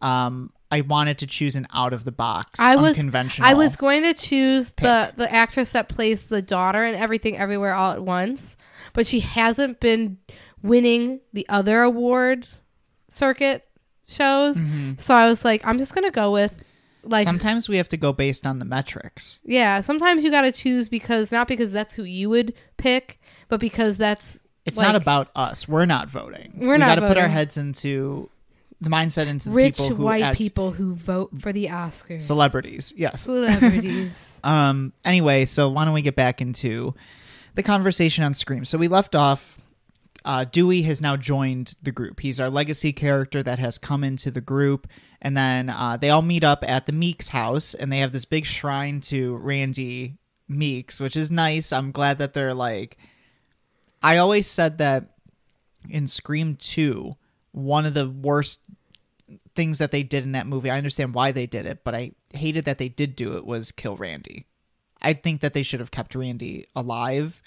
[0.00, 3.48] Um, I wanted to choose an out of the box, I was unconventional.
[3.48, 7.74] I was going to choose the the actress that plays the daughter and everything everywhere
[7.74, 8.56] all at once,
[8.92, 10.18] but she hasn't been
[10.62, 12.60] winning the other awards
[13.08, 13.66] circuit
[14.08, 14.60] shows.
[14.98, 16.54] So I was like, I'm just gonna go with
[17.04, 19.40] like Sometimes we have to go based on the metrics.
[19.44, 19.80] yeah.
[19.80, 23.98] Sometimes you got to choose because not because that's who you would pick, but because
[23.98, 25.68] that's It's like, not about us.
[25.68, 26.54] We're not voting.
[26.56, 28.30] We're we not got to put our heads into
[28.80, 32.22] the mindset into the rich people who white act- people who vote for the Oscars.
[32.22, 32.92] celebrities.
[32.96, 33.22] Yes.
[33.22, 34.40] Celebrities.
[34.44, 34.92] Um.
[35.06, 36.94] Anyway, so why don't we get back into
[37.54, 38.64] the conversation on Scream?
[38.66, 39.58] So we left off.
[40.24, 42.20] Uh, Dewey has now joined the group.
[42.20, 44.86] He's our legacy character that has come into the group,
[45.20, 48.24] and then uh, they all meet up at the Meeks house, and they have this
[48.24, 50.16] big shrine to Randy
[50.48, 51.72] Meeks, which is nice.
[51.72, 52.96] I'm glad that they're like.
[54.02, 55.10] I always said that
[55.88, 57.16] in Scream Two,
[57.52, 58.60] one of the worst
[59.54, 60.70] things that they did in that movie.
[60.70, 63.72] I understand why they did it, but I hated that they did do it was
[63.72, 64.46] kill Randy.
[65.00, 67.42] I think that they should have kept Randy alive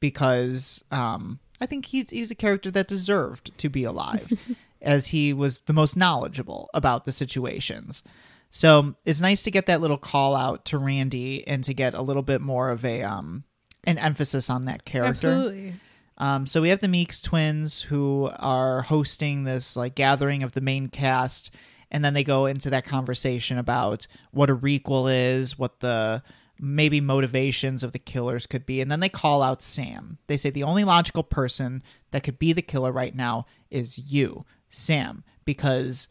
[0.00, 4.32] because um, I think he's he's a character that deserved to be alive,
[4.82, 8.02] as he was the most knowledgeable about the situations.
[8.50, 12.02] So it's nice to get that little call out to Randy and to get a
[12.02, 13.44] little bit more of a um
[13.84, 15.28] an emphasis on that character.
[15.28, 15.74] Absolutely.
[16.18, 20.60] Um, so we have the Meeks twins who are hosting this like gathering of the
[20.60, 21.50] main cast,
[21.90, 26.22] and then they go into that conversation about what a requel is, what the
[26.58, 30.18] maybe motivations of the killers could be, and then they call out Sam.
[30.26, 34.44] They say the only logical person that could be the killer right now is you,
[34.70, 36.08] Sam, because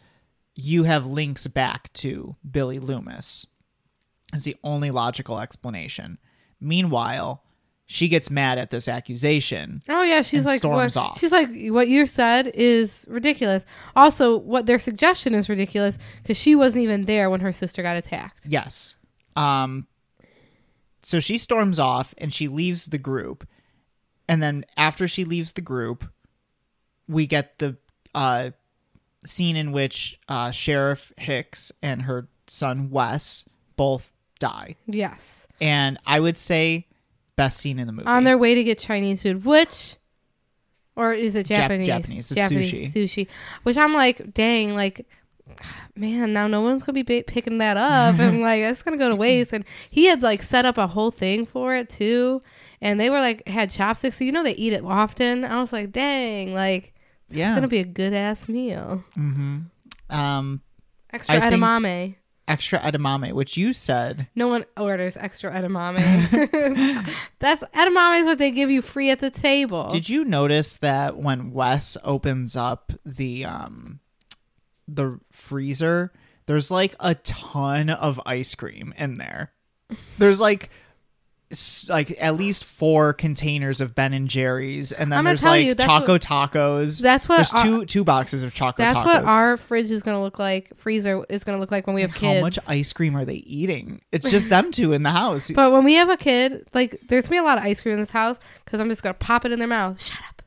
[0.55, 3.45] you have links back to Billy Loomis.
[4.33, 6.17] Is the only logical explanation.
[6.59, 7.43] Meanwhile,
[7.85, 9.81] she gets mad at this accusation.
[9.87, 11.19] Oh yeah, she's like storms what, off.
[11.19, 13.65] She's like what you said is ridiculous.
[13.95, 17.95] Also, what their suggestion is ridiculous because she wasn't even there when her sister got
[17.95, 18.45] attacked.
[18.47, 18.95] Yes.
[19.35, 19.87] Um
[21.07, 23.47] so she storms off and she leaves the group.
[24.27, 26.03] And then after she leaves the group,
[27.07, 27.77] we get the
[28.15, 28.49] uh
[29.25, 33.45] scene in which uh Sheriff Hicks and her son Wes
[33.75, 34.75] both die.
[34.87, 36.87] Yes, And I would say
[37.35, 38.07] best scene in the movie.
[38.07, 39.97] on their way to get Chinese food, which,
[40.95, 42.29] or is it Jap- Japanese?
[42.29, 42.93] Japanese.
[42.93, 42.93] Sushi.
[42.93, 43.27] sushi.
[43.63, 45.05] Which I'm like, dang, like.
[45.95, 49.15] Man, now no one's gonna be picking that up, and like that's gonna go to
[49.15, 49.53] waste.
[49.53, 52.41] And he had like set up a whole thing for it too,
[52.81, 55.45] and they were like had chopsticks, so you know they eat it often.
[55.45, 56.93] I was like, dang, like
[57.29, 57.49] yeah.
[57.49, 59.03] it's gonna be a good ass meal.
[59.15, 59.59] mm-hmm.
[60.09, 60.61] Um
[61.11, 62.15] Extra I edamame.
[62.47, 67.09] extra edamame, which you said No one orders extra edamame.
[67.39, 69.87] That's edamame is what they give you free at the table.
[69.87, 74.01] Did you notice that when Wes opens up the um
[74.87, 76.11] the freezer,
[76.45, 79.51] there's like a ton of ice cream in there.
[80.17, 80.69] There's like
[81.89, 86.17] like at least four containers of Ben and Jerry's, and then there's like you, Choco
[86.17, 86.99] Tacos.
[86.99, 89.05] That's what there's our- two two boxes of Choco That's Tacos.
[89.05, 90.75] what our fridge is gonna look like.
[90.75, 92.39] Freezer is gonna look like when we have kids.
[92.39, 94.01] How much ice cream are they eating?
[94.11, 95.51] It's just them two in the house.
[95.51, 97.93] But when we have a kid, like there's gonna be a lot of ice cream
[97.93, 100.01] in this house because I'm just gonna pop it in their mouth.
[100.01, 100.41] Shut up.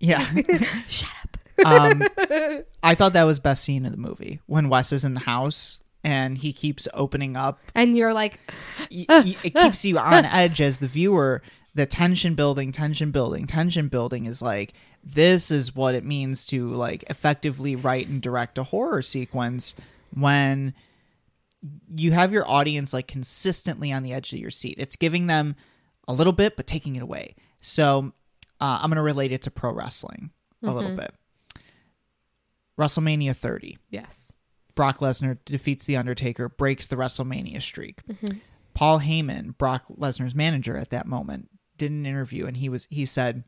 [0.00, 0.20] yeah.
[0.88, 1.36] Shut up.
[1.64, 2.02] um,
[2.82, 5.78] I thought that was best scene of the movie when Wes is in the house
[6.04, 7.58] and he keeps opening up.
[7.74, 8.38] And you're like,
[8.90, 11.42] Y- y- it keeps you on edge as the viewer.
[11.74, 14.72] The tension building, tension building, tension building is like
[15.04, 19.74] this is what it means to like effectively write and direct a horror sequence
[20.12, 20.74] when
[21.94, 24.76] you have your audience like consistently on the edge of your seat.
[24.78, 25.56] It's giving them
[26.06, 27.34] a little bit but taking it away.
[27.60, 28.12] So
[28.60, 30.30] uh, I'm going to relate it to pro wrestling
[30.62, 31.14] a little bit.
[32.78, 33.78] WrestleMania 30.
[33.90, 34.32] yes.
[34.74, 38.06] Brock Lesnar defeats The Undertaker, breaks the WrestleMania streak.
[38.06, 38.38] Mm-hmm.
[38.74, 43.04] Paul Heyman, Brock Lesnar's manager at that moment, did an interview and he was he
[43.04, 43.42] said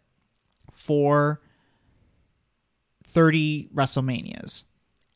[0.72, 1.40] for
[3.06, 4.64] 30 WrestleManias,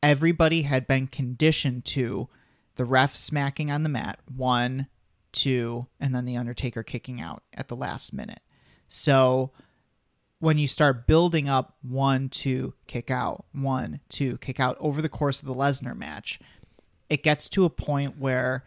[0.02, 2.28] everybody had been conditioned to
[2.76, 4.88] the ref smacking on the mat, one,
[5.32, 8.40] two, and then The Undertaker kicking out at the last minute.
[8.88, 9.50] So
[10.44, 15.08] when you start building up one, two, kick out, one, two, kick out over the
[15.08, 16.38] course of the Lesnar match,
[17.08, 18.62] it gets to a point where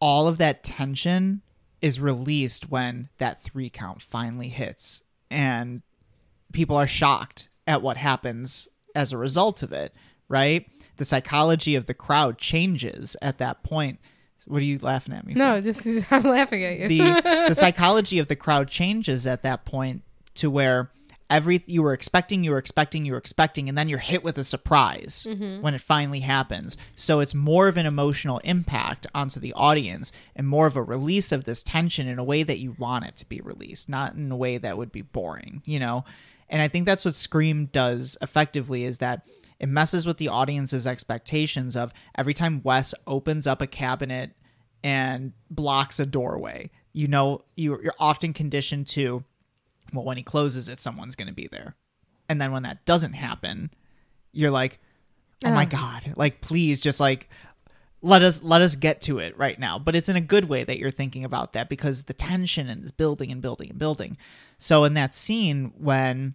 [0.00, 1.42] all of that tension
[1.80, 5.04] is released when that three count finally hits.
[5.30, 5.82] And
[6.52, 8.66] people are shocked at what happens
[8.96, 9.94] as a result of it,
[10.28, 10.66] right?
[10.96, 14.00] The psychology of the crowd changes at that point.
[14.46, 15.38] What are you laughing at me for?
[15.38, 16.88] No, just I'm laughing at you.
[16.88, 20.02] the the psychology of the crowd changes at that point
[20.38, 20.90] to where
[21.30, 24.38] every you were expecting you were expecting you were expecting and then you're hit with
[24.38, 25.60] a surprise mm-hmm.
[25.60, 26.76] when it finally happens.
[26.96, 31.30] So it's more of an emotional impact onto the audience and more of a release
[31.30, 34.32] of this tension in a way that you want it to be released not in
[34.32, 36.04] a way that would be boring you know?
[36.50, 39.26] And i think that's what scream does effectively is that
[39.60, 44.30] it messes with the audience's expectations of every time wes opens up a cabinet
[44.82, 49.24] and blocks a doorway you know you- you're often conditioned to
[49.92, 51.74] well when he closes it someone's going to be there.
[52.28, 53.70] And then when that doesn't happen
[54.32, 54.78] you're like
[55.44, 57.28] oh my god like please just like
[58.02, 59.78] let us let us get to it right now.
[59.78, 62.92] But it's in a good way that you're thinking about that because the tension is
[62.92, 64.16] building and building and building.
[64.58, 66.34] So in that scene when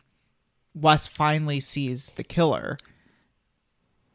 [0.76, 2.80] wes finally sees the killer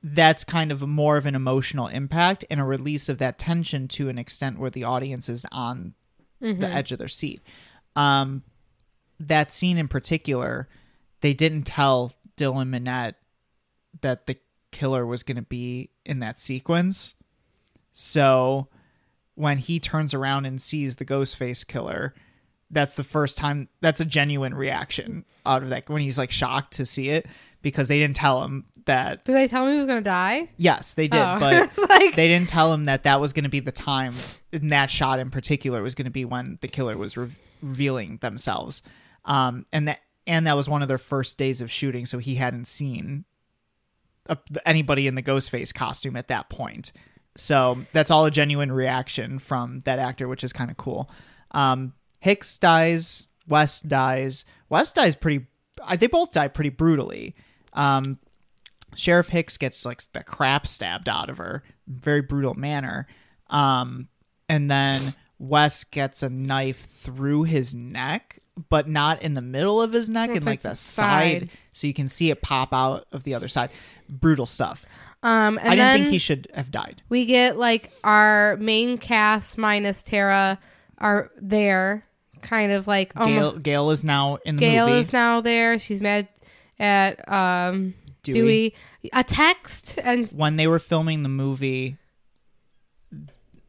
[0.03, 4.09] that's kind of more of an emotional impact and a release of that tension to
[4.09, 5.95] an extent where the audience is on
[6.61, 7.41] the edge of their seat.
[7.97, 8.45] Um,
[9.21, 10.69] that scene in particular,
[11.21, 13.15] they didn't tell Dylan Minnette
[14.01, 14.37] that the
[14.71, 17.15] killer was going to be in that sequence.
[17.93, 18.69] So
[19.35, 22.15] when he turns around and sees the Ghostface killer,
[22.71, 26.75] that's the first time that's a genuine reaction out of that when he's like shocked
[26.75, 27.27] to see it
[27.63, 30.49] because they didn't tell him that Did they tell me he was gonna die?
[30.59, 31.39] yes they did Oh.
[31.41, 34.15] but It's like they didn't tell him that that was going to be the time
[34.53, 37.31] in that shot in particular was going to be when the killer was re-
[37.63, 38.83] revealing themselves
[39.29, 42.35] um and that and that was one of their first days of shooting so he
[42.35, 43.25] hadn't seen
[44.27, 44.37] a,
[44.67, 46.91] anybody in the ghostface costume at that point.
[47.37, 51.09] So that's all a genuine reaction from that actor which is kind of cool.
[51.53, 54.45] Um hicks dies Wes dies.
[54.69, 55.47] Wes dies pretty
[55.99, 57.37] they both die pretty brutally.
[57.73, 58.19] Um
[58.95, 63.07] Sheriff Hicks gets like the crap stabbed out of her, very brutal manner.
[63.49, 64.09] Um,
[64.49, 69.93] and then Wes gets a knife through his neck, but not in the middle of
[69.93, 71.41] his neck, It's in like like the side.
[71.43, 71.51] side.
[71.73, 73.71] so you can see it pop out of the other side.
[74.09, 74.85] Brutal stuff.
[75.23, 77.03] Um, and I didn't think he should have died.
[77.09, 80.59] we get like our main cast minus Tara
[80.99, 82.05] are there,
[82.41, 85.01] kind of like oh, Gale, Gale is now in the Gale movie.
[85.01, 85.79] is now there.
[85.79, 86.29] She's mad
[86.79, 88.75] at um, Dewey.
[89.03, 89.11] Dewey.
[89.13, 91.97] A text and when they were filming the movie,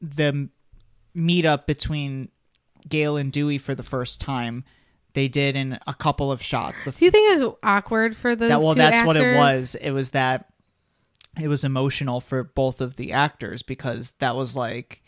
[0.01, 0.49] the
[1.15, 2.29] meetup between
[2.87, 4.63] Gale and Dewey for the first time,
[5.13, 6.83] they did in a couple of shots.
[6.83, 8.49] The do you think it was awkward for those?
[8.49, 9.75] that well, that's what it was.
[9.75, 10.51] It was that
[11.39, 15.03] it was emotional for both of the actors because that was like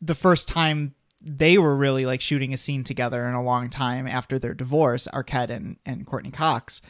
[0.00, 4.06] the first time they were really like shooting a scene together in a long time
[4.06, 6.82] after their divorce, Arquette and, and Courteney Cox.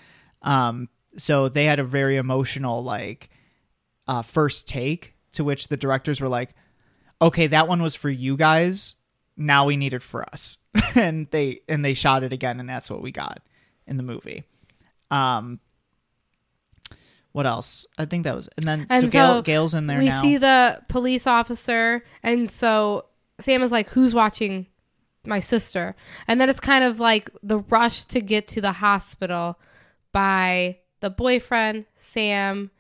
[0.43, 3.31] Um, so they had a very emotional like
[4.09, 6.55] uh, first take to which the directors were like,
[7.23, 8.95] "Okay, that one was for you guys.
[9.37, 10.59] Now we need it for us."
[10.95, 13.41] and they and they shot it again, and that's what we got
[13.87, 14.45] in the movie.
[15.11, 15.61] Um,
[17.33, 17.87] what else?
[17.99, 20.23] I think that was, and then And so, Gale, so Gale's in there we now.
[20.23, 23.07] see the police officer, and so
[23.41, 24.67] Sam is like, "Who's watching
[25.27, 25.97] my sister?"
[26.29, 29.59] And then it's kind of like the rush to get to the hospital
[30.13, 32.71] by the boyfriend Sam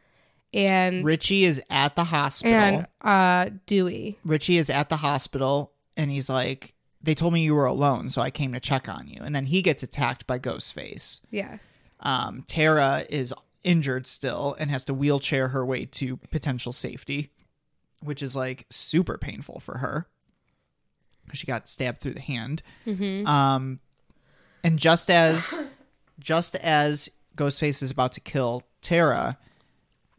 [0.55, 2.55] and Richie is at the hospital.
[2.55, 4.19] and uh, Dewey.
[4.25, 8.21] Richie is at the hospital, and he's like, "They told me you were alone, so
[8.23, 11.21] I came to check on you." And then he gets attacked by Ghostface.
[11.31, 11.89] Yes.
[12.01, 17.31] Um, Tara is injured still and has to wheelchair her way to potential safety,
[18.03, 20.07] which is like super painful for her
[21.25, 22.63] because she got stabbed through the hand.
[22.87, 23.27] Mm-hmm.
[23.27, 23.81] Um,
[24.63, 25.59] and just as
[26.19, 29.39] just as Ghostface is about to kill Tara,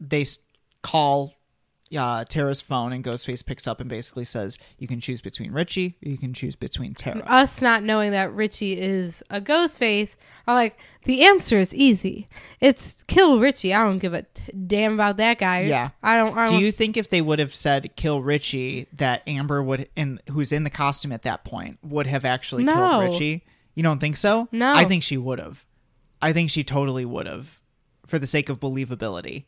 [0.00, 0.26] they
[0.82, 1.34] call
[1.96, 5.96] uh, Tara's phone, and Ghostface picks up and basically says, "You can choose between Richie,
[6.00, 10.54] you can choose between Tara." Us not knowing that Richie is a ghost face, I'm
[10.54, 12.26] like, the answer is easy.
[12.60, 13.72] It's kill Richie.
[13.72, 15.60] I don't give a t- damn about that guy.
[15.62, 15.90] Yeah.
[16.02, 16.36] I don't.
[16.36, 16.54] I don't.
[16.54, 20.52] don't you think if they would have said kill Richie, that Amber would, in who's
[20.52, 22.74] in the costume at that point, would have actually No.
[22.74, 23.44] killed Richie?
[23.74, 24.48] You don't think so?
[24.52, 24.72] No.
[24.74, 25.64] I think she would have.
[26.22, 27.60] I think she totally would have,
[28.06, 29.44] for the sake of believability.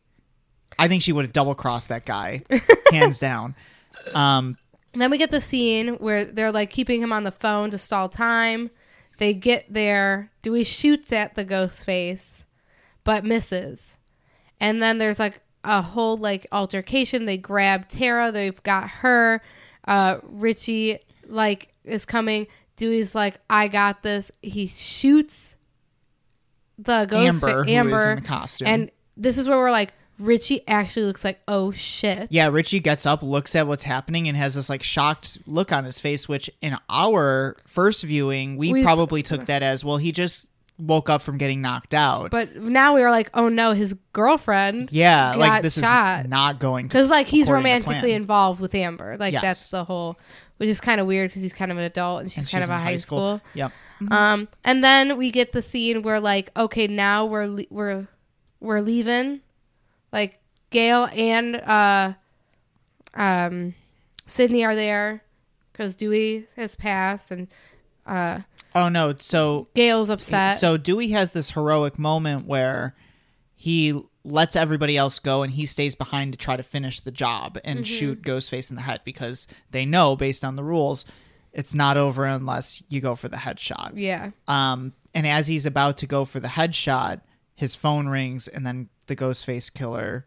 [0.79, 2.43] I think she would have double crossed that guy,
[2.91, 3.55] hands down.
[4.15, 4.57] Um,
[4.95, 8.09] then we get the scene where they're like keeping him on the phone to stall
[8.09, 8.71] time.
[9.19, 10.31] They get there.
[10.43, 12.47] Dewey shoots at the ghost face,
[13.05, 13.99] but misses.
[14.61, 17.25] And then there's like a whole like altercation.
[17.27, 18.33] They grab Tara.
[18.33, 19.43] They've got her.
[19.87, 22.47] Uh, Richie like is coming.
[22.77, 24.31] Dewey's like, I got this.
[24.41, 25.57] He shoots
[26.79, 28.69] the ghost Amber, fa- Amber, in the costume.
[28.69, 32.29] and this is where we're like, Richie actually looks like oh shit.
[32.31, 35.85] Yeah, Richie gets up, looks at what's happening, and has this like shocked look on
[35.85, 36.29] his face.
[36.29, 39.97] Which in our first viewing, we, We- probably took that as well.
[39.99, 42.31] He just woke up from getting knocked out.
[42.31, 44.93] But now we are like, oh no, his girlfriend.
[44.93, 46.25] yeah, like this shot.
[46.25, 46.93] is not going to.
[46.93, 49.17] Because like he's romantically involved with Amber.
[49.19, 49.43] Like Yes.
[49.43, 50.17] that's the whole,
[50.59, 52.63] which is kind of weird because he's kind of an adult and she's And kind
[52.63, 53.41] she's of a high school.
[53.55, 53.73] Yep.
[54.11, 58.07] Um, and then we get the scene where like, okay, now we're le- we're
[58.61, 59.41] we're leaving.
[60.13, 60.39] Like
[60.71, 62.15] Gale and uh,
[63.15, 63.75] um,
[64.27, 65.23] Sidney are there
[65.73, 67.49] because Dewey has passed and
[68.07, 68.41] uh,
[68.75, 69.15] Oh no!
[69.19, 70.59] So Gale's upset.
[70.59, 72.95] so Dewey has this heroic moment where
[73.55, 77.59] he lets everybody else go and he stays behind to try to finish the job
[77.65, 81.07] and shoot Ghostface in the head because they know based on the rules
[81.53, 83.93] it's not over unless you go for the headshot.
[83.95, 84.31] yeah.
[84.47, 87.23] Um, and as he's about to go for the headshot,
[87.59, 90.25] his phone rings, and then the Ghostface killer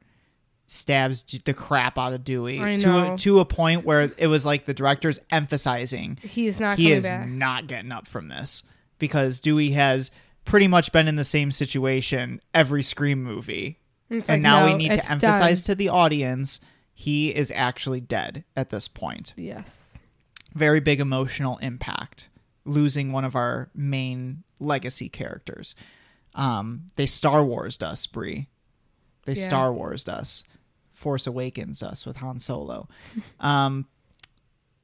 [0.67, 4.65] stabs the crap out of Dewey to a, to a point where it was like
[4.65, 7.27] the director's emphasizing He's not he is back.
[7.27, 8.63] not getting up from this
[8.99, 10.11] because Dewey has
[10.45, 13.79] pretty much been in the same situation every Scream movie,
[14.09, 15.73] It's and like, now we need to emphasize done.
[15.73, 16.59] to the audience
[16.93, 19.99] he is actually dead at this point Yes.
[20.53, 22.27] very big emotional impact
[22.65, 25.75] losing one of our main legacy characters
[26.35, 28.47] um they star warsed us brie
[29.25, 29.45] they Yeah.
[29.47, 30.43] star warsed us
[30.93, 32.87] force awakens us with han solo
[33.39, 33.85] um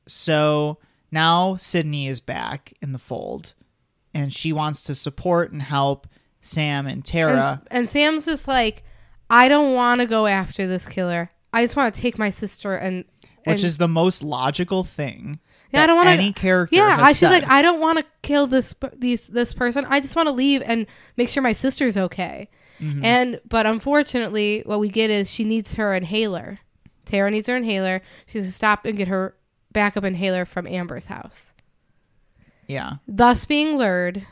[0.08, 0.78] so
[1.12, 3.54] now sydney is back in the fold
[4.14, 6.08] and she wants to support and help
[6.42, 8.84] sam and And, tara and Sam's just like,
[9.30, 11.30] I don't want to go after this killer.
[11.52, 13.04] I just want to take my sister and.
[13.46, 15.40] which is the most logical thing
[15.74, 16.96] Yeah, I don't wanna- any character yeah.
[16.98, 17.30] has I, she's said.
[17.32, 19.86] like, I don't want to kill this these this person.
[19.90, 20.86] I just want to leave and
[21.18, 22.50] make sure my sister's okay.
[22.80, 23.04] Mm-hmm.
[23.04, 26.60] And but unfortunately, what we get is she needs her inhaler.
[27.06, 28.02] Tara needs her inhaler.
[28.26, 29.36] She's to stop and get her
[29.72, 31.54] backup inhaler from Amber's house,
[32.68, 32.94] Yeah.
[33.08, 34.26] thus being lured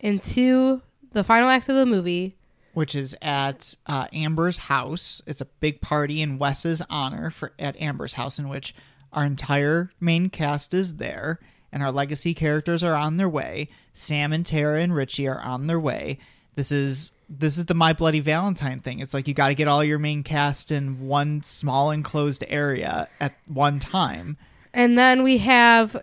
[0.00, 0.80] into
[1.12, 2.36] the final act of the movie.
[2.72, 5.22] Which is at uh, Amber's house.
[5.26, 8.74] It's a big party in Wes's honor for at Amber's house, in which
[9.14, 11.40] our entire main cast is there,
[11.72, 13.68] and our legacy characters are on their way.
[13.92, 16.18] Sam and Tara and Richie are on their way.
[16.56, 19.00] This is this is the My Bloody Valentine thing.
[19.00, 23.08] It's like you got to get all your main cast in one small enclosed area
[23.20, 24.36] at one time.
[24.72, 25.96] And then we have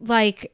[0.00, 0.52] like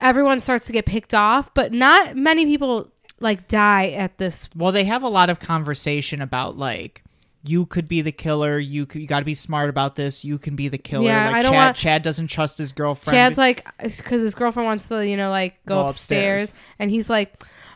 [0.00, 2.90] everyone starts to get picked off, but not many people
[3.20, 4.48] like die at this.
[4.54, 7.02] Well, they have a lot of conversation about like
[7.46, 8.58] you could be the killer.
[8.58, 10.24] You could, you got to be smart about this.
[10.24, 11.04] You can be the killer.
[11.06, 13.14] Yeah, like I don't Chad, want- Chad doesn't trust his girlfriend.
[13.16, 13.64] Chad's like
[14.04, 16.60] cuz his girlfriend wants to, you know, like go, Go upstairs, upstairs.
[16.78, 17.34] and he's like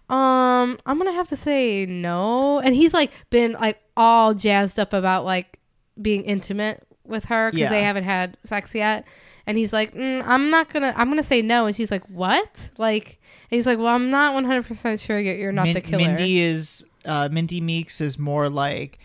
[0.09, 2.61] um I'm going to have to say no.
[2.61, 5.59] And he's like been like all jazzed up about like
[6.01, 7.69] being intimate with her cuz Yeah.
[7.71, 9.05] they haven't had sex yet.
[9.47, 10.93] And he's like, mm, I'm not gonna.
[10.95, 11.65] I'm gonna say no.
[11.65, 12.69] And she's like, what?
[12.77, 13.19] Like,
[13.51, 16.07] and he's like, well, I'm not 100 percent sure you're, you're not Min- the killer.
[16.07, 18.99] Mindy is uh, Mindy Meeks is more like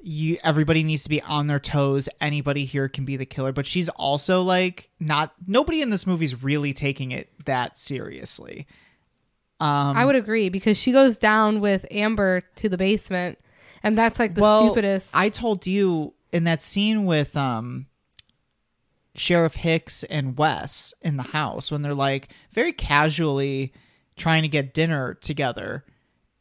[0.00, 0.38] you.
[0.42, 2.08] Everybody needs to be on their toes.
[2.20, 5.32] Anybody here can be the killer, but she's also like not.
[5.46, 8.66] Nobody in this movie's really taking it that seriously.
[9.60, 13.38] Um, I would agree because she goes down with Amber to the basement,
[13.82, 15.14] and that's like the well, stupidest.
[15.14, 17.86] I told you in that scene with um
[19.14, 23.72] Sheriff Hicks and Wes in the house when they're like very casually
[24.16, 25.84] trying to get dinner together.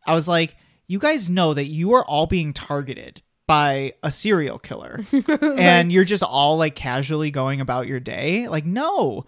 [0.06, 0.56] I was like,
[0.88, 5.00] you guys know that you are all being targeted by a serial killer
[5.42, 8.48] and you're just all like casually going about your day.
[8.50, 9.26] Like, no.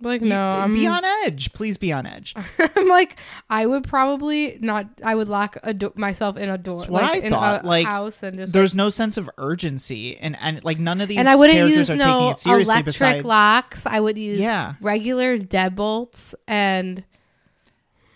[0.00, 1.52] like Be- no, I'm, be on edge.
[1.52, 2.34] Please be on edge.
[2.58, 3.18] I'm like
[3.50, 4.86] I would probably not.
[5.04, 7.64] I would lock a do- myself in a door, That's what like I in thought,
[7.64, 11.18] like, house, and just There's no sense of urgency and, and like none of these
[11.18, 13.86] and I wouldn't characters use are taking no it seriously electric besides locks.
[13.86, 14.74] I would use Yeah.
[14.80, 17.04] regular deadbolts and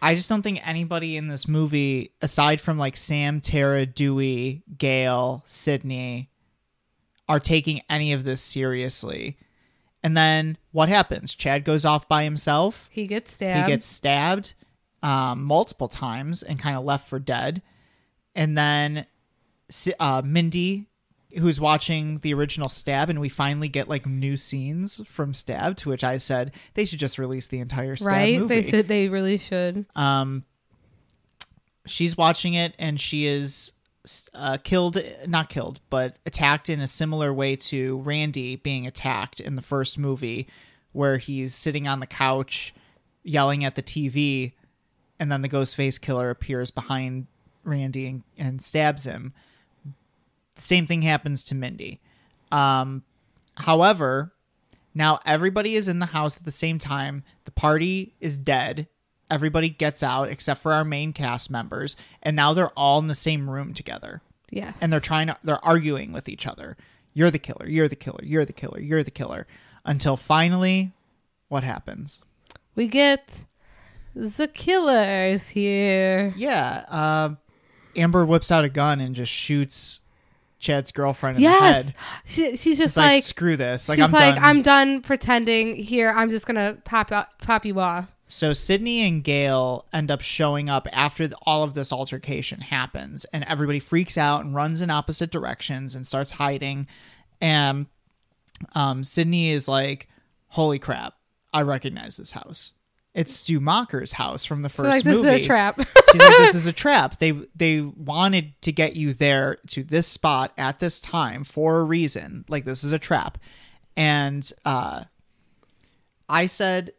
[0.03, 5.43] I just don't think anybody in this movie, aside from like Sam, Tara, Dewey, Gale,
[5.47, 6.31] Sidney,
[7.29, 9.37] are taking any of this seriously.
[10.03, 11.35] And then what happens?
[11.35, 12.89] Chad goes off by himself.
[12.93, 13.67] he gets stabbed.
[13.67, 14.55] He gets stabbed
[15.03, 17.63] um, multiple times and kind of left for dead.
[18.35, 19.07] And then
[19.99, 20.87] uh, Mindy,
[21.39, 25.89] who's watching the original Stab, and we finally get like new scenes from Stab, to
[25.89, 28.39] which I said they should just release the entire Stab right.
[28.39, 28.61] movie.
[28.61, 28.89] They should.
[28.89, 29.87] They really should.
[29.95, 30.45] Um,
[31.87, 33.73] she's watching it and she is
[34.35, 39.57] uh, killed, not killed, but attacked in a similar way to Randy being attacked in
[39.57, 40.49] the first movie,
[40.93, 42.75] where he's sitting on the couch
[43.23, 44.53] yelling at the TV,
[45.19, 47.27] and then the Ghostface killer appears behind
[47.65, 49.33] Randy and, and stabs him.
[50.57, 52.01] The same thing happens to Mindy.
[52.51, 53.03] Um,
[53.57, 54.33] however,
[54.95, 57.23] now everybody is in the house at the same time.
[57.45, 58.89] The party is dead.
[59.31, 63.15] Everybody gets out except for our main cast members, and now they're all in the
[63.15, 64.23] same room together.
[64.51, 64.79] Yes.
[64.81, 66.77] And they're trying to they're arguing with each other.
[67.13, 69.47] You're the killer, you're the killer, you're the killer, you're the killer.
[69.85, 70.93] Until finally
[71.49, 72.21] what happens?
[72.77, 73.41] we get
[74.15, 76.33] the killer is here.
[76.37, 77.35] Yeah, uh,
[77.97, 80.01] Amber whips out a gun and just shoots
[80.59, 81.87] Chad's girlfriend in the Yes.
[81.87, 81.95] head.
[82.25, 83.89] She, she's just like, like, screw this.
[83.89, 84.45] Like she's I'm like, done.
[84.45, 86.11] I'm done pretending here.
[86.17, 87.11] I'm just gonna pop
[87.43, 88.07] pop you off.
[88.29, 93.25] So Sidney and Gale end up showing up after the, all of this altercation happens,
[93.27, 96.89] and everybody freaks out and runs in opposite directions and starts hiding.
[97.41, 97.87] And
[98.75, 100.09] um, Sidney is like,
[100.49, 101.15] "Holy crap!
[101.53, 102.73] I recognize this house.
[103.17, 105.79] It's Stu Macher's house from the first So like this movie." is a trap.
[106.13, 107.19] She's like, "This is a trap.
[107.19, 111.83] They they wanted to get you there to this spot at this time for a
[111.85, 112.45] reason.
[112.49, 113.39] Like this is a trap."
[113.97, 115.05] And uh,
[116.29, 116.93] I said,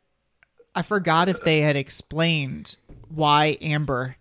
[0.73, 2.77] I forgot if they had explained
[3.09, 4.15] why Amber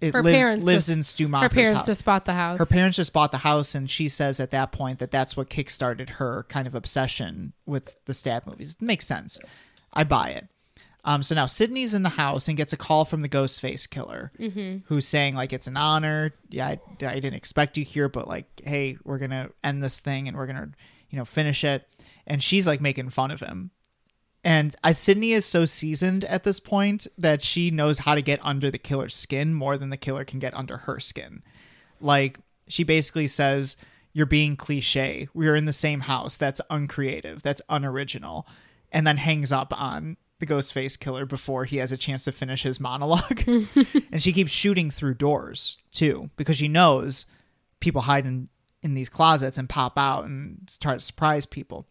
[0.00, 1.50] it Her lives, parents lives just- in Stu Macher's house.
[1.52, 1.86] Her parents house.
[1.86, 2.58] just bought the house.
[2.58, 5.48] Her parents just bought the house, and she says at that point that that's what
[5.48, 8.76] kickstarted her kind of obsession with the stab movies.
[8.80, 9.38] makes sense.
[9.92, 10.48] I buy it.
[11.04, 14.30] Um, so now Sidney's in the house and gets a call from the Ghostface killer,
[14.86, 16.32] who's saying like it's an honor.
[16.48, 20.28] Yeah, I, I didn't expect you here, but like, hey, we're gonna end this thing
[20.28, 20.70] and we're gonna,
[21.10, 21.88] you know, finish it.
[22.26, 23.72] And she's like making fun of him.
[24.44, 28.40] And I, Sidney is so seasoned at this point that she knows how to get
[28.42, 31.42] under the killer's skin more than the killer can get under her skin.
[32.00, 32.38] Like
[32.68, 33.76] she basically says,
[34.12, 35.28] "You're being cliche.
[35.34, 36.36] We're in the same house.
[36.36, 37.42] That's uncreative.
[37.42, 38.46] That's unoriginal,"
[38.92, 42.64] and then hangs up on the Ghostface killer before he has a chance to finish
[42.64, 43.42] his monologue.
[43.46, 47.26] and she keeps shooting through doors too because she knows
[47.78, 48.48] people hide in
[48.82, 51.86] in these closets and pop out and start to surprise people.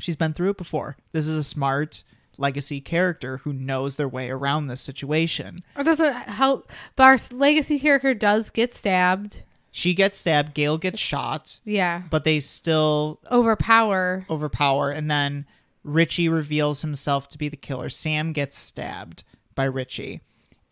[0.00, 0.96] She's been through it before.
[1.12, 2.02] This is a smart
[2.36, 5.60] legacy character who knows their way around this situation.
[5.78, 6.68] It doesn't help.
[6.96, 9.44] But our legacy character does get stabbed.
[9.70, 12.02] She gets stabbed, Gale gets shot, Yeah.
[12.10, 14.26] but they still Overpower.
[14.28, 15.46] overpower and then
[15.84, 17.88] Richie reveals himself to be the killer.
[17.90, 19.22] Sam gets stabbed
[19.54, 20.22] by Richie.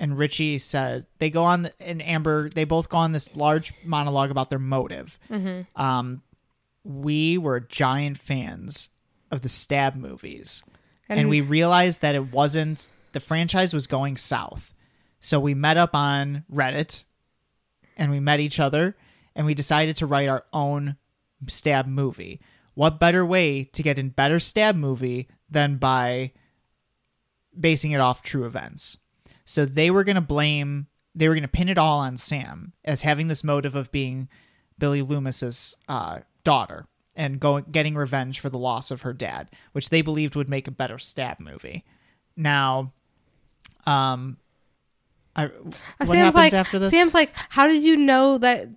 [0.00, 4.32] And Richie says they go on and Amber they both go on this large monologue
[4.32, 5.16] about their motive.
[5.76, 6.22] Um,
[6.82, 8.88] we were giant fans
[9.30, 10.64] of the stab movies,
[11.08, 14.74] and, And- we realized that it wasn't the franchise was going south.
[15.20, 17.04] So we met up on Reddit,
[17.96, 18.96] and we met each other,
[19.36, 20.96] and we decided to write our own
[21.46, 22.40] stab movie.
[22.74, 26.32] What better way to get a better stab movie than by
[27.58, 28.96] basing it off true events?
[29.44, 32.72] So they were going to blame, they were going to pin it all on Sam
[32.84, 34.28] as having this motive of being
[34.78, 39.90] Billy Loomis's uh, daughter and going getting revenge for the loss of her dad, which
[39.90, 41.84] they believed would make a better stab movie.
[42.36, 42.92] Now,
[43.84, 44.38] um,
[45.36, 46.90] I, what Sam's happens like, after this?
[46.90, 48.68] Sam's like, how did you know that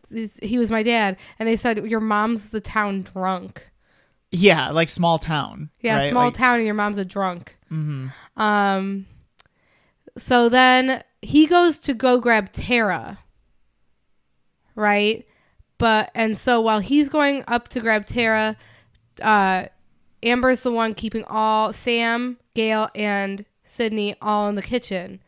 [0.42, 1.18] he was my dad?
[1.40, 3.70] And they said your mom's the town drunk.
[4.36, 5.70] Yeah, like small town.
[5.82, 6.10] Yeah, right?
[6.10, 7.58] small Like- town, and your mom's a drunk.
[8.38, 9.06] Um.
[10.18, 13.20] So then he goes to go grab Tara.
[14.76, 15.26] Right,
[15.78, 18.58] but and so while he's going up to grab Tara,
[19.22, 19.66] uh,
[20.22, 25.22] Amber's the one keeping all Sam, Gale, and Sidney all in the kitchen,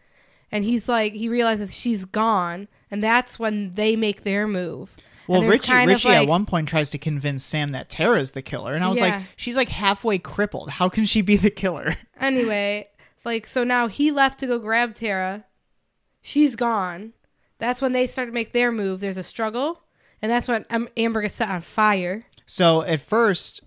[0.52, 4.96] and he's like he realizes she's gone, and that's when they make their move.
[5.28, 8.84] Well, Richie, Richie at one point tries to convince Sam that Tara's the killer, and
[8.84, 9.18] I was Yeah.
[9.18, 10.70] like, she's like halfway crippled.
[10.72, 11.95] How can she be the killer?
[12.20, 12.88] Anyway,
[13.26, 15.45] like so now he left to go grab Tara.
[16.22, 17.14] She's gone.
[17.60, 18.99] That's when they start to make their move.
[19.02, 19.82] There's a struggle,
[20.22, 20.66] and that's when
[20.98, 22.26] Amber gets set on fire.
[22.48, 23.62] So at first,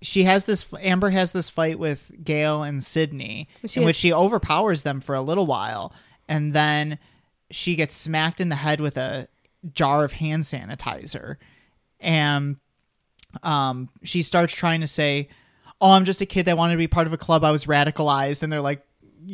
[0.00, 0.64] she has this.
[0.80, 5.14] Amber has this fight with Gale and Sidney, She in which she overpowers them for
[5.14, 5.92] a little while,
[6.28, 6.98] and then
[7.50, 9.28] she gets smacked in the head with a
[9.72, 11.36] jar of hand sanitizer,
[12.00, 12.56] and
[13.42, 15.28] um, she starts trying to say,
[15.80, 17.44] "Oh, I'm just a kid that wanted to be part of a club.
[17.44, 18.84] I was radicalized," and they're like,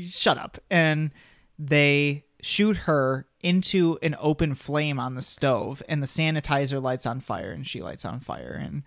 [0.07, 1.11] "Shut up!" and
[1.59, 7.21] they shoot her into an open flame on the stove and the sanitizer lights on
[7.21, 8.83] fire and she lights on fire and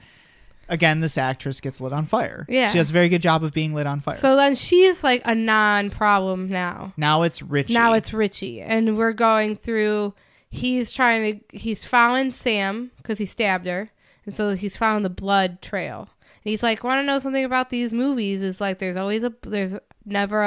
[0.69, 2.69] again this actress gets lit on fire Yeah.
[2.71, 5.21] she does a very good job of being lit on fire So then she's like
[5.25, 6.93] a non-problem now.
[6.97, 10.13] now it's richie Now it's Richie, and we're going through.
[10.49, 11.57] He's trying to.
[11.57, 13.91] He's following Sam because he stabbed her,
[14.25, 16.09] and so he's following the blood trail.
[16.43, 18.41] And he's like, "Want to know something about these movies?
[18.41, 19.75] Is like there's always a there's
[20.05, 20.41] never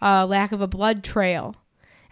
[0.00, 1.56] a, lack of a blood trail."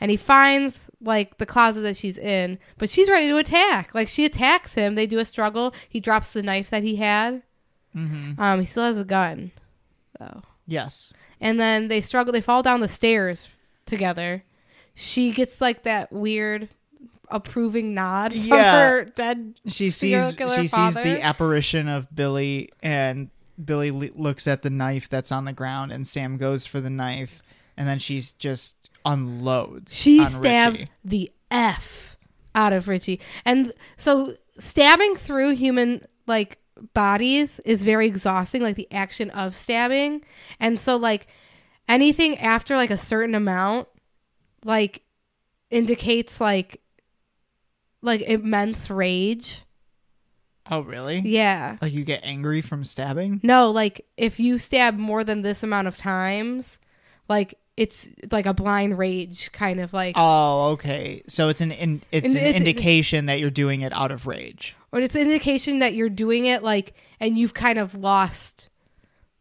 [0.00, 3.94] And he finds like the closet that she's in, but she's ready to attack.
[3.94, 4.94] Like she attacks him.
[4.94, 5.72] They do a struggle.
[5.88, 7.42] He drops the knife that he had.
[7.94, 8.38] Mhm.
[8.38, 9.52] Um, he still has a gun,
[10.18, 13.48] though yes and then they struggle they fall down the stairs
[13.84, 14.44] together
[14.94, 16.68] she gets like that weird
[17.32, 18.88] approving nod from Yeah.
[18.88, 23.30] her dead she sees she sees the apparition of billy and
[23.62, 26.90] billy le- looks at the knife that's on the ground and sam goes for the
[26.90, 27.42] knife
[27.76, 30.90] and then she's just unloads she stabs Richie.
[31.04, 32.16] the f
[32.54, 36.58] out of richie and so stabbing through human like
[36.94, 40.22] bodies is very exhausting like the action of stabbing
[40.60, 41.26] and so like
[41.88, 43.88] anything after like a certain amount
[44.64, 45.02] like
[45.70, 46.80] indicates like
[48.02, 49.62] like immense rage
[50.70, 55.24] oh really yeah like you get angry from stabbing no like if you stab more
[55.24, 56.78] than this amount of times
[57.28, 61.22] like it's like a blind rage kind of like Oh, okay.
[61.26, 64.26] So it's an in, it's And an it's- indication that you're doing it out of
[64.26, 64.76] rage.
[64.92, 68.68] or it's an indication that you're doing it like and you've kind of lost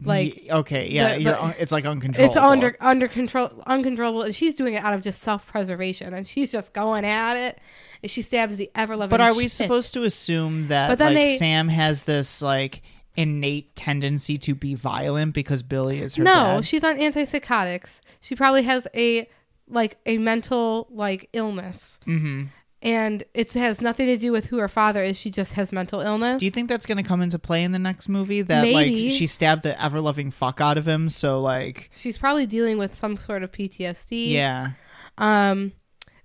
[0.03, 2.27] like okay, yeah, the- it's like uncontrollable.
[2.29, 6.51] it's under under control uncontrollable and she's doing it out of just self-preservation and she's
[6.51, 7.59] just going at it
[8.01, 9.51] and she stabs the ever-loving But are we shit.
[9.51, 12.81] supposed to assume that But then like they- Sam has this like
[13.15, 16.65] innate tendency to be violent because Billy is her no dad?
[16.65, 19.29] she's on antipsychotics she probably has a
[19.67, 22.45] like a mental like illness mm-hmm.
[22.83, 25.15] And it has nothing to do with who her father is.
[25.15, 26.39] She just has mental illness.
[26.39, 28.41] Do you think that's going to come into play in the next movie?
[28.41, 29.09] That Maybe.
[29.09, 32.79] like she stabbed the ever loving fuck out of him, so like she's probably dealing
[32.79, 34.71] with some sort of ptsd yeah,
[35.19, 35.73] um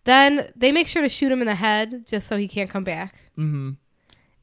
[0.04, 2.84] then they make sure to shoot him in the head just so he can't come
[2.84, 3.16] back.
[3.36, 3.72] Mm-hmm.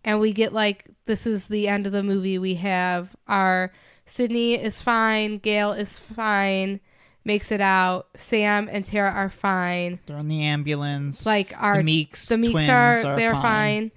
[0.03, 2.37] and we get like this is the end of the movie.
[2.37, 3.71] We have our
[4.05, 6.79] sidney is fine gale is fine
[7.25, 11.25] makes it out sam and tara are fine they're on the ambulance.
[11.25, 13.41] like our the Meeks, the meeks twins are, are they're fine.
[13.41, 13.91] fine.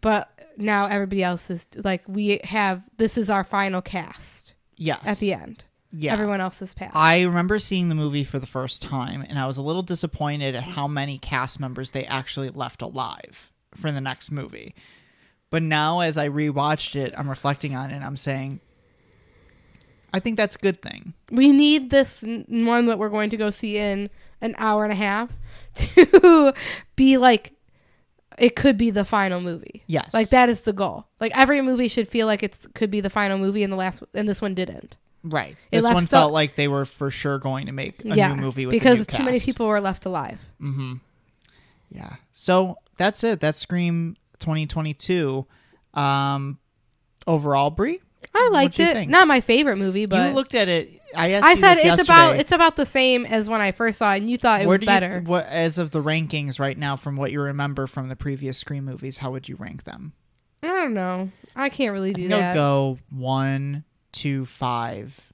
[0.00, 5.00] but now everybody else is like we have this is our final cast Yes.
[5.04, 5.64] at the end.
[5.92, 6.12] Yeah.
[6.14, 6.96] Everyone else is passed.
[6.96, 10.54] I remember seeing the movie for the first time, and I was a little disappointed
[10.54, 14.74] at how many cast members they actually left alive for the next movie.
[15.50, 18.60] But now, as I rewatched it, I'm reflecting on it, and I'm saying,
[20.12, 21.14] I think that's a good thing.
[21.30, 24.10] we need this n- one that we're going to go see in
[24.40, 25.30] an hour and a half
[25.74, 26.54] to
[26.96, 27.52] be like
[28.38, 29.82] it could be the final movie.
[29.86, 30.14] Yes.
[30.14, 31.06] Like that is the goal.
[31.20, 34.02] Like every movie should feel like it's could be the final movie and the last
[34.14, 34.96] and this one didn't.
[35.22, 35.56] Right.
[35.70, 38.34] It This one so- felt like they were for sure going to make a yeah.
[38.34, 40.40] new movie with because too many people were left alive.
[40.60, 41.00] Mhm.
[41.90, 42.14] Yeah.
[42.32, 43.40] So that's it.
[43.40, 45.46] That's Scream 2022.
[45.92, 46.58] Um,
[47.26, 48.00] overall, Brie,
[48.34, 48.94] I liked you it.
[48.94, 49.10] think?
[49.10, 51.00] Not my favorite movie, but you looked at it.
[51.14, 53.72] I asked I you said this it's about it's about the same as when I
[53.72, 55.20] first saw it and you thought it Where was do better.
[55.24, 58.58] You, what as of the rankings right now, from what you remember from the previous
[58.58, 60.12] Scream movies, how would you rank them?
[60.62, 61.30] I don't know.
[61.56, 62.54] I can't really do I'll that.
[62.54, 65.32] go one, two, five,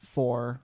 [0.00, 0.60] four,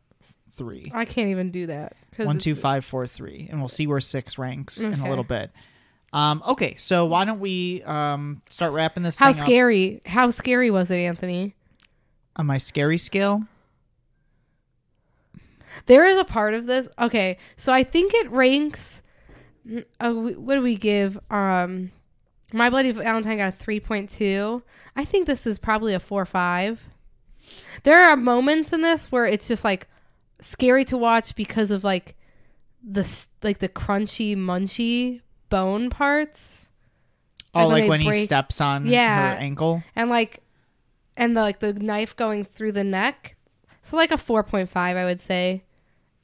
[0.53, 0.91] three.
[0.95, 1.97] I can't even do that.
[2.17, 4.97] 'cause One, it's- two, five, four, three, and we'll see where six ranks in a
[5.01, 5.09] Okay.
[5.09, 5.51] little bit.
[6.15, 10.01] Um, okay, so why don't we um, start wrapping this How thing up scary?
[10.07, 11.55] How scary was it, Anthony?
[12.37, 13.45] on my scary scale?
[15.87, 16.89] There is a part of this.
[16.99, 19.03] Okay, so I think it ranks.
[20.01, 21.19] Uh, what do we give?
[21.31, 21.91] Um,
[22.53, 24.63] My Bloody Valentine got a three point two.
[24.95, 26.81] I think this is probably a four five.
[27.83, 29.89] There are moments in this where it's just like
[30.41, 32.15] scary to watch because of like
[32.83, 33.09] the
[33.43, 35.23] like the crunchy munchy
[35.55, 36.69] bone parts.
[37.55, 39.35] Oh, Like when like when he steps on Yeah.
[39.35, 39.85] her ankle.
[39.95, 40.41] and like
[41.17, 43.37] and the like the knife going through the neck
[43.83, 45.63] so like a 4.5 i would say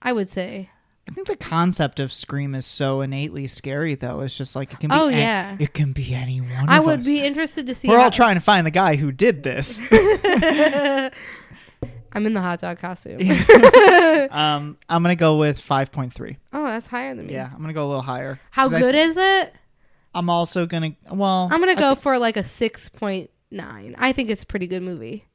[0.02, 0.70] i would say
[1.08, 4.20] I think the concept of Scream is so innately scary, though.
[4.20, 4.94] It's just like it can be.
[4.96, 5.56] Oh, yeah.
[5.58, 6.68] it can be any one.
[6.68, 7.06] i would us.
[7.06, 9.80] be interested to see We're how- all trying to find the guy who did this.
[12.12, 13.20] i'm in the hot dog costume
[14.30, 16.36] um, I'm gonna go with five point three.
[16.52, 18.40] oh that's higher than me Yeah, I'm gonna go a little higher.
[18.50, 19.54] how 'Cause I- good is it
[20.12, 20.96] I'm also gonna.
[21.10, 23.28] Well, i'm gonna I go thi- for like a 6.9
[23.98, 25.26] i think it's a pretty good movie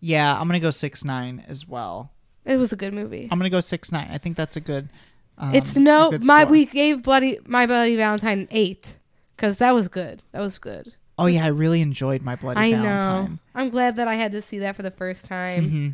[0.00, 2.12] yeah, I'm gonna go six nine as well.
[2.44, 4.08] it was a good movie I'm gonna go six nine.
[4.12, 4.88] I think that's a good.
[5.36, 6.52] Um, it's a no good my score.
[6.52, 8.96] we gave bloody my bloody valentine an 8
[9.34, 12.70] because that was good that was good Oh yeah, I really enjoyed my bloody i
[12.70, 15.88] know i'm glad that i had to see that for the first time hmm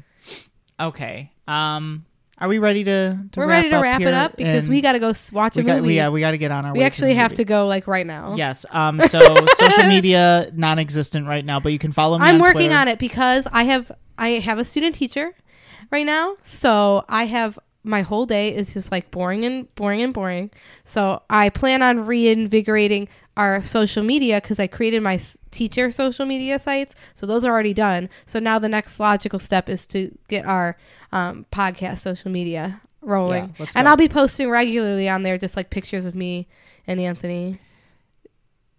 [0.81, 1.31] Okay.
[1.47, 2.05] Um,
[2.39, 3.17] are we ready to?
[3.31, 4.15] to We're ready to wrap it here?
[4.15, 5.87] up because And we got to go s- watch a we got movie.
[5.89, 6.73] we, yeah we got to get on our.
[6.73, 7.37] we way actually the have movie.
[7.37, 8.35] to go like right now.
[8.37, 8.67] Yes.
[8.71, 9.01] Um.
[9.03, 9.21] So
[9.55, 12.27] social media non-existent right now, but you can follow me.
[12.27, 15.33] I'm working on it because I have I have a student teacher
[15.93, 20.13] right now, so I have my whole day is just like boring and boring and
[20.13, 20.51] boring.
[20.83, 25.21] So I plan on reinvigorating our social media because I created my
[25.51, 26.95] teacher social media sites.
[27.15, 28.09] So those are already done.
[28.27, 30.77] So now the next logical step is to get our
[31.13, 33.89] um, podcast social media rolling, Yeah, and.
[33.89, 36.49] I'll be posting regularly on there, just like pictures of me
[36.87, 37.61] and Anthony.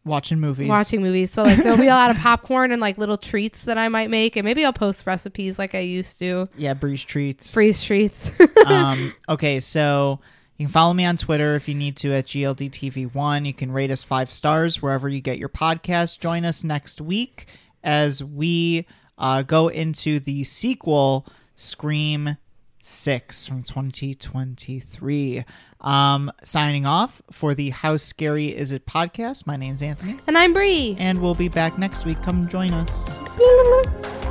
[0.03, 0.68] watching movies.
[0.69, 1.32] watching movies.
[1.32, 4.10] So like there'll be a lot of popcorn and like little treats that I might
[4.10, 6.48] make, and maybe I'll post recipes like I used to.
[6.57, 7.53] Yeah, Brie's treats.
[7.53, 8.32] Freeze treats.
[8.65, 10.19] um, okay, so
[10.57, 13.45] you can follow me on Twitter if you need to at GLDTV1.
[13.45, 16.19] You can rate us five stars wherever you get your podcast.
[16.19, 17.48] Join us next week
[17.84, 18.86] as we
[19.18, 21.26] uh, go into the sequel,
[21.56, 22.38] Scream
[22.82, 25.44] 6 from 2023.
[25.82, 29.45] Um, signing off for the How Scary Is It podcast.
[29.45, 30.95] My name's Anthony, and I'm Brie.
[30.98, 32.22] and we'll be back next week.
[32.23, 34.25] Come join us.